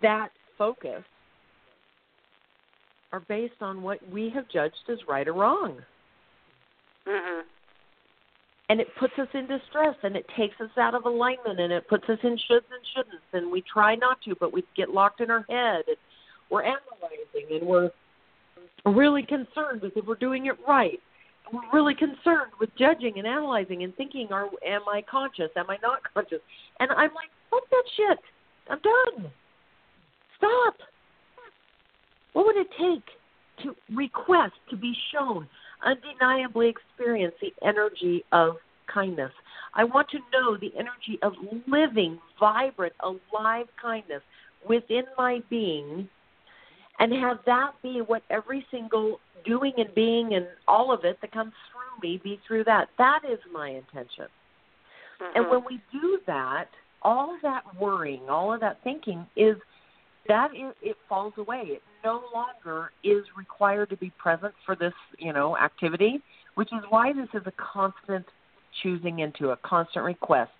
that 0.00 0.30
focus 0.56 1.02
are 3.12 3.20
based 3.28 3.60
on 3.60 3.82
what 3.82 3.98
we 4.10 4.30
have 4.30 4.48
judged 4.48 4.74
as 4.88 4.98
right 5.08 5.28
or 5.28 5.34
wrong. 5.34 5.80
Mm 7.06 7.12
Mhm 7.12 7.42
and 8.68 8.80
it 8.80 8.88
puts 8.98 9.12
us 9.18 9.28
in 9.34 9.46
distress 9.46 9.96
and 10.02 10.16
it 10.16 10.26
takes 10.36 10.54
us 10.60 10.70
out 10.78 10.94
of 10.94 11.04
alignment 11.04 11.60
and 11.60 11.72
it 11.72 11.88
puts 11.88 12.04
us 12.08 12.18
in 12.22 12.32
shoulds 12.32 12.70
and 12.70 12.84
shouldn't 12.94 13.22
and 13.32 13.50
we 13.50 13.62
try 13.62 13.94
not 13.94 14.20
to 14.22 14.34
but 14.38 14.52
we 14.52 14.64
get 14.76 14.90
locked 14.90 15.20
in 15.20 15.30
our 15.30 15.44
head 15.48 15.82
and 15.86 15.96
we're 16.50 16.62
analyzing 16.62 17.58
and 17.58 17.66
we're 17.66 17.90
really 18.84 19.22
concerned 19.22 19.82
with 19.82 19.96
if 19.96 20.04
we're 20.06 20.14
doing 20.14 20.46
it 20.46 20.56
right. 20.66 21.00
And 21.46 21.54
we're 21.54 21.78
really 21.78 21.94
concerned 21.94 22.52
with 22.60 22.70
judging 22.78 23.14
and 23.18 23.26
analyzing 23.26 23.84
and 23.84 23.94
thinking 23.96 24.28
are 24.30 24.46
am 24.66 24.82
i 24.88 25.02
conscious? 25.10 25.50
Am 25.56 25.70
i 25.70 25.76
not 25.82 26.00
conscious? 26.14 26.40
And 26.80 26.90
i'm 26.92 27.10
like 27.14 27.30
fuck 27.50 27.68
that 27.70 27.84
shit. 27.96 28.18
I'm 28.68 28.78
done. 28.80 29.30
Stop. 30.38 30.74
What 32.32 32.46
would 32.46 32.56
it 32.56 32.68
take 32.78 33.04
to 33.64 33.76
request 33.94 34.54
to 34.70 34.76
be 34.76 34.94
shown 35.12 35.48
undeniably 35.84 36.68
experience 36.68 37.34
the 37.40 37.52
energy 37.66 38.24
of 38.32 38.56
kindness. 38.92 39.32
I 39.74 39.84
want 39.84 40.08
to 40.10 40.18
know 40.32 40.56
the 40.56 40.72
energy 40.76 41.18
of 41.22 41.32
living, 41.66 42.18
vibrant, 42.38 42.92
alive 43.00 43.66
kindness 43.80 44.22
within 44.68 45.04
my 45.16 45.40
being 45.50 46.08
and 46.98 47.12
have 47.12 47.38
that 47.46 47.72
be 47.82 48.00
what 48.06 48.22
every 48.30 48.64
single 48.70 49.18
doing 49.44 49.72
and 49.76 49.92
being 49.94 50.34
and 50.34 50.46
all 50.68 50.92
of 50.92 51.04
it 51.04 51.18
that 51.20 51.32
comes 51.32 51.52
through 51.70 52.08
me 52.08 52.20
be 52.22 52.38
through 52.46 52.64
that. 52.64 52.88
That 52.98 53.20
is 53.28 53.38
my 53.52 53.70
intention. 53.70 54.26
Mm-hmm. 55.20 55.36
And 55.36 55.50
when 55.50 55.62
we 55.68 55.80
do 55.90 56.20
that, 56.26 56.68
all 57.02 57.34
of 57.34 57.40
that 57.42 57.62
worrying, 57.80 58.28
all 58.28 58.52
of 58.52 58.60
that 58.60 58.78
thinking 58.84 59.26
is 59.36 59.56
that 60.28 60.50
is, 60.54 60.74
it 60.82 60.96
falls 61.08 61.34
away. 61.36 61.62
It 61.66 61.82
no 62.04 62.22
longer 62.32 62.92
is 63.02 63.24
required 63.36 63.90
to 63.90 63.96
be 63.96 64.10
present 64.18 64.54
for 64.64 64.76
this, 64.76 64.92
you 65.18 65.32
know, 65.32 65.56
activity, 65.56 66.22
which 66.54 66.72
is 66.72 66.80
why 66.90 67.12
this 67.12 67.28
is 67.34 67.42
a 67.46 67.52
constant 67.52 68.26
choosing 68.82 69.20
into, 69.20 69.50
a 69.50 69.56
constant 69.58 70.04
request, 70.04 70.50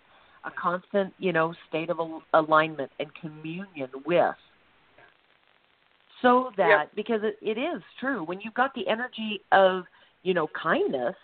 a 0.44 0.50
constant, 0.50 1.14
you 1.18 1.32
know, 1.32 1.54
state 1.68 1.90
of 1.90 1.98
alignment 2.34 2.90
and 2.98 3.08
communion 3.14 3.88
with. 4.04 4.34
So 6.20 6.50
that 6.56 6.68
yep. 6.68 6.90
because 6.94 7.20
it, 7.22 7.36
it 7.42 7.58
is 7.58 7.82
true 8.00 8.24
when 8.24 8.40
you've 8.40 8.54
got 8.54 8.74
the 8.74 8.86
energy 8.86 9.40
of, 9.50 9.84
you 10.22 10.34
know, 10.34 10.48
kindness, 10.60 11.16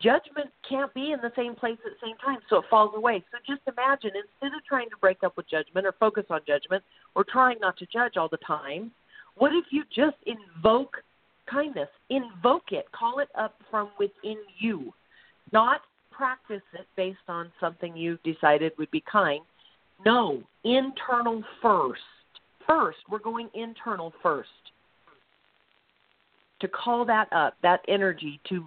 judgment 0.00 0.50
can't 0.68 0.92
be 0.94 1.12
in 1.12 1.20
the 1.20 1.32
same 1.36 1.54
place 1.54 1.78
at 1.84 1.92
the 1.92 2.06
same 2.06 2.16
time, 2.16 2.38
so 2.48 2.56
it 2.58 2.64
falls 2.70 2.92
away. 2.94 3.22
So 3.30 3.38
just 3.46 3.62
imagine 3.68 4.10
instead 4.16 4.56
of 4.56 4.64
trying 4.64 4.88
to 4.90 4.96
break 5.00 5.22
up 5.22 5.36
with 5.36 5.48
judgment 5.48 5.86
or 5.86 5.92
focus 6.00 6.24
on 6.30 6.40
judgment 6.46 6.82
or 7.14 7.24
trying 7.24 7.58
not 7.60 7.76
to 7.78 7.86
judge 7.86 8.16
all 8.16 8.28
the 8.28 8.38
time, 8.38 8.90
what 9.36 9.52
if 9.52 9.66
you 9.70 9.84
just 9.94 10.16
invoke 10.26 10.96
kindness? 11.46 11.88
Invoke 12.08 12.72
it. 12.72 12.86
Call 12.92 13.18
it 13.18 13.28
up 13.38 13.54
from 13.70 13.90
within 13.98 14.36
you. 14.58 14.92
Not 15.52 15.82
practice 16.10 16.62
it 16.74 16.86
based 16.96 17.18
on 17.28 17.50
something 17.60 17.96
you 17.96 18.18
decided 18.24 18.72
would 18.78 18.90
be 18.90 19.02
kind. 19.10 19.42
No, 20.04 20.42
internal 20.64 21.42
first. 21.62 22.00
First, 22.66 22.98
we're 23.10 23.18
going 23.18 23.48
internal 23.54 24.12
first. 24.22 24.48
To 26.60 26.68
call 26.68 27.04
that 27.06 27.32
up, 27.32 27.54
that 27.62 27.80
energy 27.88 28.38
to 28.50 28.66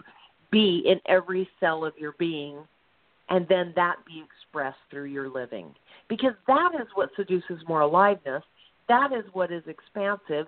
be 0.53 0.83
in 0.85 1.01
every 1.07 1.49
cell 1.59 1.83
of 1.83 1.93
your 1.97 2.13
being, 2.17 2.57
and 3.29 3.45
then 3.49 3.73
that 3.75 3.97
be 4.05 4.23
expressed 4.23 4.77
through 4.89 5.05
your 5.05 5.29
living. 5.29 5.73
Because 6.07 6.33
that 6.47 6.71
is 6.79 6.87
what 6.95 7.09
seduces 7.15 7.59
more 7.67 7.81
aliveness 7.81 8.43
that 8.89 9.11
is 9.13 9.23
what 9.33 9.51
is 9.51 9.63
expansive 9.67 10.47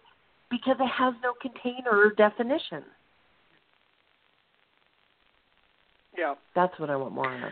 because 0.49 0.75
it 0.79 0.89
has 0.89 1.13
no 1.23 1.33
container 1.41 1.91
or 1.91 2.11
definition. 2.11 2.83
Yeah. 6.17 6.35
That's 6.53 6.77
what 6.79 6.89
I 6.89 6.95
want 6.95 7.13
more 7.13 7.33
of. 7.33 7.51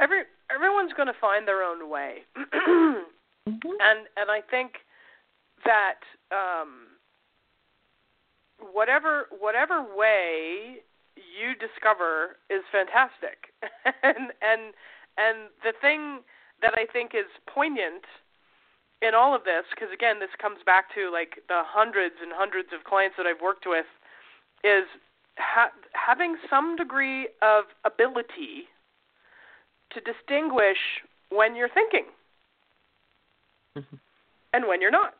Every 0.00 0.22
everyone's 0.54 0.92
going 0.94 1.08
to 1.08 1.14
find 1.20 1.46
their 1.46 1.62
own 1.62 1.90
way. 1.90 2.18
mm-hmm. 2.36 3.46
And 3.46 4.06
and 4.16 4.30
I 4.30 4.40
think 4.50 4.72
that 5.64 6.00
um 6.30 6.86
whatever 8.72 9.26
whatever 9.38 9.84
way 9.96 10.76
you 11.16 11.54
discover 11.54 12.36
is 12.50 12.62
fantastic. 12.70 13.54
and 14.02 14.32
and 14.42 14.74
and 15.16 15.50
the 15.62 15.72
thing 15.80 16.20
that 16.62 16.74
I 16.76 16.86
think 16.90 17.14
is 17.14 17.30
poignant 17.46 18.04
in 19.02 19.14
all 19.14 19.34
of 19.34 19.44
this, 19.44 19.64
because 19.70 19.92
again, 19.92 20.18
this 20.18 20.32
comes 20.40 20.58
back 20.64 20.94
to 20.94 21.10
like 21.10 21.42
the 21.48 21.62
hundreds 21.64 22.16
and 22.22 22.32
hundreds 22.34 22.68
of 22.72 22.84
clients 22.84 23.16
that 23.16 23.26
I've 23.26 23.42
worked 23.42 23.66
with, 23.66 23.86
is 24.62 24.86
ha- 25.38 25.74
having 25.92 26.36
some 26.48 26.76
degree 26.76 27.28
of 27.42 27.64
ability 27.84 28.70
to 29.92 30.00
distinguish 30.00 31.02
when 31.30 31.54
you're 31.54 31.68
thinking 31.68 32.06
mm-hmm. 33.76 33.96
and 34.52 34.66
when 34.66 34.80
you're 34.80 34.90
not. 34.90 35.14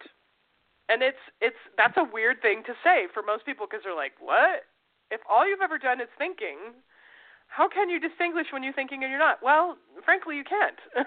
And 0.89 1.03
it's 1.03 1.23
it's 1.41 1.61
that's 1.77 1.97
a 1.97 2.05
weird 2.05 2.43
thing 2.43 2.63
to 2.67 2.75
say 2.85 3.07
for 3.13 3.23
most 3.23 3.47
people 3.47 3.67
because 3.69 3.83
they're 3.85 3.97
like, 3.97 4.13
"What? 4.21 4.65
If 5.11 5.21
all 5.29 5.49
you've 5.49 5.63
ever 5.63 5.79
done 5.79 6.01
is 6.01 6.09
thinking, 6.19 6.75
how 7.49 7.69
can 7.69 7.89
you 7.89 8.01
distinguish 8.01 8.47
when 8.53 8.63
you're 8.63 8.73
thinking 8.73 9.03
and 9.03 9.11
you're 9.11 9.21
not?" 9.21 9.43
Well, 9.43 9.77
frankly, 10.05 10.37
you 10.37 10.45
can't. 10.45 10.79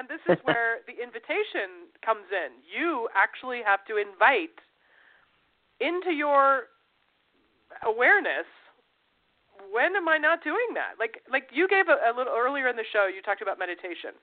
And 0.00 0.08
this 0.08 0.24
is 0.32 0.38
where 0.48 0.80
the 0.88 0.96
invitation 0.96 1.92
comes 2.04 2.24
in. 2.32 2.56
You 2.64 3.08
actually 3.14 3.60
have 3.64 3.84
to 3.86 4.00
invite 4.00 4.56
into 5.80 6.12
your 6.12 6.72
awareness 7.84 8.48
when 9.72 9.94
am 9.94 10.08
I 10.08 10.16
not 10.16 10.42
doing 10.42 10.72
that? 10.74 10.96
Like 10.98 11.20
like 11.30 11.52
you 11.52 11.68
gave 11.68 11.88
a, 11.88 12.00
a 12.08 12.16
little 12.16 12.32
earlier 12.32 12.68
in 12.68 12.76
the 12.76 12.88
show 12.92 13.06
you 13.06 13.20
talked 13.20 13.42
about 13.42 13.58
meditation. 13.58 14.16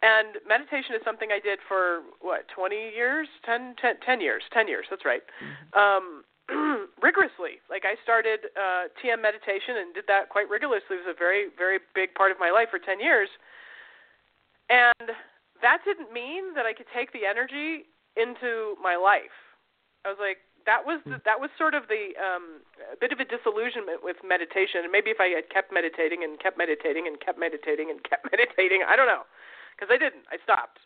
And 0.00 0.40
meditation 0.46 0.94
is 0.94 1.02
something 1.04 1.28
I 1.34 1.40
did 1.42 1.58
for 1.66 2.06
what, 2.20 2.46
20 2.54 2.76
years? 2.94 3.26
10, 3.44 3.74
10, 3.82 3.96
10 4.06 4.20
years. 4.20 4.44
10 4.54 4.68
years, 4.68 4.86
that's 4.88 5.04
right. 5.04 5.22
Mm-hmm. 5.42 5.76
Um 5.76 6.24
rigorously. 7.02 7.62
Like 7.70 7.84
I 7.84 7.94
started 8.02 8.50
uh 8.56 8.92
TM 8.98 9.20
meditation 9.22 9.78
and 9.78 9.94
did 9.94 10.04
that 10.08 10.28
quite 10.28 10.48
rigorously. 10.48 10.98
It 10.98 11.06
was 11.06 11.14
a 11.14 11.18
very 11.18 11.48
very 11.56 11.78
big 11.94 12.14
part 12.14 12.30
of 12.30 12.38
my 12.38 12.50
life 12.50 12.68
for 12.70 12.78
10 12.78 13.00
years. 13.00 13.28
And 14.68 15.16
that 15.62 15.80
didn't 15.84 16.12
mean 16.12 16.54
that 16.54 16.66
I 16.66 16.72
could 16.72 16.86
take 16.94 17.12
the 17.12 17.24
energy 17.24 17.88
into 18.16 18.76
my 18.82 18.96
life. 18.96 19.34
I 20.04 20.10
was 20.10 20.20
like, 20.20 20.38
that 20.66 20.84
was 20.84 21.00
the, 21.08 21.16
that 21.24 21.40
was 21.40 21.48
sort 21.56 21.72
of 21.72 21.88
the 21.88 22.12
um, 22.20 22.60
a 22.92 22.96
bit 23.00 23.08
of 23.08 23.18
a 23.18 23.24
disillusionment 23.24 24.04
with 24.04 24.20
meditation. 24.20 24.84
And 24.84 24.92
maybe 24.92 25.08
if 25.08 25.16
I 25.16 25.32
had 25.32 25.48
kept 25.48 25.72
meditating 25.72 26.20
and 26.20 26.36
kept 26.36 26.60
meditating 26.60 27.08
and 27.08 27.16
kept 27.16 27.40
meditating 27.40 27.88
and 27.88 28.04
kept 28.04 28.28
meditating, 28.32 28.84
I 28.84 28.92
don't 28.92 29.08
know, 29.08 29.24
because 29.72 29.88
I 29.88 29.96
didn't. 29.96 30.28
I 30.28 30.36
stopped. 30.44 30.84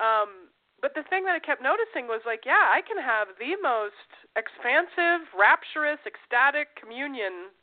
Um, 0.00 0.48
but 0.84 0.92
the 0.92 1.08
thing 1.08 1.24
that 1.24 1.32
I 1.32 1.40
kept 1.40 1.64
noticing 1.64 2.12
was 2.12 2.20
like, 2.28 2.44
yeah, 2.44 2.68
I 2.68 2.84
can 2.84 3.00
have 3.00 3.40
the 3.40 3.56
most 3.56 4.04
expansive, 4.36 5.24
rapturous, 5.32 5.96
ecstatic 6.04 6.76
communion 6.76 7.56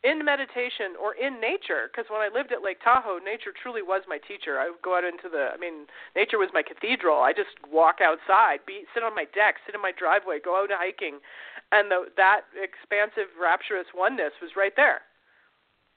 in 0.00 0.24
meditation 0.24 0.96
or 0.96 1.12
in 1.18 1.42
nature 1.42 1.90
because 1.90 2.06
when 2.06 2.22
i 2.22 2.30
lived 2.30 2.54
at 2.54 2.62
lake 2.62 2.78
tahoe 2.78 3.18
nature 3.18 3.50
truly 3.50 3.82
was 3.82 4.06
my 4.06 4.14
teacher. 4.16 4.62
I 4.62 4.70
would 4.70 4.78
go 4.78 4.94
out 4.94 5.02
into 5.02 5.26
the 5.26 5.50
i 5.50 5.58
mean 5.58 5.90
nature 6.14 6.38
was 6.38 6.54
my 6.54 6.62
cathedral. 6.62 7.18
I 7.18 7.34
just 7.34 7.58
walk 7.66 7.98
outside 7.98 8.62
be 8.62 8.86
sit 8.94 9.02
on 9.02 9.10
my 9.18 9.26
deck 9.34 9.58
sit 9.66 9.74
in 9.74 9.82
my 9.82 9.90
driveway 9.90 10.38
go 10.38 10.54
out 10.54 10.70
hiking 10.70 11.18
and 11.74 11.90
the, 11.90 12.14
that 12.14 12.46
expansive 12.54 13.26
rapturous 13.34 13.90
oneness 13.90 14.38
was 14.38 14.54
right 14.54 14.78
there. 14.78 15.02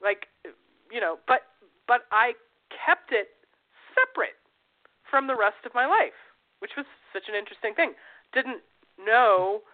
Like 0.02 0.26
you 0.90 0.98
know 0.98 1.22
but 1.30 1.46
but 1.86 2.10
i 2.10 2.34
kept 2.74 3.14
it 3.14 3.38
separate 3.94 4.34
from 5.06 5.30
the 5.30 5.38
rest 5.38 5.62
of 5.62 5.78
my 5.78 5.86
life 5.86 6.18
which 6.62 6.78
was 6.78 6.86
such 7.10 7.26
an 7.26 7.34
interesting 7.34 7.74
thing. 7.74 7.98
Didn't 8.30 8.62
know 8.94 9.66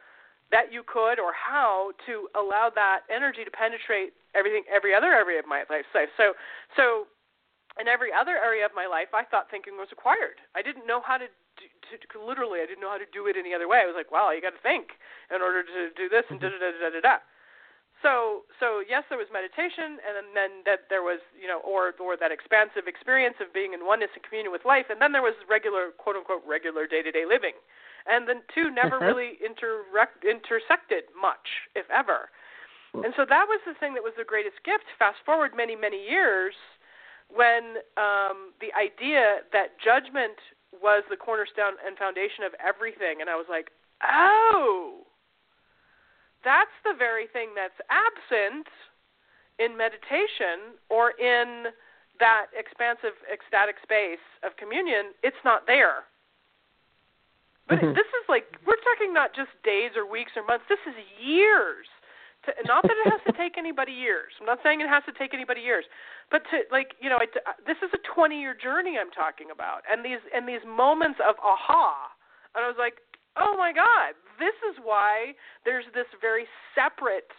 that 0.51 0.73
you 0.73 0.81
could 0.81 1.21
or 1.21 1.37
how 1.37 1.93
to 2.09 2.33
allow 2.33 2.73
that 2.73 3.05
energy 3.13 3.45
to 3.45 3.53
penetrate 3.53 4.17
everything 4.33 4.65
every 4.73 4.97
other 4.97 5.13
area 5.13 5.39
of 5.39 5.45
my 5.45 5.69
life. 5.69 5.85
So 5.93 6.33
so 6.73 7.07
in 7.79 7.87
every 7.87 8.11
other 8.13 8.35
area 8.35 8.67
of 8.67 8.75
my 8.75 8.87
life 8.91 9.15
i 9.15 9.23
thought 9.23 9.47
thinking 9.51 9.79
was 9.79 9.89
acquired 9.95 10.43
i 10.59 10.63
didn't 10.63 10.87
know 10.87 10.99
how 10.99 11.15
to 11.15 11.31
do, 11.55 11.65
to, 11.87 11.95
to 11.95 12.19
literally 12.19 12.59
i 12.59 12.67
didn't 12.67 12.83
know 12.83 12.91
how 12.91 12.99
to 12.99 13.07
do 13.15 13.31
it 13.31 13.39
any 13.39 13.55
other 13.55 13.71
way. 13.71 13.79
I 13.83 13.87
was 13.87 13.95
like 13.95 14.11
wow 14.11 14.35
you 14.35 14.43
got 14.43 14.59
to 14.59 14.65
think 14.67 14.99
in 15.31 15.41
order 15.41 15.63
to 15.63 15.95
do 15.95 16.11
this 16.11 16.27
and 16.29 16.41
da 16.43 16.51
da 16.51 16.59
da 16.59 16.71
da 16.75 16.91
da 16.91 17.01
da 17.01 17.17
so 18.03 18.47
so 18.61 18.83
yes 18.87 19.03
there 19.09 19.19
was 19.19 19.29
meditation 19.33 19.99
and 20.03 20.15
then, 20.15 20.29
then 20.35 20.53
that 20.65 20.87
there 20.89 21.03
was 21.03 21.19
you 21.35 21.47
know 21.47 21.59
or 21.67 21.95
or 21.99 22.17
that 22.17 22.31
expansive 22.31 22.87
experience 22.87 23.37
of 23.41 23.53
being 23.53 23.75
in 23.75 23.87
oneness 23.87 24.11
and 24.15 24.23
communion 24.23 24.53
with 24.53 24.65
life 24.65 24.87
and 24.91 25.03
then 25.03 25.13
there 25.13 25.23
was 25.23 25.35
regular 25.51 25.91
quote 25.99 26.17
unquote 26.17 26.43
regular 26.47 26.87
day 26.87 27.03
to 27.03 27.11
day 27.11 27.27
living 27.27 27.55
and 28.09 28.27
the 28.27 28.41
two 28.55 28.71
never 28.71 28.97
uh-huh. 28.97 29.07
really 29.07 29.39
interrect, 29.45 30.25
intersected 30.25 31.05
much, 31.13 31.69
if 31.77 31.85
ever. 31.91 32.33
And 32.95 33.13
so 33.15 33.29
that 33.29 33.45
was 33.47 33.61
the 33.69 33.77
thing 33.77 33.93
that 33.95 34.03
was 34.03 34.17
the 34.17 34.25
greatest 34.25 34.65
gift. 34.65 34.89
Fast 34.99 35.21
forward 35.27 35.53
many, 35.55 35.77
many 35.77 36.01
years, 36.01 36.55
when 37.29 37.85
um, 38.01 38.57
the 38.65 38.73
idea 38.73 39.45
that 39.53 39.77
judgment 39.77 40.41
was 40.73 41.05
the 41.13 41.17
cornerstone 41.17 41.77
and 41.85 42.01
foundation 42.01 42.49
of 42.49 42.57
everything, 42.57 43.21
and 43.21 43.29
I 43.29 43.37
was 43.37 43.45
like, 43.49 43.69
oh, 44.03 45.05
that's 46.45 46.75
the 46.85 46.95
very 46.97 47.27
thing 47.27 47.51
that's 47.57 47.79
absent 47.91 48.67
in 49.59 49.77
meditation 49.77 50.79
or 50.89 51.13
in 51.19 51.75
that 52.21 52.47
expansive 52.55 53.15
ecstatic 53.31 53.77
space 53.83 54.23
of 54.43 54.55
communion. 54.57 55.15
It's 55.23 55.39
not 55.45 55.67
there. 55.67 56.07
But 57.69 57.79
mm-hmm. 57.79 57.93
this 57.93 58.09
is 58.17 58.25
like 58.29 58.49
we're 58.65 58.81
talking 58.81 59.13
not 59.13 59.37
just 59.37 59.53
days 59.63 59.93
or 59.95 60.09
weeks 60.09 60.33
or 60.35 60.43
months. 60.43 60.65
This 60.69 60.83
is 60.89 60.97
years. 61.21 61.87
To, 62.47 62.55
not 62.65 62.87
that 62.87 62.97
it 63.05 63.11
has 63.11 63.21
to 63.27 63.35
take 63.35 63.59
anybody 63.59 63.93
years. 63.93 64.33
I'm 64.41 64.47
not 64.47 64.63
saying 64.63 64.81
it 64.81 64.89
has 64.89 65.03
to 65.05 65.13
take 65.13 65.35
anybody 65.35 65.61
years, 65.61 65.85
but 66.31 66.47
to 66.49 66.65
like 66.73 66.97
you 66.97 67.11
know, 67.11 67.19
it, 67.21 67.35
uh, 67.45 67.53
this 67.67 67.77
is 67.85 67.93
a 67.93 68.01
20 68.09 68.41
year 68.41 68.57
journey 68.57 68.97
I'm 68.97 69.13
talking 69.13 69.53
about, 69.53 69.85
and 69.85 70.01
these 70.01 70.23
and 70.33 70.49
these 70.49 70.65
moments 70.65 71.21
of 71.21 71.37
aha, 71.45 72.09
and 72.57 72.65
I 72.65 72.69
was 72.69 72.81
like, 72.81 73.05
oh 73.39 73.55
my 73.57 73.73
god, 73.73 74.15
this 74.39 74.55
is 74.69 74.77
why 74.83 75.35
there's 75.65 75.87
this 75.95 76.07
very 76.21 76.47
separate 76.75 77.31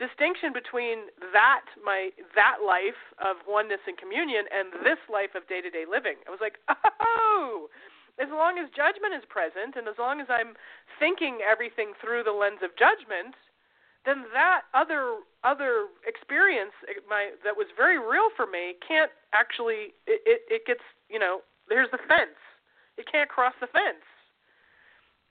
distinction 0.00 0.52
between 0.56 1.12
that 1.32 1.68
my 1.84 2.08
that 2.32 2.64
life 2.64 2.96
of 3.20 3.36
oneness 3.44 3.84
and 3.84 4.00
communion 4.00 4.48
and 4.48 4.72
this 4.80 5.00
life 5.12 5.36
of 5.36 5.44
day 5.48 5.60
to 5.60 5.68
day 5.68 5.84
living. 5.84 6.16
I 6.24 6.30
was 6.32 6.40
like, 6.40 6.56
oh, 7.00 7.68
as 8.16 8.32
long 8.32 8.56
as 8.56 8.72
judgment 8.72 9.12
is 9.12 9.24
present 9.28 9.76
and 9.76 9.88
as 9.88 10.00
long 10.00 10.20
as 10.20 10.28
I'm 10.32 10.56
thinking 10.96 11.44
everything 11.44 11.92
through 12.00 12.24
the 12.24 12.32
lens 12.32 12.64
of 12.64 12.72
judgment, 12.80 13.36
then 14.04 14.24
that 14.32 14.64
other 14.72 15.20
other 15.44 15.92
experience 16.08 16.72
eh, 16.88 17.00
my 17.08 17.36
that 17.44 17.56
was 17.56 17.68
very 17.76 18.00
real 18.00 18.32
for 18.32 18.48
me 18.48 18.80
can't 18.80 19.12
actually 19.32 19.92
it, 20.08 20.24
it, 20.24 20.40
it 20.48 20.62
gets 20.64 20.84
you 21.08 21.20
know 21.20 21.44
there's 21.68 21.92
the 21.92 22.00
fence 22.08 22.40
it 22.96 23.04
can't 23.10 23.28
cross 23.28 23.52
the 23.60 23.68
fence 23.68 24.04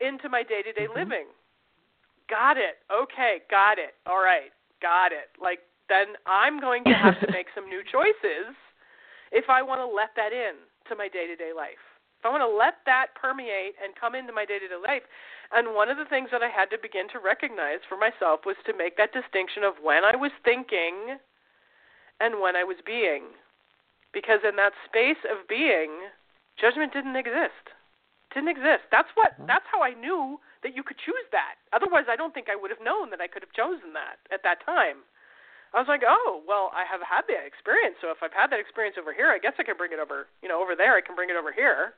into 0.01 0.29
my 0.29 0.43
day 0.43 0.61
to 0.61 0.73
day 0.73 0.87
living. 0.93 1.27
Got 2.29 2.57
it. 2.57 2.79
Okay 2.91 3.39
got 3.49 3.79
it. 3.79 3.95
All 4.05 4.21
right 4.21 4.51
got 4.81 5.11
it. 5.11 5.29
Like 5.41 5.59
then 5.89 6.13
i'm 6.27 6.59
going 6.61 6.83
to 6.83 6.93
have 6.93 7.19
to 7.19 7.31
make 7.31 7.47
some 7.55 7.67
new 7.67 7.81
choices 7.91 8.53
if 9.31 9.49
i 9.49 9.61
want 9.61 9.81
to 9.81 9.85
let 9.85 10.09
that 10.15 10.31
in 10.31 10.53
to 10.89 10.95
my 10.95 11.07
day 11.07 11.27
to 11.27 11.35
day 11.35 11.51
life. 11.55 11.81
If 12.19 12.25
I 12.25 12.35
want 12.35 12.43
to 12.43 12.51
let 12.51 12.83
that 12.83 13.15
permeate 13.15 13.79
and 13.79 13.95
come 13.95 14.13
into 14.13 14.33
my 14.33 14.43
day 14.43 14.59
to 14.59 14.67
day 14.67 14.75
life, 14.75 15.07
and 15.55 15.73
one 15.73 15.87
of 15.87 15.95
the 15.95 16.09
things 16.09 16.29
that 16.35 16.43
I 16.43 16.51
had 16.51 16.67
to 16.75 16.77
begin 16.81 17.07
to 17.15 17.23
recognize 17.23 17.79
for 17.87 17.95
myself 17.95 18.43
was 18.45 18.59
to 18.67 18.75
make 18.75 18.97
that 18.97 19.15
distinction 19.15 19.63
of 19.63 19.79
when 19.81 20.03
I 20.03 20.17
was 20.19 20.35
thinking 20.43 21.15
and 22.19 22.41
when 22.43 22.59
I 22.59 22.67
was 22.67 22.77
being. 22.85 23.31
Because 24.11 24.43
in 24.43 24.57
that 24.57 24.75
space 24.83 25.21
of 25.31 25.47
being, 25.47 26.11
judgment 26.59 26.91
didn't 26.91 27.15
exist. 27.15 27.71
Didn't 28.33 28.53
exist. 28.53 28.85
That's 28.93 29.09
what 29.17 29.33
that's 29.49 29.65
how 29.71 29.81
I 29.81 29.97
knew 29.97 30.37
that 30.61 30.75
you 30.77 30.83
could 30.83 31.01
choose 31.01 31.27
that. 31.33 31.57
Otherwise 31.73 32.05
I 32.05 32.15
don't 32.15 32.33
think 32.33 32.47
I 32.49 32.55
would 32.55 32.69
have 32.69 32.83
known 32.83 33.09
that 33.09 33.21
I 33.21 33.27
could 33.27 33.41
have 33.41 33.53
chosen 33.57 33.93
that 33.97 34.21
at 34.29 34.45
that 34.45 34.61
time. 34.65 35.01
I 35.73 35.77
was 35.77 35.89
like, 35.89 36.01
oh, 36.01 36.41
well, 36.49 36.73
I 36.73 36.81
have 36.89 37.01
had 37.05 37.29
that 37.29 37.45
experience. 37.45 37.93
So 38.01 38.09
if 38.09 38.25
I've 38.25 38.33
had 38.33 38.49
that 38.49 38.57
experience 38.57 38.97
over 38.97 39.13
here, 39.13 39.29
I 39.29 39.37
guess 39.37 39.53
I 39.61 39.63
can 39.63 39.77
bring 39.77 39.93
it 39.93 40.01
over, 40.01 40.25
you 40.41 40.49
know, 40.49 40.57
over 40.57 40.73
there. 40.73 40.97
I 40.97 41.01
can 41.05 41.13
bring 41.13 41.29
it 41.29 41.37
over 41.37 41.53
here. 41.53 41.93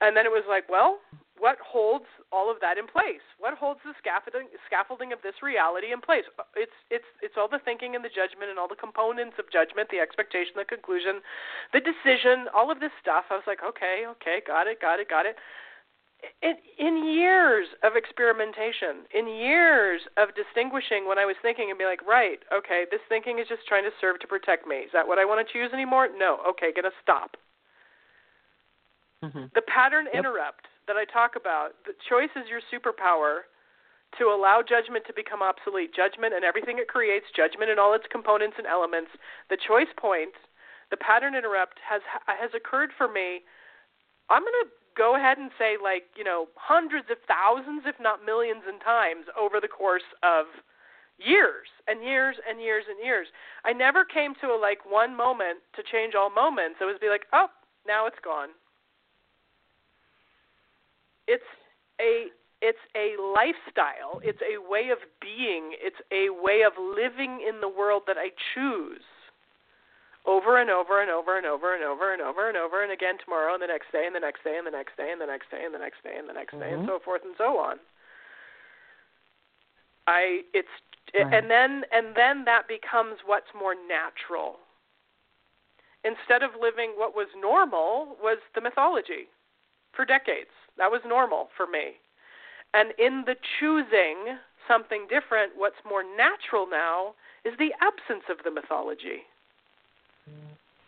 And 0.00 0.14
then 0.16 0.26
it 0.26 0.32
was 0.32 0.46
like, 0.46 0.70
well, 0.70 1.02
what 1.40 1.56
holds 1.64 2.04
all 2.30 2.52
of 2.52 2.60
that 2.60 2.76
in 2.76 2.86
place? 2.86 3.24
What 3.40 3.56
holds 3.56 3.80
the 3.82 3.96
scaffolding 3.96 4.52
scaffolding 4.68 5.10
of 5.12 5.24
this 5.24 5.40
reality 5.42 5.90
in 5.90 6.04
place? 6.04 6.28
It's 6.54 6.76
it's 6.92 7.08
it's 7.24 7.34
all 7.40 7.48
the 7.48 7.58
thinking 7.64 7.96
and 7.96 8.04
the 8.04 8.12
judgment 8.12 8.52
and 8.52 8.60
all 8.60 8.68
the 8.68 8.76
components 8.76 9.40
of 9.40 9.48
judgment, 9.48 9.88
the 9.88 10.04
expectation, 10.04 10.52
the 10.54 10.68
conclusion, 10.68 11.24
the 11.72 11.80
decision, 11.80 12.52
all 12.52 12.70
of 12.70 12.78
this 12.78 12.92
stuff. 13.00 13.32
I 13.32 13.40
was 13.40 13.48
like, 13.48 13.64
okay, 13.64 14.04
okay, 14.20 14.44
got 14.46 14.68
it, 14.68 14.84
got 14.84 15.00
it, 15.00 15.08
got 15.08 15.24
it. 15.24 15.40
In, 16.44 16.60
in 16.76 17.08
years 17.08 17.64
of 17.82 17.96
experimentation, 17.96 19.08
in 19.16 19.24
years 19.24 20.04
of 20.20 20.36
distinguishing 20.36 21.08
when 21.08 21.16
I 21.16 21.24
was 21.24 21.36
thinking 21.40 21.72
and 21.72 21.78
be 21.80 21.88
like, 21.88 22.04
right, 22.04 22.44
okay, 22.52 22.84
this 22.92 23.00
thinking 23.08 23.40
is 23.40 23.48
just 23.48 23.64
trying 23.64 23.88
to 23.88 23.94
serve 24.04 24.20
to 24.20 24.28
protect 24.28 24.68
me. 24.68 24.84
Is 24.84 24.92
that 24.92 25.08
what 25.08 25.16
I 25.16 25.24
want 25.24 25.40
to 25.40 25.48
choose 25.48 25.72
anymore? 25.72 26.12
No. 26.12 26.44
Okay, 26.44 26.76
gonna 26.76 26.92
stop. 27.00 27.40
Mm-hmm. 29.24 29.48
The 29.56 29.64
pattern 29.64 30.12
yep. 30.12 30.20
interrupt 30.20 30.68
that 30.86 30.96
I 30.96 31.04
talk 31.04 31.36
about, 31.36 31.76
the 31.86 31.94
choice 32.08 32.32
is 32.36 32.48
your 32.48 32.60
superpower 32.68 33.48
to 34.18 34.24
allow 34.26 34.62
judgment 34.62 35.04
to 35.06 35.14
become 35.14 35.42
obsolete. 35.42 35.94
Judgment 35.94 36.34
and 36.34 36.44
everything 36.44 36.78
it 36.78 36.88
creates, 36.88 37.26
judgment 37.34 37.70
and 37.70 37.78
all 37.78 37.94
its 37.94 38.06
components 38.10 38.56
and 38.58 38.66
elements. 38.66 39.10
The 39.50 39.58
choice 39.60 39.90
point, 39.96 40.34
the 40.90 40.96
pattern 40.98 41.34
interrupt 41.34 41.78
has 41.86 42.02
has 42.26 42.50
occurred 42.54 42.90
for 42.98 43.06
me. 43.06 43.46
I'm 44.28 44.42
going 44.42 44.66
to 44.66 44.70
go 44.98 45.14
ahead 45.14 45.38
and 45.38 45.50
say 45.58 45.76
like, 45.78 46.10
you 46.16 46.24
know, 46.24 46.46
hundreds 46.56 47.06
of 47.10 47.18
thousands 47.30 47.86
if 47.86 47.94
not 48.00 48.26
millions 48.26 48.66
and 48.66 48.80
times 48.80 49.26
over 49.38 49.60
the 49.60 49.70
course 49.70 50.06
of 50.22 50.46
years 51.18 51.70
and 51.86 52.02
years 52.02 52.36
and 52.48 52.60
years 52.60 52.84
and 52.88 52.98
years. 52.98 53.28
I 53.64 53.72
never 53.72 54.04
came 54.04 54.34
to 54.40 54.48
a 54.48 54.58
like 54.58 54.82
one 54.88 55.14
moment 55.14 55.62
to 55.76 55.82
change 55.86 56.14
all 56.18 56.30
moments. 56.30 56.78
It 56.80 56.84
was 56.84 56.98
be 57.00 57.08
like, 57.08 57.26
"Oh, 57.32 57.48
now 57.86 58.06
it's 58.06 58.18
gone." 58.24 58.50
It's 61.30 61.46
a 62.02 62.34
it's 62.60 62.82
a 62.92 63.16
lifestyle. 63.16 64.20
It's 64.20 64.42
a 64.42 64.60
way 64.60 64.90
of 64.90 64.98
being. 65.22 65.72
It's 65.80 66.02
a 66.12 66.28
way 66.28 66.60
of 66.66 66.74
living 66.76 67.40
in 67.46 67.62
the 67.62 67.70
world 67.70 68.02
that 68.06 68.18
i 68.18 68.28
choose 68.52 69.06
over 70.26 70.60
and 70.60 70.68
over 70.68 71.00
and 71.00 71.10
over 71.10 71.38
and 71.38 71.46
over 71.46 71.72
and 71.72 71.82
over 71.82 72.12
and 72.12 72.20
over 72.20 72.48
and 72.48 72.56
over 72.58 72.82
and 72.82 72.92
again 72.92 73.16
tomorrow 73.24 73.54
and 73.54 73.62
the 73.62 73.66
next 73.66 73.88
day 73.90 74.04
and 74.04 74.14
the 74.14 74.20
next 74.20 74.44
day 74.44 74.58
and 74.58 74.66
the 74.66 74.70
next 74.70 74.98
day 74.98 75.08
and 75.08 75.20
the 75.20 75.26
next 75.26 75.48
day 75.50 75.64
and 75.64 75.72
the 75.72 75.78
next 75.78 76.02
day 76.04 76.12
and 76.18 76.28
the 76.28 76.36
next 76.36 76.52
day 76.52 76.68
and 76.68 76.84
mm-hmm. 76.84 76.92
so 76.92 77.00
forth 77.00 77.22
and 77.24 77.34
so 77.38 77.56
on. 77.56 77.80
I 80.06 80.42
it's 80.52 80.74
and 81.14 81.50
then 81.50 81.88
and 81.92 82.12
then 82.14 82.44
that 82.44 82.68
becomes 82.68 83.24
what's 83.24 83.50
more 83.56 83.74
natural. 83.74 84.60
Instead 86.04 86.42
of 86.42 86.52
living 86.60 86.92
what 86.96 87.16
was 87.16 87.28
normal 87.32 88.16
was 88.20 88.38
the 88.54 88.60
mythology 88.60 89.32
for 89.96 90.04
decades 90.04 90.52
that 90.78 90.90
was 90.90 91.00
normal 91.06 91.48
for 91.56 91.66
me. 91.66 91.98
And 92.74 92.92
in 92.98 93.24
the 93.26 93.36
choosing 93.58 94.38
something 94.68 95.06
different, 95.08 95.52
what's 95.56 95.82
more 95.88 96.04
natural 96.04 96.66
now 96.70 97.14
is 97.44 97.54
the 97.58 97.74
absence 97.80 98.24
of 98.30 98.38
the 98.44 98.50
mythology. 98.50 99.26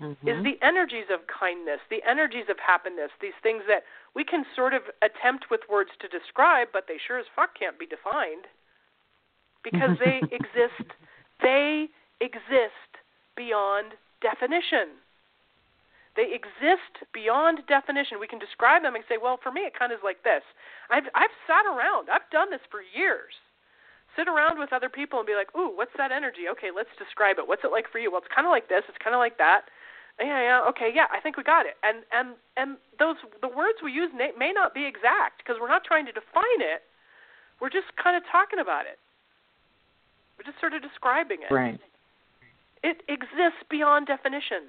Mm-hmm. 0.01 0.29
Is 0.29 0.43
the 0.43 0.59
energies 0.67 1.07
of 1.15 1.21
kindness, 1.31 1.79
the 1.89 2.03
energies 2.03 2.47
of 2.51 2.59
happiness, 2.59 3.11
these 3.21 3.39
things 3.43 3.63
that 3.69 3.85
we 4.15 4.25
can 4.25 4.45
sort 4.55 4.75
of 4.75 4.83
attempt 5.01 5.47
with 5.51 5.61
words 5.71 5.91
to 6.01 6.09
describe, 6.09 6.69
but 6.73 6.87
they 6.89 6.99
sure 6.99 7.19
as 7.19 7.27
fuck 7.35 7.55
can't 7.59 7.79
be 7.79 7.87
defined 7.87 8.51
because 9.63 9.97
they 10.03 10.19
exist. 10.35 10.91
They 11.41 11.87
exist 12.21 12.99
beyond 13.37 13.95
definition. 14.21 14.99
They 16.15 16.29
exist 16.37 17.09
beyond 17.15 17.65
definition. 17.67 18.21
We 18.21 18.29
can 18.29 18.39
describe 18.39 18.83
them 18.83 18.95
and 18.95 19.05
say, 19.09 19.17
well, 19.17 19.41
for 19.41 19.51
me, 19.51 19.65
it 19.65 19.73
kind 19.73 19.93
of 19.93 20.01
is 20.01 20.05
like 20.05 20.23
this. 20.25 20.45
I've 20.93 21.09
I've 21.17 21.33
sat 21.49 21.65
around. 21.65 22.13
I've 22.13 22.29
done 22.29 22.53
this 22.53 22.61
for 22.69 22.85
years, 22.85 23.33
sit 24.13 24.29
around 24.29 24.61
with 24.61 24.77
other 24.77 24.93
people 24.93 25.19
and 25.21 25.27
be 25.27 25.33
like, 25.33 25.49
"Ooh, 25.57 25.73
what's 25.73 25.97
that 25.97 26.13
energy? 26.13 26.53
Okay, 26.53 26.69
let's 26.69 26.93
describe 27.01 27.41
it. 27.41 27.49
What's 27.49 27.65
it 27.65 27.73
like 27.73 27.89
for 27.89 27.99
you? 27.99 28.13
Well, 28.13 28.21
it's 28.21 28.35
kind 28.35 28.47
of 28.47 28.53
like 28.53 28.69
this. 28.69 28.85
It's 28.93 29.01
kind 29.01 29.17
of 29.17 29.25
like 29.25 29.39
that. 29.41 29.73
Yeah, 30.21 30.43
yeah. 30.43 30.69
Okay, 30.69 30.93
yeah. 30.93 31.09
I 31.09 31.21
think 31.21 31.41
we 31.41 31.43
got 31.43 31.65
it. 31.65 31.81
And 31.81 32.05
and 32.13 32.37
and 32.61 32.77
those 33.01 33.17
the 33.41 33.49
words 33.49 33.81
we 33.81 33.93
use 33.93 34.13
may, 34.13 34.37
may 34.37 34.53
not 34.53 34.77
be 34.77 34.85
exact 34.85 35.41
because 35.41 35.57
we're 35.57 35.73
not 35.73 35.85
trying 35.85 36.05
to 36.07 36.13
define 36.13 36.61
it. 36.61 36.85
We're 37.61 37.73
just 37.73 37.89
kind 37.97 38.17
of 38.17 38.23
talking 38.29 38.61
about 38.61 38.85
it. 38.85 39.01
We're 40.37 40.45
just 40.45 40.61
sort 40.61 40.75
of 40.75 40.83
describing 40.83 41.41
it. 41.41 41.53
Right. 41.53 41.81
It 42.83 43.01
exists 43.09 43.63
beyond 43.71 44.09
definition. 44.09 44.69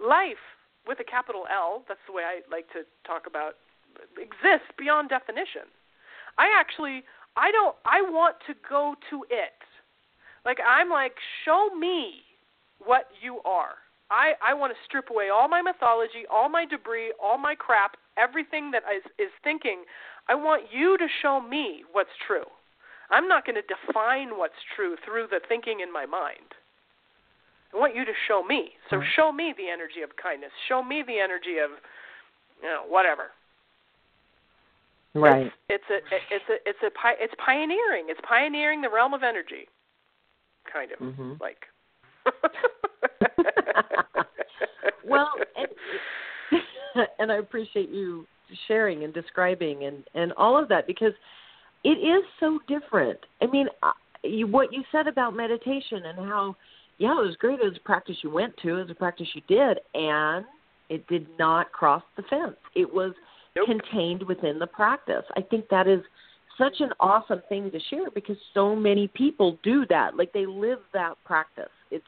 Life 0.00 0.42
with 0.86 1.00
a 1.00 1.04
capital 1.04 1.44
L, 1.50 1.84
that's 1.88 2.00
the 2.06 2.12
way 2.12 2.22
I 2.22 2.40
like 2.50 2.68
to 2.72 2.84
talk 3.06 3.26
about 3.26 3.54
exists 4.18 4.68
beyond 4.76 5.08
definition. 5.08 5.70
I 6.38 6.50
actually 6.54 7.04
I 7.36 7.50
don't 7.50 7.76
I 7.84 8.02
want 8.02 8.36
to 8.46 8.54
go 8.68 8.94
to 9.10 9.24
it. 9.30 9.58
Like 10.44 10.58
I'm 10.66 10.90
like 10.90 11.14
show 11.44 11.70
me 11.78 12.22
what 12.84 13.06
you 13.22 13.40
are. 13.44 13.80
I 14.10 14.34
I 14.44 14.54
want 14.54 14.72
to 14.72 14.78
strip 14.84 15.10
away 15.10 15.28
all 15.30 15.48
my 15.48 15.62
mythology, 15.62 16.26
all 16.30 16.48
my 16.48 16.66
debris, 16.66 17.12
all 17.22 17.38
my 17.38 17.54
crap, 17.54 17.96
everything 18.18 18.70
that 18.72 18.82
is 18.90 19.04
is 19.18 19.32
thinking. 19.42 19.84
I 20.28 20.34
want 20.34 20.64
you 20.72 20.96
to 20.98 21.06
show 21.22 21.40
me 21.40 21.84
what's 21.92 22.16
true. 22.26 22.48
I'm 23.10 23.28
not 23.28 23.44
going 23.44 23.56
to 23.56 23.62
define 23.62 24.38
what's 24.38 24.58
true 24.74 24.96
through 25.04 25.28
the 25.30 25.40
thinking 25.46 25.80
in 25.80 25.92
my 25.92 26.06
mind. 26.06 26.56
I 27.74 27.78
want 27.78 27.96
you 27.96 28.04
to 28.04 28.12
show 28.28 28.44
me. 28.44 28.72
So 28.90 29.00
show 29.16 29.32
me 29.32 29.54
the 29.56 29.68
energy 29.68 30.02
of 30.02 30.10
kindness. 30.20 30.50
Show 30.68 30.82
me 30.82 31.02
the 31.06 31.18
energy 31.18 31.58
of 31.58 31.70
you 32.62 32.68
know 32.68 32.82
whatever. 32.88 33.30
Right. 35.14 35.52
It's, 35.68 35.84
it's 35.90 35.90
a 35.90 35.98
it's 36.34 36.44
a 36.48 36.54
it's 36.68 36.78
a 36.82 36.90
it's 37.22 37.34
pioneering. 37.44 38.06
It's 38.08 38.20
pioneering 38.28 38.80
the 38.80 38.90
realm 38.90 39.14
of 39.14 39.22
energy, 39.22 39.68
kind 40.72 40.90
of 40.92 40.98
mm-hmm. 40.98 41.32
like. 41.40 41.58
well, 45.06 45.30
and, 45.56 45.68
and 47.18 47.32
I 47.32 47.36
appreciate 47.36 47.90
you 47.90 48.26
sharing 48.68 49.04
and 49.04 49.12
describing 49.12 49.84
and 49.84 50.04
and 50.14 50.32
all 50.34 50.56
of 50.60 50.68
that 50.68 50.86
because 50.86 51.12
it 51.84 51.98
is 51.98 52.24
so 52.40 52.58
different. 52.66 53.18
I 53.42 53.46
mean, 53.46 53.68
you, 54.22 54.46
what 54.46 54.72
you 54.72 54.82
said 54.90 55.06
about 55.06 55.36
meditation 55.36 56.06
and 56.06 56.18
how 56.18 56.56
yeah, 56.98 57.12
it 57.12 57.26
was 57.26 57.36
great. 57.38 57.60
It 57.60 57.64
was 57.64 57.76
a 57.76 57.86
practice 57.86 58.16
you 58.22 58.30
went 58.30 58.56
to. 58.58 58.76
It 58.76 58.82
was 58.82 58.90
a 58.90 58.94
practice 58.94 59.26
you 59.34 59.42
did, 59.48 59.78
and 59.94 60.44
it 60.88 61.06
did 61.08 61.26
not 61.38 61.72
cross 61.72 62.02
the 62.16 62.22
fence. 62.24 62.56
It 62.74 62.92
was 62.92 63.12
nope. 63.56 63.66
contained 63.66 64.22
within 64.22 64.58
the 64.58 64.66
practice. 64.66 65.24
I 65.36 65.40
think 65.40 65.68
that 65.70 65.88
is 65.88 66.00
such 66.56 66.74
an 66.80 66.90
awesome 67.00 67.42
thing 67.48 67.70
to 67.70 67.80
share 67.90 68.10
because 68.14 68.36
so 68.52 68.76
many 68.76 69.08
people 69.08 69.58
do 69.62 69.84
that. 69.88 70.16
Like 70.16 70.32
they 70.32 70.46
live 70.46 70.78
that 70.92 71.14
practice. 71.24 71.70
It's, 71.90 72.04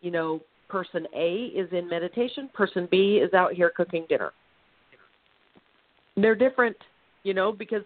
you 0.00 0.10
know, 0.10 0.40
person 0.68 1.06
A 1.14 1.52
is 1.54 1.68
in 1.72 1.88
meditation, 1.88 2.50
person 2.52 2.88
B 2.90 3.20
is 3.22 3.32
out 3.32 3.52
here 3.52 3.70
cooking 3.76 4.06
dinner. 4.08 4.32
They're 6.16 6.34
different, 6.34 6.76
you 7.22 7.34
know, 7.34 7.52
because 7.52 7.82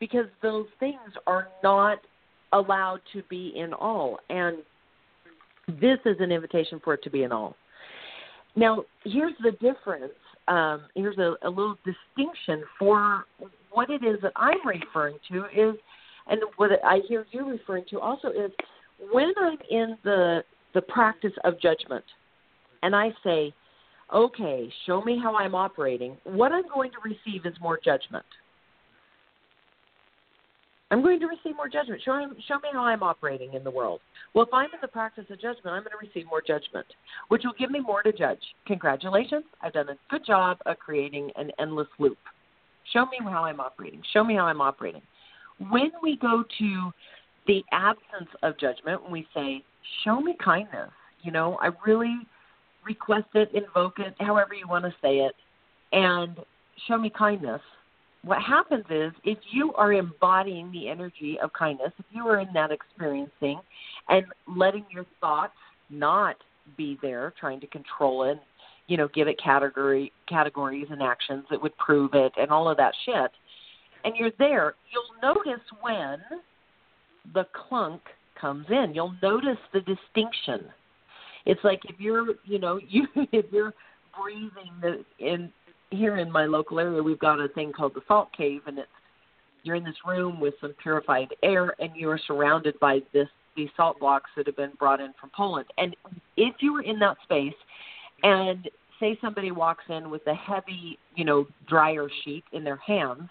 because 0.00 0.26
those 0.42 0.66
things 0.78 0.98
are 1.26 1.48
not 1.62 1.98
allowed 2.52 3.00
to 3.12 3.22
be 3.28 3.52
in 3.56 3.72
all 3.72 4.18
and 4.28 4.58
this 5.80 5.98
is 6.04 6.16
an 6.20 6.32
invitation 6.32 6.80
for 6.82 6.94
it 6.94 7.02
to 7.02 7.10
be 7.10 7.22
an 7.22 7.32
all. 7.32 7.54
Now, 8.56 8.84
here's 9.04 9.34
the 9.42 9.52
difference. 9.52 10.12
Um, 10.48 10.82
here's 10.94 11.18
a, 11.18 11.34
a 11.42 11.48
little 11.48 11.76
distinction 11.84 12.64
for 12.78 13.26
what 13.70 13.90
it 13.90 14.02
is 14.02 14.18
that 14.22 14.32
I'm 14.34 14.66
referring 14.66 15.18
to 15.30 15.44
is, 15.54 15.76
and 16.26 16.40
what 16.56 16.70
I 16.84 17.00
hear 17.06 17.26
you 17.30 17.48
referring 17.48 17.84
to 17.90 18.00
also 18.00 18.28
is 18.28 18.50
when 19.12 19.32
I'm 19.38 19.58
in 19.70 19.96
the 20.04 20.42
the 20.74 20.82
practice 20.82 21.32
of 21.44 21.60
judgment, 21.60 22.04
and 22.82 22.94
I 22.94 23.10
say, 23.24 23.54
okay, 24.14 24.70
show 24.86 25.02
me 25.02 25.18
how 25.22 25.34
I'm 25.36 25.54
operating. 25.54 26.16
What 26.24 26.52
I'm 26.52 26.68
going 26.72 26.90
to 26.90 26.98
receive 27.02 27.46
is 27.46 27.54
more 27.60 27.78
judgment. 27.82 28.24
I'm 30.90 31.02
going 31.02 31.20
to 31.20 31.26
receive 31.26 31.54
more 31.54 31.68
judgment. 31.68 32.00
Show, 32.02 32.30
show 32.46 32.54
me 32.56 32.70
how 32.72 32.84
I'm 32.84 33.02
operating 33.02 33.52
in 33.52 33.62
the 33.62 33.70
world. 33.70 34.00
Well, 34.34 34.46
if 34.46 34.54
I'm 34.54 34.66
in 34.66 34.80
the 34.80 34.88
practice 34.88 35.24
of 35.28 35.36
judgment, 35.40 35.66
I'm 35.66 35.82
going 35.82 35.92
to 36.00 36.06
receive 36.06 36.26
more 36.26 36.40
judgment, 36.40 36.86
which 37.28 37.42
will 37.44 37.52
give 37.58 37.70
me 37.70 37.80
more 37.80 38.02
to 38.02 38.12
judge. 38.12 38.40
Congratulations. 38.66 39.44
I've 39.60 39.74
done 39.74 39.90
a 39.90 39.96
good 40.10 40.24
job 40.24 40.58
of 40.64 40.78
creating 40.78 41.30
an 41.36 41.50
endless 41.58 41.88
loop. 41.98 42.16
Show 42.92 43.04
me 43.04 43.18
how 43.22 43.44
I'm 43.44 43.60
operating. 43.60 44.02
Show 44.14 44.24
me 44.24 44.34
how 44.34 44.46
I'm 44.46 44.62
operating. 44.62 45.02
When 45.70 45.90
we 46.02 46.16
go 46.16 46.42
to 46.58 46.90
the 47.46 47.62
absence 47.72 48.30
of 48.42 48.58
judgment, 48.58 49.02
when 49.02 49.12
we 49.12 49.26
say, 49.34 49.62
show 50.04 50.20
me 50.20 50.36
kindness, 50.42 50.90
you 51.22 51.32
know, 51.32 51.58
I 51.60 51.70
really 51.86 52.16
request 52.86 53.26
it, 53.34 53.50
invoke 53.52 53.98
it, 53.98 54.14
however 54.20 54.54
you 54.54 54.66
want 54.66 54.86
to 54.86 54.94
say 55.02 55.18
it, 55.18 55.34
and 55.92 56.38
show 56.86 56.96
me 56.96 57.10
kindness– 57.10 57.60
what 58.22 58.42
happens 58.42 58.84
is 58.90 59.12
if 59.24 59.38
you 59.52 59.72
are 59.74 59.92
embodying 59.92 60.70
the 60.72 60.88
energy 60.88 61.38
of 61.42 61.52
kindness, 61.52 61.92
if 61.98 62.04
you 62.10 62.26
are 62.26 62.40
in 62.40 62.48
that 62.52 62.70
experiencing 62.70 63.60
and 64.08 64.26
letting 64.56 64.84
your 64.90 65.06
thoughts 65.20 65.52
not 65.88 66.36
be 66.76 66.98
there, 67.00 67.32
trying 67.38 67.60
to 67.60 67.66
control 67.68 68.24
it, 68.24 68.38
you 68.88 68.96
know, 68.96 69.08
give 69.14 69.28
it 69.28 69.40
category 69.42 70.12
categories 70.28 70.86
and 70.90 71.02
actions 71.02 71.44
that 71.50 71.62
would 71.62 71.76
prove 71.78 72.10
it 72.14 72.32
and 72.38 72.50
all 72.50 72.68
of 72.68 72.76
that 72.76 72.94
shit, 73.04 73.30
and 74.04 74.16
you're 74.16 74.32
there, 74.38 74.74
you'll 74.90 75.34
notice 75.34 75.62
when 75.80 76.18
the 77.34 77.46
clunk 77.68 78.00
comes 78.40 78.66
in. 78.70 78.92
You'll 78.94 79.14
notice 79.22 79.58
the 79.72 79.80
distinction. 79.80 80.70
It's 81.46 81.62
like 81.64 81.80
if 81.88 81.96
you're, 81.98 82.34
you 82.44 82.58
know, 82.58 82.80
you 82.88 83.06
if 83.16 83.46
you're 83.52 83.74
breathing 84.20 84.72
the 84.80 85.04
in 85.18 85.52
here 85.90 86.18
in 86.18 86.30
my 86.30 86.44
local 86.44 86.78
area, 86.78 87.02
we've 87.02 87.18
got 87.18 87.40
a 87.40 87.48
thing 87.48 87.72
called 87.72 87.94
the 87.94 88.02
Salt 88.06 88.28
Cave, 88.36 88.62
and 88.66 88.78
it's 88.78 88.88
you're 89.64 89.76
in 89.76 89.84
this 89.84 89.96
room 90.06 90.40
with 90.40 90.54
some 90.60 90.74
purified 90.82 91.28
air, 91.42 91.74
and 91.78 91.90
you're 91.96 92.20
surrounded 92.26 92.78
by 92.80 93.00
this 93.12 93.28
these 93.56 93.68
salt 93.76 93.98
blocks 93.98 94.30
that 94.36 94.46
have 94.46 94.56
been 94.56 94.72
brought 94.78 95.00
in 95.00 95.12
from 95.20 95.30
Poland. 95.36 95.66
And 95.78 95.96
if 96.36 96.54
you 96.60 96.72
were 96.72 96.82
in 96.82 96.98
that 97.00 97.16
space, 97.24 97.54
and 98.22 98.68
say 99.00 99.18
somebody 99.20 99.50
walks 99.50 99.84
in 99.88 100.10
with 100.10 100.24
a 100.26 100.34
heavy, 100.34 100.98
you 101.16 101.24
know, 101.24 101.46
dryer 101.68 102.08
sheet 102.24 102.44
in 102.52 102.62
their 102.62 102.76
hands, 102.76 103.28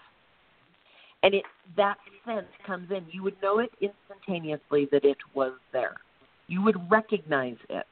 and 1.22 1.34
it 1.34 1.44
that 1.76 1.96
sense 2.26 2.46
comes 2.66 2.90
in, 2.90 3.06
you 3.10 3.22
would 3.22 3.40
know 3.42 3.58
it 3.58 3.70
instantaneously 3.80 4.88
that 4.92 5.04
it 5.04 5.18
was 5.34 5.52
there. 5.72 5.94
You 6.46 6.62
would 6.62 6.90
recognize 6.90 7.56
it. 7.68 7.86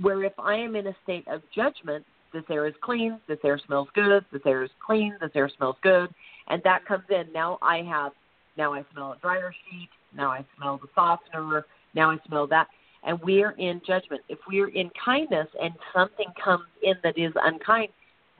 Where 0.00 0.22
if 0.24 0.32
I 0.38 0.54
am 0.54 0.76
in 0.76 0.86
a 0.86 0.96
state 1.02 1.26
of 1.28 1.42
judgment, 1.54 2.04
this 2.32 2.44
air 2.50 2.66
is 2.66 2.74
clean, 2.80 3.20
this 3.26 3.38
air 3.44 3.60
smells 3.66 3.88
good, 3.94 4.24
this 4.32 4.42
air 4.46 4.62
is 4.62 4.70
clean, 4.84 5.16
this 5.20 5.30
air 5.34 5.50
smells 5.56 5.76
good, 5.82 6.12
and 6.48 6.62
that 6.64 6.84
comes 6.84 7.04
in. 7.10 7.32
Now 7.32 7.58
I 7.62 7.78
have, 7.82 8.12
now 8.56 8.72
I 8.74 8.84
smell 8.92 9.12
a 9.12 9.18
dryer 9.20 9.52
sheet, 9.70 9.88
now 10.14 10.30
I 10.30 10.44
smell 10.56 10.78
the 10.78 10.88
softener, 10.94 11.64
now 11.94 12.10
I 12.10 12.18
smell 12.26 12.46
that, 12.48 12.68
and 13.04 13.18
we're 13.20 13.52
in 13.52 13.80
judgment. 13.86 14.22
If 14.28 14.38
we're 14.48 14.68
in 14.68 14.90
kindness 15.02 15.48
and 15.60 15.72
something 15.94 16.26
comes 16.42 16.64
in 16.82 16.94
that 17.02 17.16
is 17.16 17.32
unkind, 17.42 17.88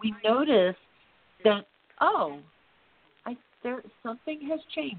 we 0.03 0.15
notice 0.25 0.77
that 1.45 1.67
oh, 2.01 2.39
I 3.27 3.37
there 3.63 3.83
something 4.03 4.41
has 4.49 4.61
changed, 4.75 4.97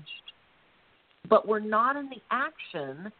but 1.29 1.47
we're 1.47 1.59
not 1.59 1.95
in 1.95 2.09
the 2.09 2.21
action, 2.31 3.11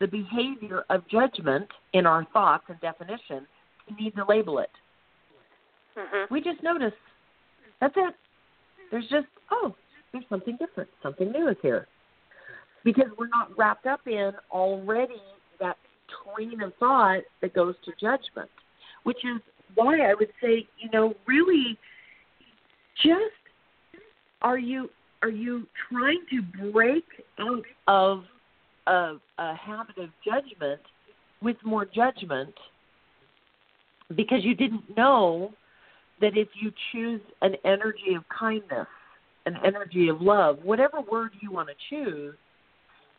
the 0.00 0.06
behavior 0.06 0.84
of 0.90 1.06
judgment 1.08 1.68
in 1.92 2.06
our 2.06 2.26
thoughts 2.32 2.64
and 2.68 2.80
definition. 2.80 3.46
We 3.88 4.04
need 4.04 4.16
to 4.16 4.24
label 4.24 4.58
it 4.58 4.70
Mm-hmm. 5.98 6.32
We 6.32 6.40
just 6.40 6.62
notice. 6.62 6.92
That's 7.80 7.94
it. 7.96 8.14
There's 8.90 9.08
just 9.08 9.26
oh, 9.50 9.74
there's 10.12 10.24
something 10.28 10.56
different. 10.58 10.88
Something 11.02 11.32
new 11.32 11.48
is 11.48 11.56
here. 11.62 11.86
Because 12.84 13.06
we're 13.18 13.28
not 13.28 13.50
wrapped 13.58 13.86
up 13.86 14.00
in 14.06 14.32
already 14.50 15.20
that 15.60 15.76
train 16.24 16.62
of 16.62 16.72
thought 16.78 17.22
that 17.42 17.54
goes 17.54 17.74
to 17.84 17.92
judgment, 18.00 18.50
which 19.02 19.18
is 19.24 19.40
why 19.74 20.00
I 20.00 20.14
would 20.14 20.30
say, 20.40 20.66
you 20.78 20.88
know, 20.92 21.14
really, 21.26 21.76
just 23.02 24.02
are 24.42 24.58
you 24.58 24.88
are 25.22 25.28
you 25.28 25.66
trying 25.90 26.22
to 26.30 26.70
break 26.70 27.04
out 27.40 27.64
of 27.88 28.22
a, 28.86 29.16
a 29.38 29.54
habit 29.54 29.98
of 29.98 30.10
judgment 30.24 30.80
with 31.42 31.56
more 31.64 31.84
judgment 31.84 32.54
because 34.16 34.44
you 34.44 34.54
didn't 34.54 34.96
know 34.96 35.52
that 36.20 36.36
if 36.36 36.48
you 36.54 36.72
choose 36.92 37.20
an 37.42 37.54
energy 37.64 38.14
of 38.16 38.24
kindness, 38.28 38.86
an 39.46 39.56
energy 39.64 40.08
of 40.08 40.20
love, 40.20 40.58
whatever 40.62 41.00
word 41.10 41.32
you 41.40 41.50
want 41.50 41.68
to 41.68 41.74
choose, 41.88 42.34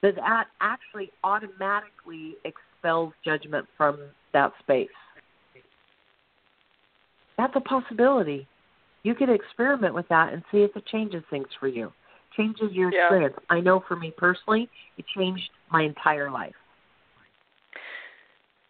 that 0.01 0.15
that 0.15 0.45
actually 0.61 1.11
automatically 1.23 2.35
expels 2.45 3.13
judgment 3.23 3.65
from 3.77 3.99
that 4.33 4.51
space. 4.59 4.87
That's 7.37 7.53
a 7.55 7.61
possibility. 7.61 8.47
You 9.03 9.15
could 9.15 9.29
experiment 9.29 9.93
with 9.93 10.07
that 10.09 10.33
and 10.33 10.43
see 10.51 10.59
if 10.59 10.75
it 10.75 10.85
changes 10.87 11.23
things 11.29 11.47
for 11.59 11.67
you, 11.67 11.91
changes 12.35 12.71
your 12.73 12.89
Yeah. 12.91 13.03
experience. 13.03 13.37
I 13.49 13.61
know 13.61 13.79
for 13.79 13.95
me 13.95 14.11
personally, 14.11 14.69
it 14.97 15.05
changed 15.07 15.49
my 15.71 15.83
entire 15.83 16.29
life. 16.29 16.55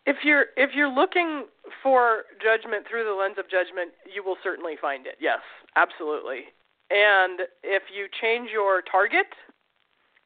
If 0.09 0.25
you're 0.25 0.45
if 0.57 0.71
you're 0.73 0.89
looking 0.89 1.45
for 1.83 2.23
judgment 2.41 2.83
through 2.89 3.05
the 3.05 3.13
lens 3.13 3.37
of 3.37 3.45
judgment, 3.45 3.91
you 4.09 4.23
will 4.23 4.37
certainly 4.41 4.73
find 4.81 5.05
it. 5.05 5.15
Yes, 5.21 5.39
absolutely. 5.75 6.49
And 6.89 7.41
if 7.61 7.83
you 7.93 8.07
change 8.19 8.49
your 8.49 8.81
target, 8.81 9.29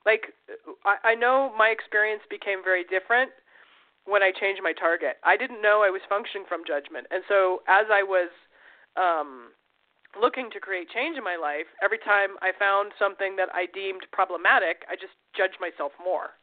like 0.05 0.31
I, 0.85 1.11
I 1.11 1.15
know 1.15 1.51
my 1.57 1.67
experience 1.67 2.23
became 2.29 2.63
very 2.63 2.85
different 2.85 3.31
when 4.05 4.23
I 4.23 4.31
changed 4.31 4.63
my 4.63 4.71
target. 4.71 5.17
I 5.25 5.35
didn't 5.35 5.61
know 5.61 5.83
I 5.83 5.91
was 5.91 6.01
functioning 6.07 6.47
from 6.47 6.63
judgment, 6.65 7.07
and 7.11 7.23
so 7.27 7.59
as 7.67 7.87
I 7.91 8.03
was 8.03 8.31
um, 8.95 9.51
looking 10.15 10.47
to 10.51 10.61
create 10.61 10.87
change 10.95 11.17
in 11.17 11.25
my 11.25 11.35
life, 11.35 11.67
every 11.83 11.99
time 11.99 12.39
I 12.41 12.55
found 12.57 12.93
something 12.97 13.35
that 13.35 13.49
I 13.53 13.67
deemed 13.73 14.07
problematic, 14.13 14.87
I 14.87 14.95
just 14.95 15.19
judged 15.35 15.59
myself 15.59 15.91
more. 15.99 16.39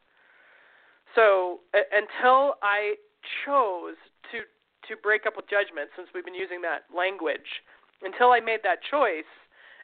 So 1.15 1.61
uh, 1.73 1.81
until 1.89 2.61
I 2.61 3.01
chose 3.45 3.97
to 4.31 4.45
to 4.89 4.97
break 4.97 5.25
up 5.29 5.37
with 5.37 5.45
judgment 5.45 5.93
since 5.95 6.09
we've 6.13 6.25
been 6.25 6.37
using 6.37 6.61
that 6.61 6.89
language. 6.89 7.61
Until 8.01 8.33
I 8.33 8.41
made 8.41 8.65
that 8.65 8.81
choice 8.81 9.29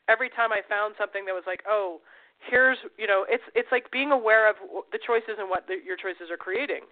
every 0.09 0.29
time 0.29 0.49
I 0.51 0.65
found 0.65 0.95
something 0.97 1.25
that 1.25 1.37
was 1.37 1.45
like 1.45 1.61
oh 1.69 2.01
here's 2.49 2.77
you 2.97 3.05
know 3.05 3.25
it's 3.29 3.45
it's 3.53 3.69
like 3.71 3.89
being 3.91 4.11
aware 4.11 4.49
of 4.49 4.57
the 4.91 4.99
choices 4.99 5.37
and 5.37 5.49
what 5.49 5.67
the, 5.67 5.77
your 5.85 5.97
choices 5.97 6.29
are 6.33 6.39
creating. 6.39 6.85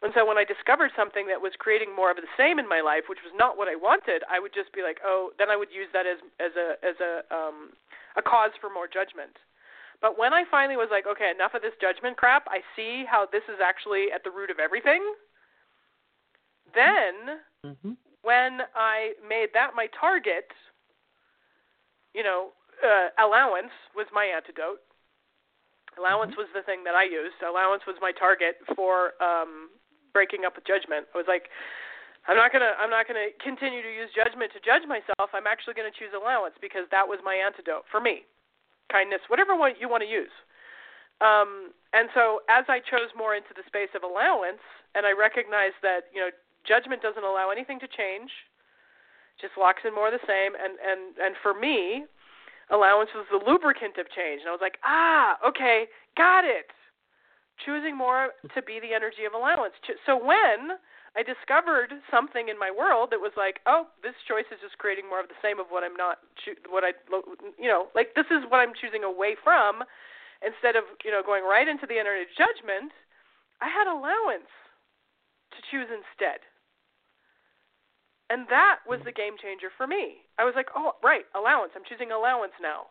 And 0.00 0.16
so 0.16 0.24
when 0.24 0.40
I 0.40 0.48
discovered 0.48 0.96
something 0.96 1.28
that 1.28 1.36
was 1.36 1.52
creating 1.60 1.92
more 1.92 2.08
of 2.08 2.16
the 2.16 2.32
same 2.38 2.56
in 2.58 2.64
my 2.64 2.80
life 2.80 3.04
which 3.10 3.20
was 3.20 3.34
not 3.36 3.58
what 3.58 3.68
I 3.68 3.76
wanted 3.76 4.22
I 4.30 4.38
would 4.38 4.54
just 4.54 4.72
be 4.72 4.82
like 4.86 5.02
oh 5.04 5.34
then 5.38 5.50
I 5.50 5.56
would 5.58 5.74
use 5.74 5.90
that 5.92 6.06
as 6.06 6.22
as 6.38 6.54
a 6.54 6.78
as 6.86 6.96
a 7.02 7.26
um 7.34 7.74
a 8.16 8.22
cause 8.22 8.54
for 8.62 8.70
more 8.70 8.86
judgment. 8.86 9.34
But 10.00 10.16
when 10.16 10.32
I 10.32 10.46
finally 10.46 10.78
was 10.78 10.88
like 10.94 11.10
okay 11.10 11.34
enough 11.34 11.58
of 11.58 11.66
this 11.66 11.74
judgment 11.82 12.14
crap. 12.16 12.46
I 12.46 12.62
see 12.78 13.02
how 13.04 13.26
this 13.26 13.44
is 13.50 13.58
actually 13.58 14.14
at 14.14 14.22
the 14.22 14.30
root 14.30 14.54
of 14.54 14.62
everything 14.62 15.02
then, 16.74 17.38
Mm-hmm. 17.60 17.92
when 18.24 18.64
I 18.72 19.12
made 19.20 19.52
that 19.52 19.76
my 19.76 19.84
target, 19.92 20.48
you 22.16 22.24
know, 22.24 22.56
uh, 22.80 23.12
allowance 23.20 23.72
was 23.92 24.08
my 24.16 24.24
antidote. 24.24 24.80
Allowance 26.00 26.32
was 26.40 26.48
the 26.56 26.62
thing 26.64 26.80
that 26.88 26.96
I 26.96 27.04
used. 27.04 27.36
Allowance 27.44 27.84
was 27.84 28.00
my 28.00 28.12
target 28.16 28.56
for 28.72 29.12
um, 29.20 29.68
breaking 30.16 30.48
up 30.48 30.56
with 30.56 30.64
judgment. 30.64 31.04
I 31.12 31.18
was 31.20 31.28
like, 31.28 31.52
I'm 32.28 32.36
not 32.36 32.48
gonna 32.48 32.72
I'm 32.80 32.88
not 32.88 33.04
gonna 33.04 33.28
continue 33.44 33.84
to 33.84 33.92
use 33.92 34.08
judgment 34.16 34.52
to 34.56 34.60
judge 34.64 34.88
myself. 34.88 35.36
I'm 35.36 35.44
actually 35.44 35.76
gonna 35.76 35.92
choose 35.92 36.16
allowance 36.16 36.56
because 36.64 36.88
that 36.88 37.04
was 37.04 37.20
my 37.20 37.36
antidote 37.36 37.84
for 37.92 38.00
me. 38.00 38.24
Kindness, 38.88 39.20
whatever 39.28 39.52
one 39.52 39.76
you 39.76 39.88
want 39.88 40.00
to 40.00 40.08
use. 40.08 40.32
Um, 41.20 41.76
and 41.92 42.08
so 42.16 42.40
as 42.48 42.64
I 42.72 42.80
chose 42.80 43.12
more 43.12 43.36
into 43.36 43.52
the 43.52 43.64
space 43.68 43.92
of 43.92 44.00
allowance, 44.00 44.64
and 44.96 45.04
I 45.04 45.12
recognized 45.12 45.76
that 45.84 46.08
you 46.12 46.24
know 46.24 46.32
judgment 46.66 47.02
doesn't 47.02 47.24
allow 47.24 47.50
anything 47.50 47.80
to 47.80 47.88
change, 47.88 48.30
just 49.40 49.56
locks 49.56 49.82
in 49.86 49.94
more 49.94 50.08
of 50.08 50.14
the 50.14 50.26
same. 50.26 50.52
And 50.54 50.76
and 50.80 51.16
and 51.18 51.34
for 51.42 51.54
me, 51.54 52.04
allowance 52.70 53.10
was 53.14 53.26
the 53.30 53.42
lubricant 53.42 53.98
of 53.98 54.06
change. 54.10 54.40
And 54.40 54.48
I 54.48 54.54
was 54.54 54.62
like, 54.62 54.78
ah, 54.84 55.36
okay, 55.46 55.86
got 56.16 56.44
it. 56.44 56.70
Choosing 57.64 57.96
more 57.96 58.32
to 58.54 58.60
be 58.62 58.80
the 58.80 58.96
energy 58.96 59.28
of 59.28 59.34
allowance. 59.36 59.76
So 60.06 60.16
when 60.16 60.80
I 61.12 61.20
discovered 61.26 61.92
something 62.08 62.48
in 62.48 62.56
my 62.56 62.70
world 62.70 63.10
that 63.10 63.20
was 63.20 63.34
like, 63.36 63.60
oh, 63.66 63.90
this 64.00 64.16
choice 64.24 64.48
is 64.48 64.62
just 64.62 64.78
creating 64.78 65.10
more 65.10 65.20
of 65.20 65.28
the 65.28 65.36
same 65.42 65.60
of 65.60 65.68
what 65.68 65.84
I'm 65.84 65.96
not, 65.98 66.24
what 66.70 66.84
I, 66.84 66.96
you 67.58 67.68
know, 67.68 67.92
like 67.92 68.14
this 68.14 68.30
is 68.30 68.46
what 68.48 68.64
I'm 68.64 68.72
choosing 68.72 69.04
away 69.04 69.36
from, 69.36 69.84
instead 70.40 70.76
of 70.76 70.84
you 71.04 71.10
know 71.10 71.20
going 71.20 71.44
right 71.44 71.68
into 71.68 71.84
the 71.84 71.98
energy 72.00 72.30
judgment. 72.32 72.92
I 73.60 73.68
had 73.68 73.84
allowance 73.90 74.48
to 75.52 75.58
choose 75.68 75.88
instead. 75.92 76.40
And 78.30 78.46
that 78.48 78.78
was 78.86 79.00
the 79.04 79.12
game 79.12 79.34
changer 79.42 79.68
for 79.76 79.86
me. 79.86 80.22
I 80.38 80.44
was 80.44 80.54
like, 80.54 80.68
"Oh, 80.76 80.94
right, 81.02 81.26
allowance. 81.34 81.72
I'm 81.74 81.84
choosing 81.84 82.12
allowance 82.12 82.52
now." 82.62 82.86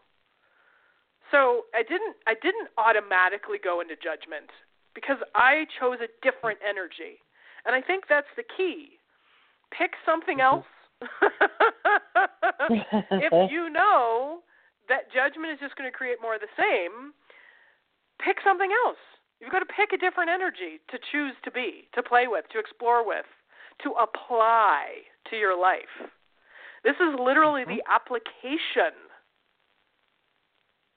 So, 1.32 1.66
I 1.74 1.84
didn't 1.84 2.18
I 2.28 2.36
didn't 2.36 2.70
automatically 2.78 3.58
go 3.58 3.80
into 3.80 3.96
judgment 3.96 4.52
because 4.94 5.18
I 5.36 5.66
chose 5.80 6.00
a 6.04 6.10
different 6.22 6.60
energy. 6.68 7.24
And 7.66 7.76
I 7.76 7.82
think 7.82 8.06
that's 8.10 8.28
the 8.36 8.44
key. 8.44 9.00
Pick 9.72 9.94
something 10.06 10.40
mm-hmm. 10.40 10.60
else. 10.60 10.66
if 13.12 13.52
you 13.52 13.70
know 13.70 14.42
that 14.90 15.12
judgment 15.14 15.54
is 15.54 15.60
just 15.60 15.78
going 15.78 15.90
to 15.90 15.96
create 15.96 16.18
more 16.22 16.36
of 16.36 16.42
the 16.42 16.52
same, 16.60 17.14
pick 18.20 18.38
something 18.44 18.72
else. 18.86 19.00
You've 19.40 19.52
got 19.52 19.64
to 19.64 19.72
pick 19.72 19.94
a 19.94 19.98
different 19.98 20.30
energy 20.30 20.84
to 20.92 21.00
choose 21.00 21.36
to 21.46 21.52
be, 21.52 21.88
to 21.96 22.04
play 22.04 22.28
with, 22.28 22.44
to 22.52 22.60
explore 22.60 23.08
with, 23.08 23.26
to 23.84 23.96
apply 23.96 25.08
to 25.30 25.36
your 25.36 25.60
life. 25.60 25.92
This 26.84 26.96
is 26.96 27.20
literally 27.20 27.64
mm-hmm. 27.64 27.78
the 27.78 27.84
application 27.92 28.96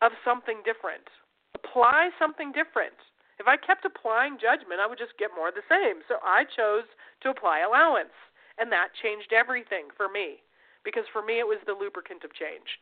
of 0.00 0.12
something 0.24 0.62
different. 0.64 1.06
Apply 1.54 2.10
something 2.18 2.52
different. 2.52 2.96
If 3.38 3.46
I 3.48 3.56
kept 3.56 3.84
applying 3.84 4.38
judgment, 4.38 4.78
I 4.78 4.86
would 4.86 4.98
just 4.98 5.18
get 5.18 5.34
more 5.34 5.48
of 5.48 5.58
the 5.58 5.66
same. 5.66 6.06
So 6.06 6.22
I 6.22 6.44
chose 6.44 6.86
to 7.22 7.30
apply 7.30 7.60
allowance, 7.66 8.14
and 8.58 8.70
that 8.70 8.94
changed 8.94 9.32
everything 9.32 9.90
for 9.96 10.06
me 10.08 10.42
because 10.84 11.06
for 11.12 11.22
me 11.22 11.38
it 11.38 11.46
was 11.46 11.58
the 11.66 11.74
lubricant 11.74 12.22
of 12.22 12.34
change. 12.34 12.78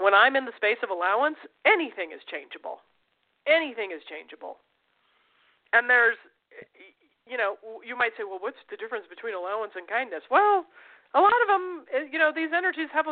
When 0.00 0.14
I'm 0.14 0.36
in 0.36 0.44
the 0.44 0.56
space 0.56 0.80
of 0.82 0.88
allowance, 0.88 1.36
anything 1.64 2.12
is 2.12 2.24
changeable 2.28 2.80
anything 3.46 3.90
is 3.90 4.02
changeable. 4.06 4.58
And 5.72 5.88
there's, 5.88 6.20
you 7.26 7.36
know, 7.36 7.56
you 7.86 7.96
might 7.96 8.12
say, 8.18 8.24
well, 8.24 8.42
what's 8.42 8.60
the 8.70 8.76
difference 8.76 9.06
between 9.08 9.34
allowance 9.34 9.72
and 9.76 9.86
kindness? 9.86 10.22
Well, 10.30 10.66
a 11.14 11.20
lot 11.20 11.36
of 11.44 11.48
them, 11.48 11.84
eh, 11.92 12.08
you 12.10 12.18
know, 12.18 12.32
these 12.34 12.50
energies 12.56 12.88
have 12.92 13.06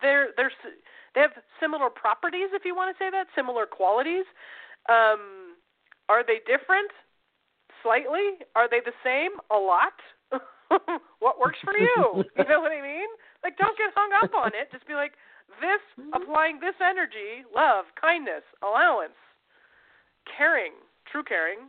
they're 0.00 0.32
they're 0.36 0.52
they 1.14 1.20
have 1.20 1.34
similar 1.58 1.90
properties, 1.90 2.50
if 2.52 2.64
you 2.64 2.74
want 2.74 2.94
to 2.94 2.96
say 2.98 3.10
that, 3.10 3.26
similar 3.34 3.66
qualities. 3.66 4.24
Um, 4.88 5.58
are 6.08 6.24
they 6.24 6.40
different? 6.46 6.90
Slightly. 7.82 8.46
Are 8.54 8.68
they 8.68 8.80
the 8.84 8.96
same? 9.04 9.38
A 9.50 9.58
lot. 9.58 9.94
what 11.18 11.40
works 11.40 11.58
for 11.64 11.76
you? 11.76 12.24
You 12.36 12.44
know 12.48 12.60
what 12.60 12.72
I 12.72 12.80
mean? 12.80 13.10
Like, 13.42 13.58
don't 13.58 13.76
get 13.76 13.90
hung 13.94 14.10
up 14.22 14.34
on 14.34 14.52
it. 14.54 14.70
Just 14.72 14.86
be 14.86 14.94
like, 14.94 15.12
this, 15.58 15.82
applying 16.14 16.60
this 16.60 16.78
energy, 16.78 17.42
love, 17.54 17.86
kindness, 18.00 18.46
allowance, 18.62 19.18
caring, 20.24 20.72
true 21.10 21.24
caring, 21.26 21.68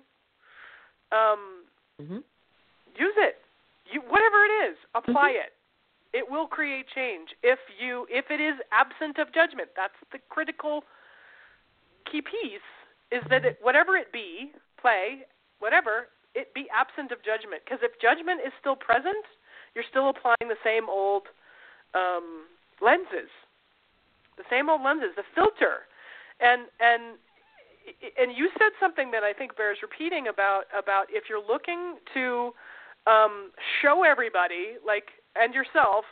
um, 1.12 1.64
mm-hmm. 2.02 2.24
use 2.96 3.18
it. 3.18 3.38
You 3.92 4.02
whatever 4.08 4.46
it 4.46 4.72
is, 4.72 4.78
apply 4.96 5.36
mm-hmm. 5.36 5.48
it. 5.48 5.54
It 6.14 6.30
will 6.30 6.48
create 6.48 6.86
change 6.94 7.30
if 7.44 7.60
you 7.80 8.08
if 8.10 8.26
it 8.30 8.42
is 8.42 8.56
absent 8.72 9.18
of 9.18 9.34
judgment. 9.34 9.70
That's 9.76 9.96
the 10.12 10.20
critical 10.30 10.84
key 12.10 12.22
piece 12.22 12.68
is 13.12 13.24
that 13.30 13.46
it, 13.46 13.60
whatever 13.62 13.98
it 13.98 14.12
be, 14.12 14.52
play, 14.80 15.28
whatever, 15.60 16.08
it 16.34 16.54
be 16.54 16.68
absent 16.72 17.12
of 17.12 17.20
judgment. 17.24 17.62
Because 17.64 17.84
if 17.84 17.92
judgment 18.00 18.40
is 18.46 18.52
still 18.60 18.76
present, 18.76 19.24
you're 19.76 19.88
still 19.88 20.10
applying 20.10 20.48
the 20.48 20.60
same 20.64 20.88
old 20.90 21.28
um, 21.94 22.48
lenses, 22.80 23.32
the 24.38 24.48
same 24.50 24.70
old 24.70 24.82
lenses, 24.82 25.12
the 25.16 25.28
filter, 25.36 25.88
and 26.40 26.68
and 26.80 27.20
and 28.20 28.36
you 28.36 28.50
said 28.58 28.72
something 28.80 29.12
that 29.12 29.24
I 29.24 29.34
think 29.34 29.56
bears 29.56 29.78
repeating 29.82 30.28
about 30.28 30.66
about 30.78 31.08
if 31.10 31.26
you're 31.30 31.44
looking 31.44 31.98
to 32.14 32.52
um, 33.08 33.52
show 33.82 34.04
everybody, 34.04 34.78
like 34.86 35.10
and 35.36 35.54
yourself, 35.54 36.06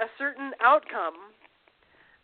a 0.00 0.08
certain 0.18 0.52
outcome, 0.62 1.34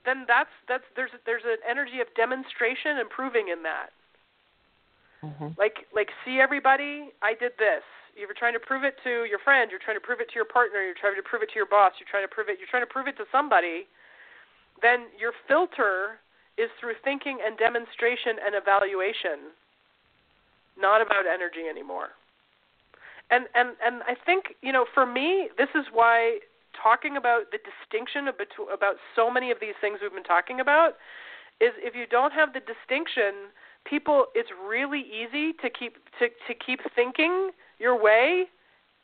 then 0.05 0.25
that's 0.27 0.53
that's 0.69 0.85
there's 0.97 1.11
there's 1.27 1.47
an 1.47 1.63
energy 1.69 2.01
of 2.01 2.09
demonstration 2.17 2.99
and 2.99 3.09
proving 3.11 3.49
in 3.49 3.63
that. 3.63 3.91
Mm-hmm. 5.23 5.55
Like 5.59 5.87
like 5.95 6.11
see 6.25 6.41
everybody, 6.41 7.15
I 7.23 7.35
did 7.35 7.53
this. 7.59 7.87
You're 8.13 8.37
trying 8.37 8.53
to 8.53 8.61
prove 8.61 8.85
it 8.85 8.99
to 9.05 9.25
your 9.25 9.39
friend. 9.41 9.71
You're 9.71 9.81
trying 9.81 9.97
to 9.97 10.05
prove 10.05 10.21
it 10.21 10.29
to 10.29 10.37
your 10.37 10.45
partner. 10.45 10.85
You're 10.85 10.99
trying 10.99 11.17
to 11.17 11.25
prove 11.25 11.41
it 11.41 11.49
to 11.55 11.57
your 11.57 11.71
boss. 11.71 11.97
You're 11.97 12.11
trying 12.11 12.27
to 12.27 12.33
prove 12.33 12.51
it. 12.51 12.59
You're 12.61 12.69
trying 12.69 12.85
to 12.85 12.91
prove 12.91 13.09
it 13.09 13.17
to 13.17 13.25
somebody. 13.33 13.89
Then 14.83 15.09
your 15.17 15.33
filter 15.49 16.21
is 16.59 16.71
through 16.81 16.95
thinking 17.05 17.39
and 17.45 17.57
demonstration 17.57 18.37
and 18.45 18.55
evaluation, 18.55 19.53
not 20.79 21.01
about 21.01 21.27
energy 21.27 21.69
anymore. 21.69 22.13
And 23.31 23.47
and 23.55 23.77
and 23.85 24.03
I 24.05 24.15
think 24.15 24.57
you 24.61 24.73
know, 24.73 24.85
for 24.93 25.07
me, 25.07 25.49
this 25.57 25.71
is 25.75 25.87
why 25.93 26.39
talking 26.77 27.17
about 27.17 27.51
the 27.53 27.59
distinction 27.59 28.29
of 28.29 28.35
about 28.73 28.97
so 29.17 29.31
many 29.31 29.51
of 29.51 29.59
these 29.61 29.77
things 29.81 29.99
we've 30.03 30.13
been 30.13 30.23
talking 30.23 30.61
about 30.61 30.97
is 31.61 31.73
if 31.79 31.95
you 31.95 32.07
don't 32.07 32.33
have 32.33 32.53
the 32.53 32.61
distinction, 32.61 33.53
people 33.85 34.27
it's 34.35 34.51
really 34.67 35.01
easy 35.01 35.53
to 35.63 35.71
keep 35.71 35.97
to 36.19 36.29
to 36.29 36.55
keep 36.55 36.81
thinking 36.95 37.51
your 37.79 38.01
way 38.01 38.47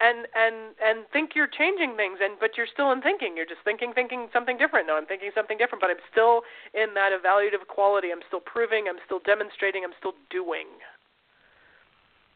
and 0.01 0.27
and 0.35 0.75
and 0.79 1.07
think 1.13 1.35
you're 1.35 1.51
changing 1.51 1.97
things 1.97 2.19
and 2.23 2.39
but 2.39 2.57
you're 2.57 2.71
still 2.71 2.93
in 2.93 3.03
thinking. 3.03 3.35
You're 3.37 3.47
just 3.49 3.63
thinking 3.65 3.93
thinking 3.93 4.29
something 4.33 4.57
different 4.57 4.87
no 4.87 4.97
i'm 4.97 5.07
thinking 5.07 5.31
something 5.35 5.59
different 5.59 5.81
but 5.81 5.91
i'm 5.91 6.03
still 6.11 6.43
in 6.75 6.95
that 6.95 7.11
evaluative 7.11 7.67
quality. 7.67 8.09
I'm 8.13 8.23
still 8.27 8.41
proving. 8.41 8.87
I'm 8.89 9.03
still 9.05 9.21
demonstrating. 9.25 9.83
I'm 9.85 9.97
still 9.99 10.15
doing. 10.31 10.67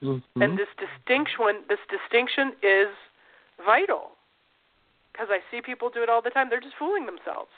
Mm-hmm. 0.03 0.43
and 0.43 0.59
this 0.59 0.67
distinction 0.75 1.63
this 1.69 1.79
distinction 1.87 2.59
is 2.59 2.91
vital 3.65 4.19
because 5.13 5.29
i 5.31 5.39
see 5.49 5.63
people 5.63 5.91
do 5.91 6.03
it 6.03 6.09
all 6.09 6.21
the 6.21 6.31
time. 6.31 6.51
They're 6.51 6.61
just 6.61 6.75
fooling 6.77 7.07
themselves 7.07 7.55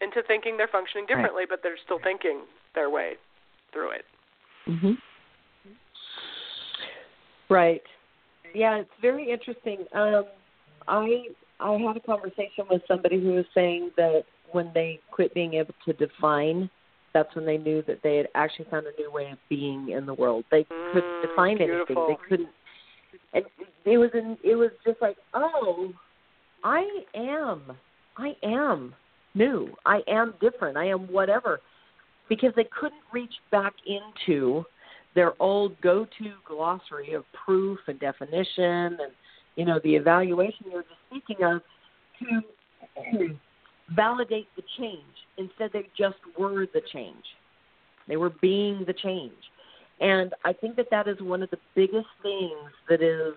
into 0.00 0.22
thinking 0.22 0.56
they're 0.56 0.72
functioning 0.72 1.04
differently 1.04 1.42
right. 1.44 1.48
but 1.50 1.60
they're 1.62 1.76
still 1.84 1.98
thinking 2.02 2.48
their 2.74 2.88
way 2.88 3.16
through 3.72 3.90
it. 3.92 4.04
Mhm 4.66 4.96
right 7.48 7.82
yeah, 8.54 8.76
it's 8.76 8.90
very 9.00 9.30
interesting. 9.30 9.84
Um, 9.94 10.24
I 10.86 11.28
I 11.60 11.72
had 11.76 11.96
a 11.96 12.00
conversation 12.00 12.64
with 12.70 12.82
somebody 12.86 13.20
who 13.20 13.32
was 13.32 13.44
saying 13.54 13.90
that 13.96 14.24
when 14.52 14.70
they 14.74 15.00
quit 15.10 15.34
being 15.34 15.54
able 15.54 15.74
to 15.84 15.92
define, 15.92 16.70
that's 17.12 17.34
when 17.34 17.44
they 17.46 17.58
knew 17.58 17.82
that 17.86 18.00
they 18.02 18.16
had 18.16 18.28
actually 18.34 18.66
found 18.70 18.86
a 18.86 19.00
new 19.00 19.10
way 19.10 19.30
of 19.30 19.38
being 19.48 19.90
in 19.90 20.06
the 20.06 20.14
world. 20.14 20.44
They 20.50 20.64
couldn't 20.92 21.10
mm, 21.10 21.22
define 21.22 21.58
beautiful. 21.58 21.84
anything. 21.88 22.06
They 22.08 22.28
couldn't. 22.28 22.48
And 23.34 23.44
it 23.84 23.98
was 23.98 24.10
in, 24.14 24.36
it 24.44 24.54
was 24.54 24.70
just 24.86 25.00
like, 25.02 25.16
oh, 25.34 25.92
I 26.64 26.84
am, 27.14 27.62
I 28.16 28.32
am 28.42 28.94
new. 29.34 29.74
I 29.84 30.00
am 30.08 30.34
different. 30.40 30.76
I 30.76 30.86
am 30.86 31.10
whatever, 31.12 31.60
because 32.28 32.52
they 32.56 32.66
couldn't 32.78 33.02
reach 33.12 33.34
back 33.50 33.74
into 33.86 34.64
their 35.18 35.32
old 35.42 35.72
go-to 35.80 36.30
glossary 36.46 37.12
of 37.12 37.24
proof 37.44 37.80
and 37.88 37.98
definition 37.98 38.54
and 39.02 39.12
you 39.56 39.64
know 39.64 39.80
the 39.82 39.96
evaluation 39.96 40.66
you're 40.70 40.82
just 40.82 40.94
speaking 41.10 41.44
of 41.44 41.60
to 42.20 43.34
validate 43.96 44.46
the 44.54 44.62
change. 44.78 45.02
Instead, 45.36 45.70
they 45.72 45.88
just 45.98 46.18
were 46.38 46.66
the 46.72 46.82
change. 46.92 47.24
They 48.06 48.16
were 48.16 48.30
being 48.40 48.84
the 48.86 48.92
change. 48.92 49.32
And 50.00 50.34
I 50.44 50.52
think 50.52 50.76
that 50.76 50.86
that 50.92 51.08
is 51.08 51.20
one 51.20 51.42
of 51.42 51.50
the 51.50 51.58
biggest 51.74 52.06
things 52.22 52.70
that 52.88 53.02
is 53.02 53.34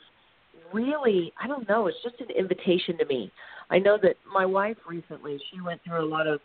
really, 0.72 1.34
I 1.44 1.48
don't 1.48 1.68
know, 1.68 1.88
it's 1.88 1.98
just 2.04 2.22
an 2.22 2.30
invitation 2.38 2.96
to 3.00 3.06
me. 3.06 3.32
I 3.72 3.80
know 3.80 3.98
that 4.04 4.18
my 4.32 4.46
wife 4.46 4.78
recently, 4.88 5.40
she 5.52 5.62
went 5.62 5.82
through 5.84 6.06
a 6.06 6.08
lot 6.08 6.28
of, 6.28 6.42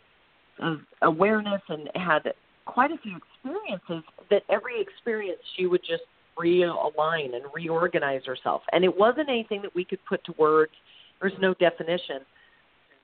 of 0.61 0.79
awareness 1.03 1.61
and 1.69 1.91
had 1.95 2.33
quite 2.67 2.91
a 2.91 2.99
few 2.99 3.17
experiences 3.17 4.05
that 4.31 4.43
every 4.51 4.81
experience 4.81 5.41
she 5.57 5.67
would 5.67 5.81
just 5.81 6.03
realign 6.39 7.35
and 7.35 7.45
reorganize 7.55 8.23
herself. 8.27 8.63
And 8.73 8.85
it 8.85 8.95
wasn't 8.95 9.31
anything 9.31 9.63
that 9.63 9.75
we 9.75 9.85
could 9.85 10.01
put 10.07 10.23
to 10.25 10.35
words. 10.39 10.73
There's 11.21 11.33
no 11.41 11.55
definition. 11.55 12.21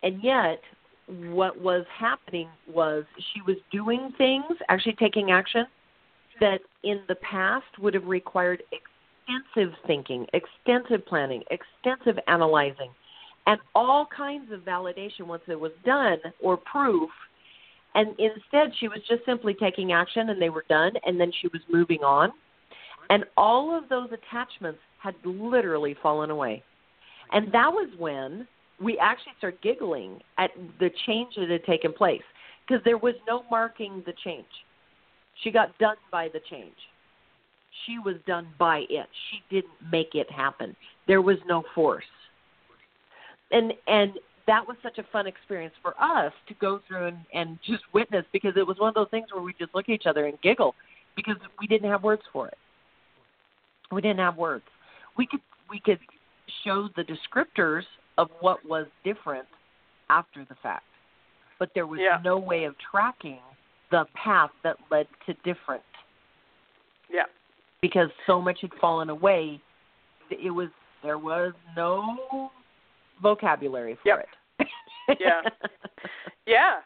And 0.03 0.23
yet, 0.23 0.61
what 1.07 1.59
was 1.59 1.87
happening 1.99 2.49
was 2.69 3.05
she 3.33 3.41
was 3.47 3.57
doing 3.71 4.13
things, 4.19 4.45
actually 4.69 4.97
taking 4.97 5.31
action, 5.31 5.65
that 6.41 6.61
in 6.83 7.01
the 7.09 7.15
past 7.17 7.79
would 7.79 7.95
have 7.95 8.07
required 8.07 8.63
extensive 8.73 9.73
thinking, 9.87 10.27
extensive 10.35 11.07
planning, 11.07 11.43
extensive 11.51 12.23
analyzing, 12.27 12.91
and 13.47 13.59
all 13.75 14.07
kinds 14.15 14.53
of 14.53 14.61
validation 14.61 15.23
once 15.23 15.43
it 15.49 15.59
was 15.59 15.73
done 15.85 16.19
or 16.43 16.57
proof– 16.59 17.09
and 17.95 18.09
instead, 18.19 18.73
she 18.79 18.89
was 18.89 19.01
just 19.09 19.25
simply 19.27 19.55
taking 19.55 19.93
action 19.93 20.31
and 20.31 20.41
they 20.41 20.51
were 20.51 20.65
done, 20.69 20.93
and 21.05 21.21
then 21.21 21.31
she 21.41 21.49
was 21.49 21.61
moving 21.71 22.01
on. 22.03 22.33
And 23.11 23.25
all 23.37 23.77
of 23.77 23.89
those 23.89 24.09
attachments 24.13 24.79
had 25.03 25.15
literally 25.25 25.97
fallen 26.03 26.31
away. 26.31 26.63
And 27.33 27.53
that 27.53 27.71
was 27.71 27.91
when 27.99 28.47
we 28.81 28.99
actually 28.99 29.33
started 29.39 29.61
giggling 29.63 30.21
at 30.39 30.51
the 30.81 30.91
change 31.07 31.35
that 31.37 31.51
had 31.51 31.65
taken 31.65 31.93
place 31.93 32.23
because 32.67 32.83
there 32.85 32.99
was 32.99 33.15
no 33.27 33.45
marking 33.51 34.03
the 34.07 34.15
change. 34.25 34.47
She 35.43 35.51
got 35.51 35.77
done 35.79 35.97
by 36.11 36.29
the 36.33 36.41
change. 36.51 36.75
She 37.87 37.99
was 37.99 38.17
done 38.27 38.49
by 38.59 38.85
it. 38.89 39.07
She 39.31 39.43
didn't 39.55 39.73
make 39.91 40.15
it 40.15 40.31
happen. 40.31 40.77
There 41.07 41.23
was 41.23 41.39
no 41.47 41.65
force. 41.75 42.05
And 43.51 43.73
and 43.87 44.13
that 44.47 44.67
was 44.67 44.77
such 44.83 44.99
a 44.99 45.05
fun 45.13 45.27
experience 45.27 45.75
for 45.83 45.95
us 46.03 46.33
to 46.49 46.55
go 46.55 46.81
through 46.87 47.09
and, 47.09 47.19
and 47.33 47.59
just 47.65 47.83
witness 47.93 48.25
because 48.33 48.53
it 48.57 48.67
was 48.67 48.79
one 48.79 48.89
of 48.89 48.95
those 48.95 49.11
things 49.11 49.27
where 49.33 49.43
we 49.43 49.55
just 49.59 49.75
look 49.75 49.89
at 49.89 49.93
each 49.93 50.07
other 50.07 50.27
and 50.27 50.41
giggle 50.43 50.75
because 51.17 51.37
we 51.61 51.67
didn't 51.67 51.91
have 51.91 52.03
words 52.03 52.23
for 52.33 52.49
it. 52.49 52.59
We 53.91 54.01
didn't 54.01 54.19
have 54.19 54.37
words. 54.37 54.65
We 55.17 55.27
could 55.27 55.41
we 55.71 55.81
could 55.81 55.99
show 56.65 56.89
the 56.97 57.05
descriptors 57.05 57.83
of 58.19 58.29
what 58.41 58.65
was 58.65 58.87
different 59.05 59.47
after 60.11 60.45
the 60.49 60.57
fact, 60.63 60.85
but 61.59 61.71
there 61.75 61.87
was 61.87 62.01
yeah. 62.03 62.19
no 62.25 62.39
way 62.39 62.65
of 62.65 62.75
tracking 62.91 63.39
the 63.91 64.05
path 64.15 64.51
that 64.65 64.77
led 64.91 65.07
to 65.27 65.35
different. 65.45 65.83
Yeah. 67.11 67.25
Because 67.81 68.09
so 68.27 68.41
much 68.41 68.59
had 68.63 68.71
fallen 68.81 69.11
away, 69.11 69.61
it 70.31 70.51
was 70.51 70.69
there 71.03 71.19
was 71.19 71.53
no 71.77 72.51
vocabulary 73.23 73.97
for 74.03 74.09
yep. 74.09 74.29
it. 74.59 74.69
yeah. 75.21 75.43
Yeah. 76.47 76.79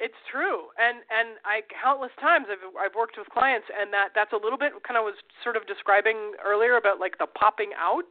It's 0.00 0.14
true. 0.30 0.68
And 0.78 0.98
and 1.10 1.38
I 1.44 1.60
countless 1.82 2.10
times 2.20 2.46
I've 2.50 2.62
I've 2.78 2.94
worked 2.94 3.16
with 3.18 3.28
clients 3.28 3.66
and 3.70 3.92
that 3.92 4.08
that's 4.14 4.32
a 4.32 4.36
little 4.36 4.58
bit 4.58 4.72
kind 4.86 4.98
of 4.98 5.04
was 5.04 5.14
sort 5.42 5.56
of 5.56 5.66
describing 5.66 6.34
earlier 6.44 6.76
about 6.76 7.00
like 7.00 7.18
the 7.18 7.26
popping 7.26 7.70
out. 7.78 8.10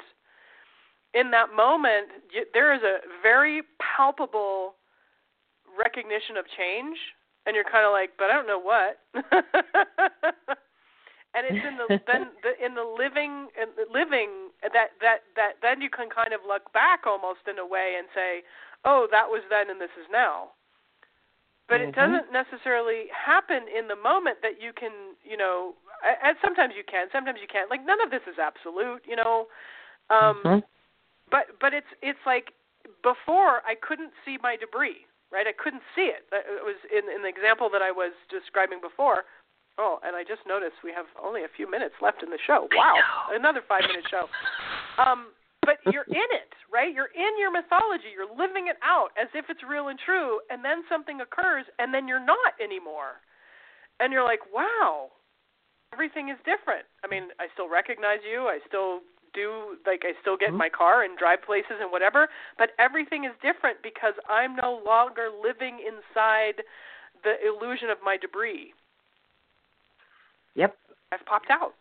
In 1.13 1.29
that 1.31 1.53
moment, 1.55 2.07
you, 2.31 2.45
there 2.53 2.73
is 2.73 2.81
a 2.81 2.97
very 3.21 3.61
palpable 3.79 4.75
recognition 5.77 6.37
of 6.37 6.45
change 6.57 6.97
and 7.45 7.55
you're 7.55 7.65
kind 7.69 7.85
of 7.85 7.91
like, 7.91 8.11
but 8.17 8.29
I 8.29 8.33
don't 8.33 8.47
know 8.47 8.59
what. 8.59 8.99
and 11.33 11.45
it's 11.49 11.65
in 11.65 11.75
the 11.77 11.87
then 12.09 12.29
the, 12.45 12.53
in 12.63 12.73
the 12.77 12.85
living 12.85 13.49
in 13.57 13.73
the 13.73 13.89
living 13.89 14.53
that 14.61 14.93
that 15.01 15.25
that 15.35 15.57
then 15.61 15.81
you 15.81 15.89
can 15.89 16.09
kind 16.09 16.33
of 16.33 16.41
look 16.47 16.71
back 16.73 17.05
almost 17.05 17.45
in 17.49 17.57
a 17.57 17.65
way 17.65 17.95
and 17.97 18.07
say, 18.13 18.45
oh, 18.85 19.07
that 19.11 19.27
was 19.27 19.41
then 19.49 19.69
and 19.69 19.81
this 19.81 19.93
is 19.97 20.05
now. 20.11 20.53
But 21.67 21.79
mm-hmm. 21.79 21.89
it 21.89 21.95
doesn't 21.95 22.29
necessarily 22.29 23.09
happen 23.09 23.65
in 23.71 23.87
the 23.87 23.95
moment 23.95 24.43
that 24.43 24.59
you 24.59 24.75
can, 24.75 25.15
you 25.23 25.37
know, 25.37 25.73
and 26.03 26.35
sometimes 26.43 26.75
you 26.75 26.83
can, 26.83 27.07
sometimes 27.11 27.39
you 27.41 27.47
can't. 27.47 27.69
Like 27.69 27.85
none 27.85 28.01
of 28.03 28.11
this 28.11 28.23
is 28.29 28.37
absolute, 28.37 29.01
you 29.07 29.17
know. 29.17 29.49
Um 30.09 30.37
mm-hmm. 30.43 30.59
but 31.31 31.57
but 31.59 31.73
it's 31.73 31.89
it's 32.01 32.21
like 32.25 32.53
before 33.01 33.65
I 33.65 33.73
couldn't 33.79 34.13
see 34.21 34.37
my 34.43 34.55
debris, 34.55 35.09
right? 35.31 35.47
I 35.47 35.55
couldn't 35.55 35.83
see 35.95 36.13
it. 36.13 36.29
It 36.29 36.61
was 36.61 36.77
in 36.93 37.09
in 37.09 37.25
the 37.25 37.31
example 37.31 37.73
that 37.73 37.81
I 37.81 37.89
was 37.89 38.13
describing 38.29 38.77
before. 38.83 39.25
Oh, 39.77 39.97
and 40.05 40.15
I 40.15 40.21
just 40.21 40.45
noticed 40.45 40.77
we 40.83 40.93
have 40.93 41.09
only 41.17 41.43
a 41.43 41.51
few 41.55 41.69
minutes 41.69 41.95
left 42.01 42.21
in 42.21 42.29
the 42.29 42.37
show. 42.45 42.67
Wow, 42.75 42.93
another 43.33 43.61
five 43.67 43.81
minute 43.89 44.05
show. 44.09 44.29
Um, 45.01 45.33
but 45.65 45.81
you're 45.91 46.05
in 46.05 46.29
it, 46.29 46.53
right? 46.71 46.93
You're 46.93 47.13
in 47.15 47.33
your 47.39 47.49
mythology. 47.49 48.13
You're 48.13 48.29
living 48.29 48.67
it 48.67 48.77
out 48.83 49.09
as 49.17 49.27
if 49.33 49.45
it's 49.49 49.63
real 49.65 49.87
and 49.87 49.97
true, 49.97 50.39
and 50.51 50.63
then 50.63 50.83
something 50.89 51.21
occurs, 51.21 51.65
and 51.79 51.93
then 51.93 52.07
you're 52.07 52.23
not 52.23 52.53
anymore. 52.61 53.23
And 53.99 54.13
you're 54.13 54.25
like, 54.25 54.45
wow, 54.53 55.09
everything 55.93 56.29
is 56.29 56.37
different. 56.45 56.85
I 57.03 57.07
mean, 57.07 57.33
I 57.39 57.47
still 57.53 57.69
recognize 57.69 58.19
you. 58.21 58.45
I 58.45 58.59
still 58.67 59.01
do 59.33 59.77
like 59.85 60.05
I 60.05 60.13
still 60.21 60.37
get 60.37 60.49
in 60.49 60.61
mm-hmm. 60.61 60.69
my 60.69 60.69
car 60.69 61.03
and 61.03 61.17
drive 61.17 61.41
places 61.41 61.81
and 61.81 61.91
whatever, 61.91 62.29
but 62.57 62.71
everything 62.77 63.25
is 63.25 63.33
different 63.41 63.81
because 63.81 64.13
I'm 64.29 64.55
no 64.55 64.81
longer 64.85 65.29
living 65.33 65.81
inside 65.81 66.61
the 67.23 67.41
illusion 67.41 67.89
of 67.89 67.97
my 68.03 68.17
debris. 68.17 68.73
Yep. 70.55 70.75
I've 71.11 71.25
popped 71.25 71.49
out. 71.49 71.73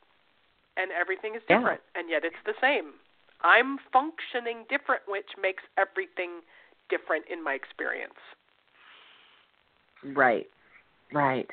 And 0.76 0.90
everything 0.90 1.34
is 1.34 1.42
different, 1.48 1.82
yeah. 1.94 2.00
and 2.00 2.08
yet 2.08 2.22
it's 2.24 2.40
the 2.46 2.54
same. 2.58 2.94
I'm 3.42 3.76
functioning 3.92 4.64
different, 4.70 5.02
which 5.06 5.28
makes 5.40 5.62
everything 5.76 6.40
different 6.88 7.26
in 7.30 7.44
my 7.44 7.52
experience. 7.52 8.16
Right. 10.02 10.46
Right. 11.12 11.48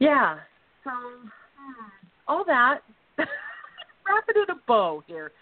Yeah. 0.00 0.36
So 0.84 0.90
hmm, 0.90 1.88
all 2.26 2.44
that 2.44 2.80
wrap 3.18 4.24
it 4.28 4.36
in 4.36 4.54
a 4.54 4.60
bow 4.66 5.02
here. 5.06 5.32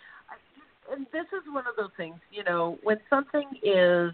And 0.90 1.06
this 1.12 1.26
is 1.32 1.42
one 1.52 1.66
of 1.66 1.74
those 1.76 1.90
things, 1.96 2.16
you 2.30 2.44
know, 2.44 2.78
when 2.82 2.98
something 3.10 3.48
is 3.62 4.12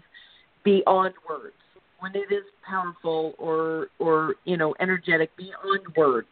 beyond 0.63 1.13
words, 1.29 1.53
when 2.03 2.13
it 2.15 2.33
is 2.33 2.43
powerful 2.67 3.33
or 3.37 3.87
or 3.97 4.35
you 4.43 4.57
know 4.57 4.75
energetic 4.81 5.29
beyond 5.37 5.87
words 5.95 6.27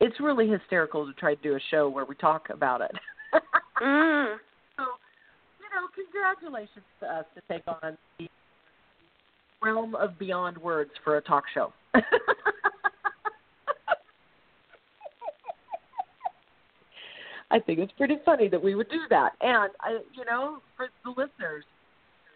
it's 0.00 0.18
really 0.18 0.48
hysterical 0.48 1.06
to 1.06 1.12
try 1.12 1.36
to 1.36 1.42
do 1.42 1.54
a 1.54 1.60
show 1.70 1.88
where 1.88 2.04
we 2.04 2.16
talk 2.16 2.48
about 2.50 2.80
it 2.80 2.90
mm. 3.80 4.36
so 4.76 4.82
you 5.60 5.68
know 5.70 5.86
congratulations 5.94 6.84
to 6.98 7.06
us 7.06 7.24
to 7.36 7.42
take 7.48 7.62
on 7.68 7.96
the 8.18 8.26
realm 9.62 9.94
of 9.94 10.18
beyond 10.18 10.58
words 10.58 10.90
for 11.04 11.18
a 11.18 11.22
talk 11.22 11.44
show 11.54 11.72
I 17.48 17.60
think 17.60 17.78
it's 17.78 17.92
pretty 17.92 18.16
funny 18.24 18.48
that 18.48 18.60
we 18.60 18.74
would 18.74 18.88
do 18.90 19.02
that. 19.08 19.34
And 19.40 19.70
I, 19.80 19.98
you 20.18 20.24
know, 20.24 20.58
for 20.76 20.88
the 21.04 21.10
listeners, 21.10 21.64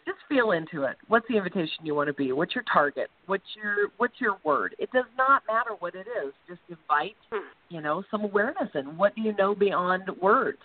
just 0.07 0.19
feel 0.29 0.53
into 0.53 0.85
it. 0.85 0.97
What's 1.09 1.27
the 1.29 1.37
invitation 1.37 1.85
you 1.85 1.95
want 1.95 2.09
to 2.09 2.15
be? 2.15 2.33
What's 2.33 2.55
your 2.55 2.65
target? 2.73 3.09
What's 3.27 3.45
your 3.57 3.89
what's 3.99 4.15
your 4.21 4.39
word? 4.45 4.75
It 4.79 4.91
does 4.93 5.05
not 5.17 5.43
matter 5.47 5.71
what 5.79 5.95
it 5.95 6.07
is. 6.25 6.33
Just 6.49 6.61
invite, 6.69 7.17
hmm. 7.31 7.49
you 7.69 7.81
know, 7.81 8.03
some 8.11 8.25
awareness 8.25 8.71
and 8.75 8.97
what 8.97 9.15
do 9.15 9.23
you 9.23 9.35
know 9.37 9.55
beyond 9.55 10.05
words? 10.21 10.59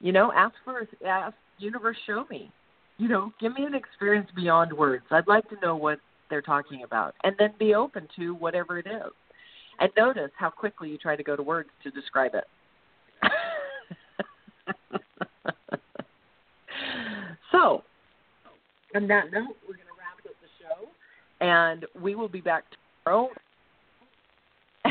You 0.00 0.12
know, 0.12 0.32
ask 0.34 0.54
for 0.64 0.86
ask 1.06 1.34
universe 1.58 1.96
show 2.06 2.24
me. 2.30 2.50
You 2.98 3.08
know, 3.08 3.32
give 3.40 3.54
me 3.54 3.64
an 3.64 3.74
experience 3.74 4.28
beyond 4.34 4.72
words. 4.72 5.04
I'd 5.10 5.28
like 5.28 5.48
to 5.50 5.56
know 5.60 5.76
what 5.76 5.98
they're 6.30 6.42
talking 6.42 6.82
about. 6.82 7.14
And 7.24 7.34
then 7.38 7.52
be 7.58 7.74
open 7.74 8.08
to 8.16 8.34
whatever 8.34 8.78
it 8.78 8.86
is. 8.86 9.12
And 9.78 9.90
notice 9.96 10.30
how 10.36 10.50
quickly 10.50 10.88
you 10.88 10.98
try 10.98 11.16
to 11.16 11.22
go 11.22 11.36
to 11.36 11.42
words 11.42 11.68
to 11.82 11.90
describe 11.90 12.32
it. 12.34 12.44
so, 17.52 17.82
on 18.94 19.08
that 19.08 19.32
note, 19.32 19.56
we're 19.66 19.74
going 19.74 19.86
to 19.86 19.96
wrap 19.98 20.18
up 20.24 20.34
the 20.40 20.48
show, 20.60 20.88
and 21.40 21.86
we 22.00 22.14
will 22.14 22.28
be 22.28 22.40
back 22.40 22.64
tomorrow 23.04 23.28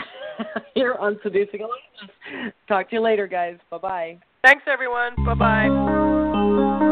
here 0.76 0.96
on 0.96 1.20
Seducing 1.24 1.62
Aliveness. 1.62 2.54
Talk 2.68 2.90
to 2.90 2.96
you 2.96 3.02
later, 3.02 3.28
guys. 3.28 3.58
Bye 3.70 3.78
bye. 3.78 4.18
Thanks, 4.44 4.64
everyone. 4.68 5.16
Bye 5.26 5.34
bye. 5.34 6.92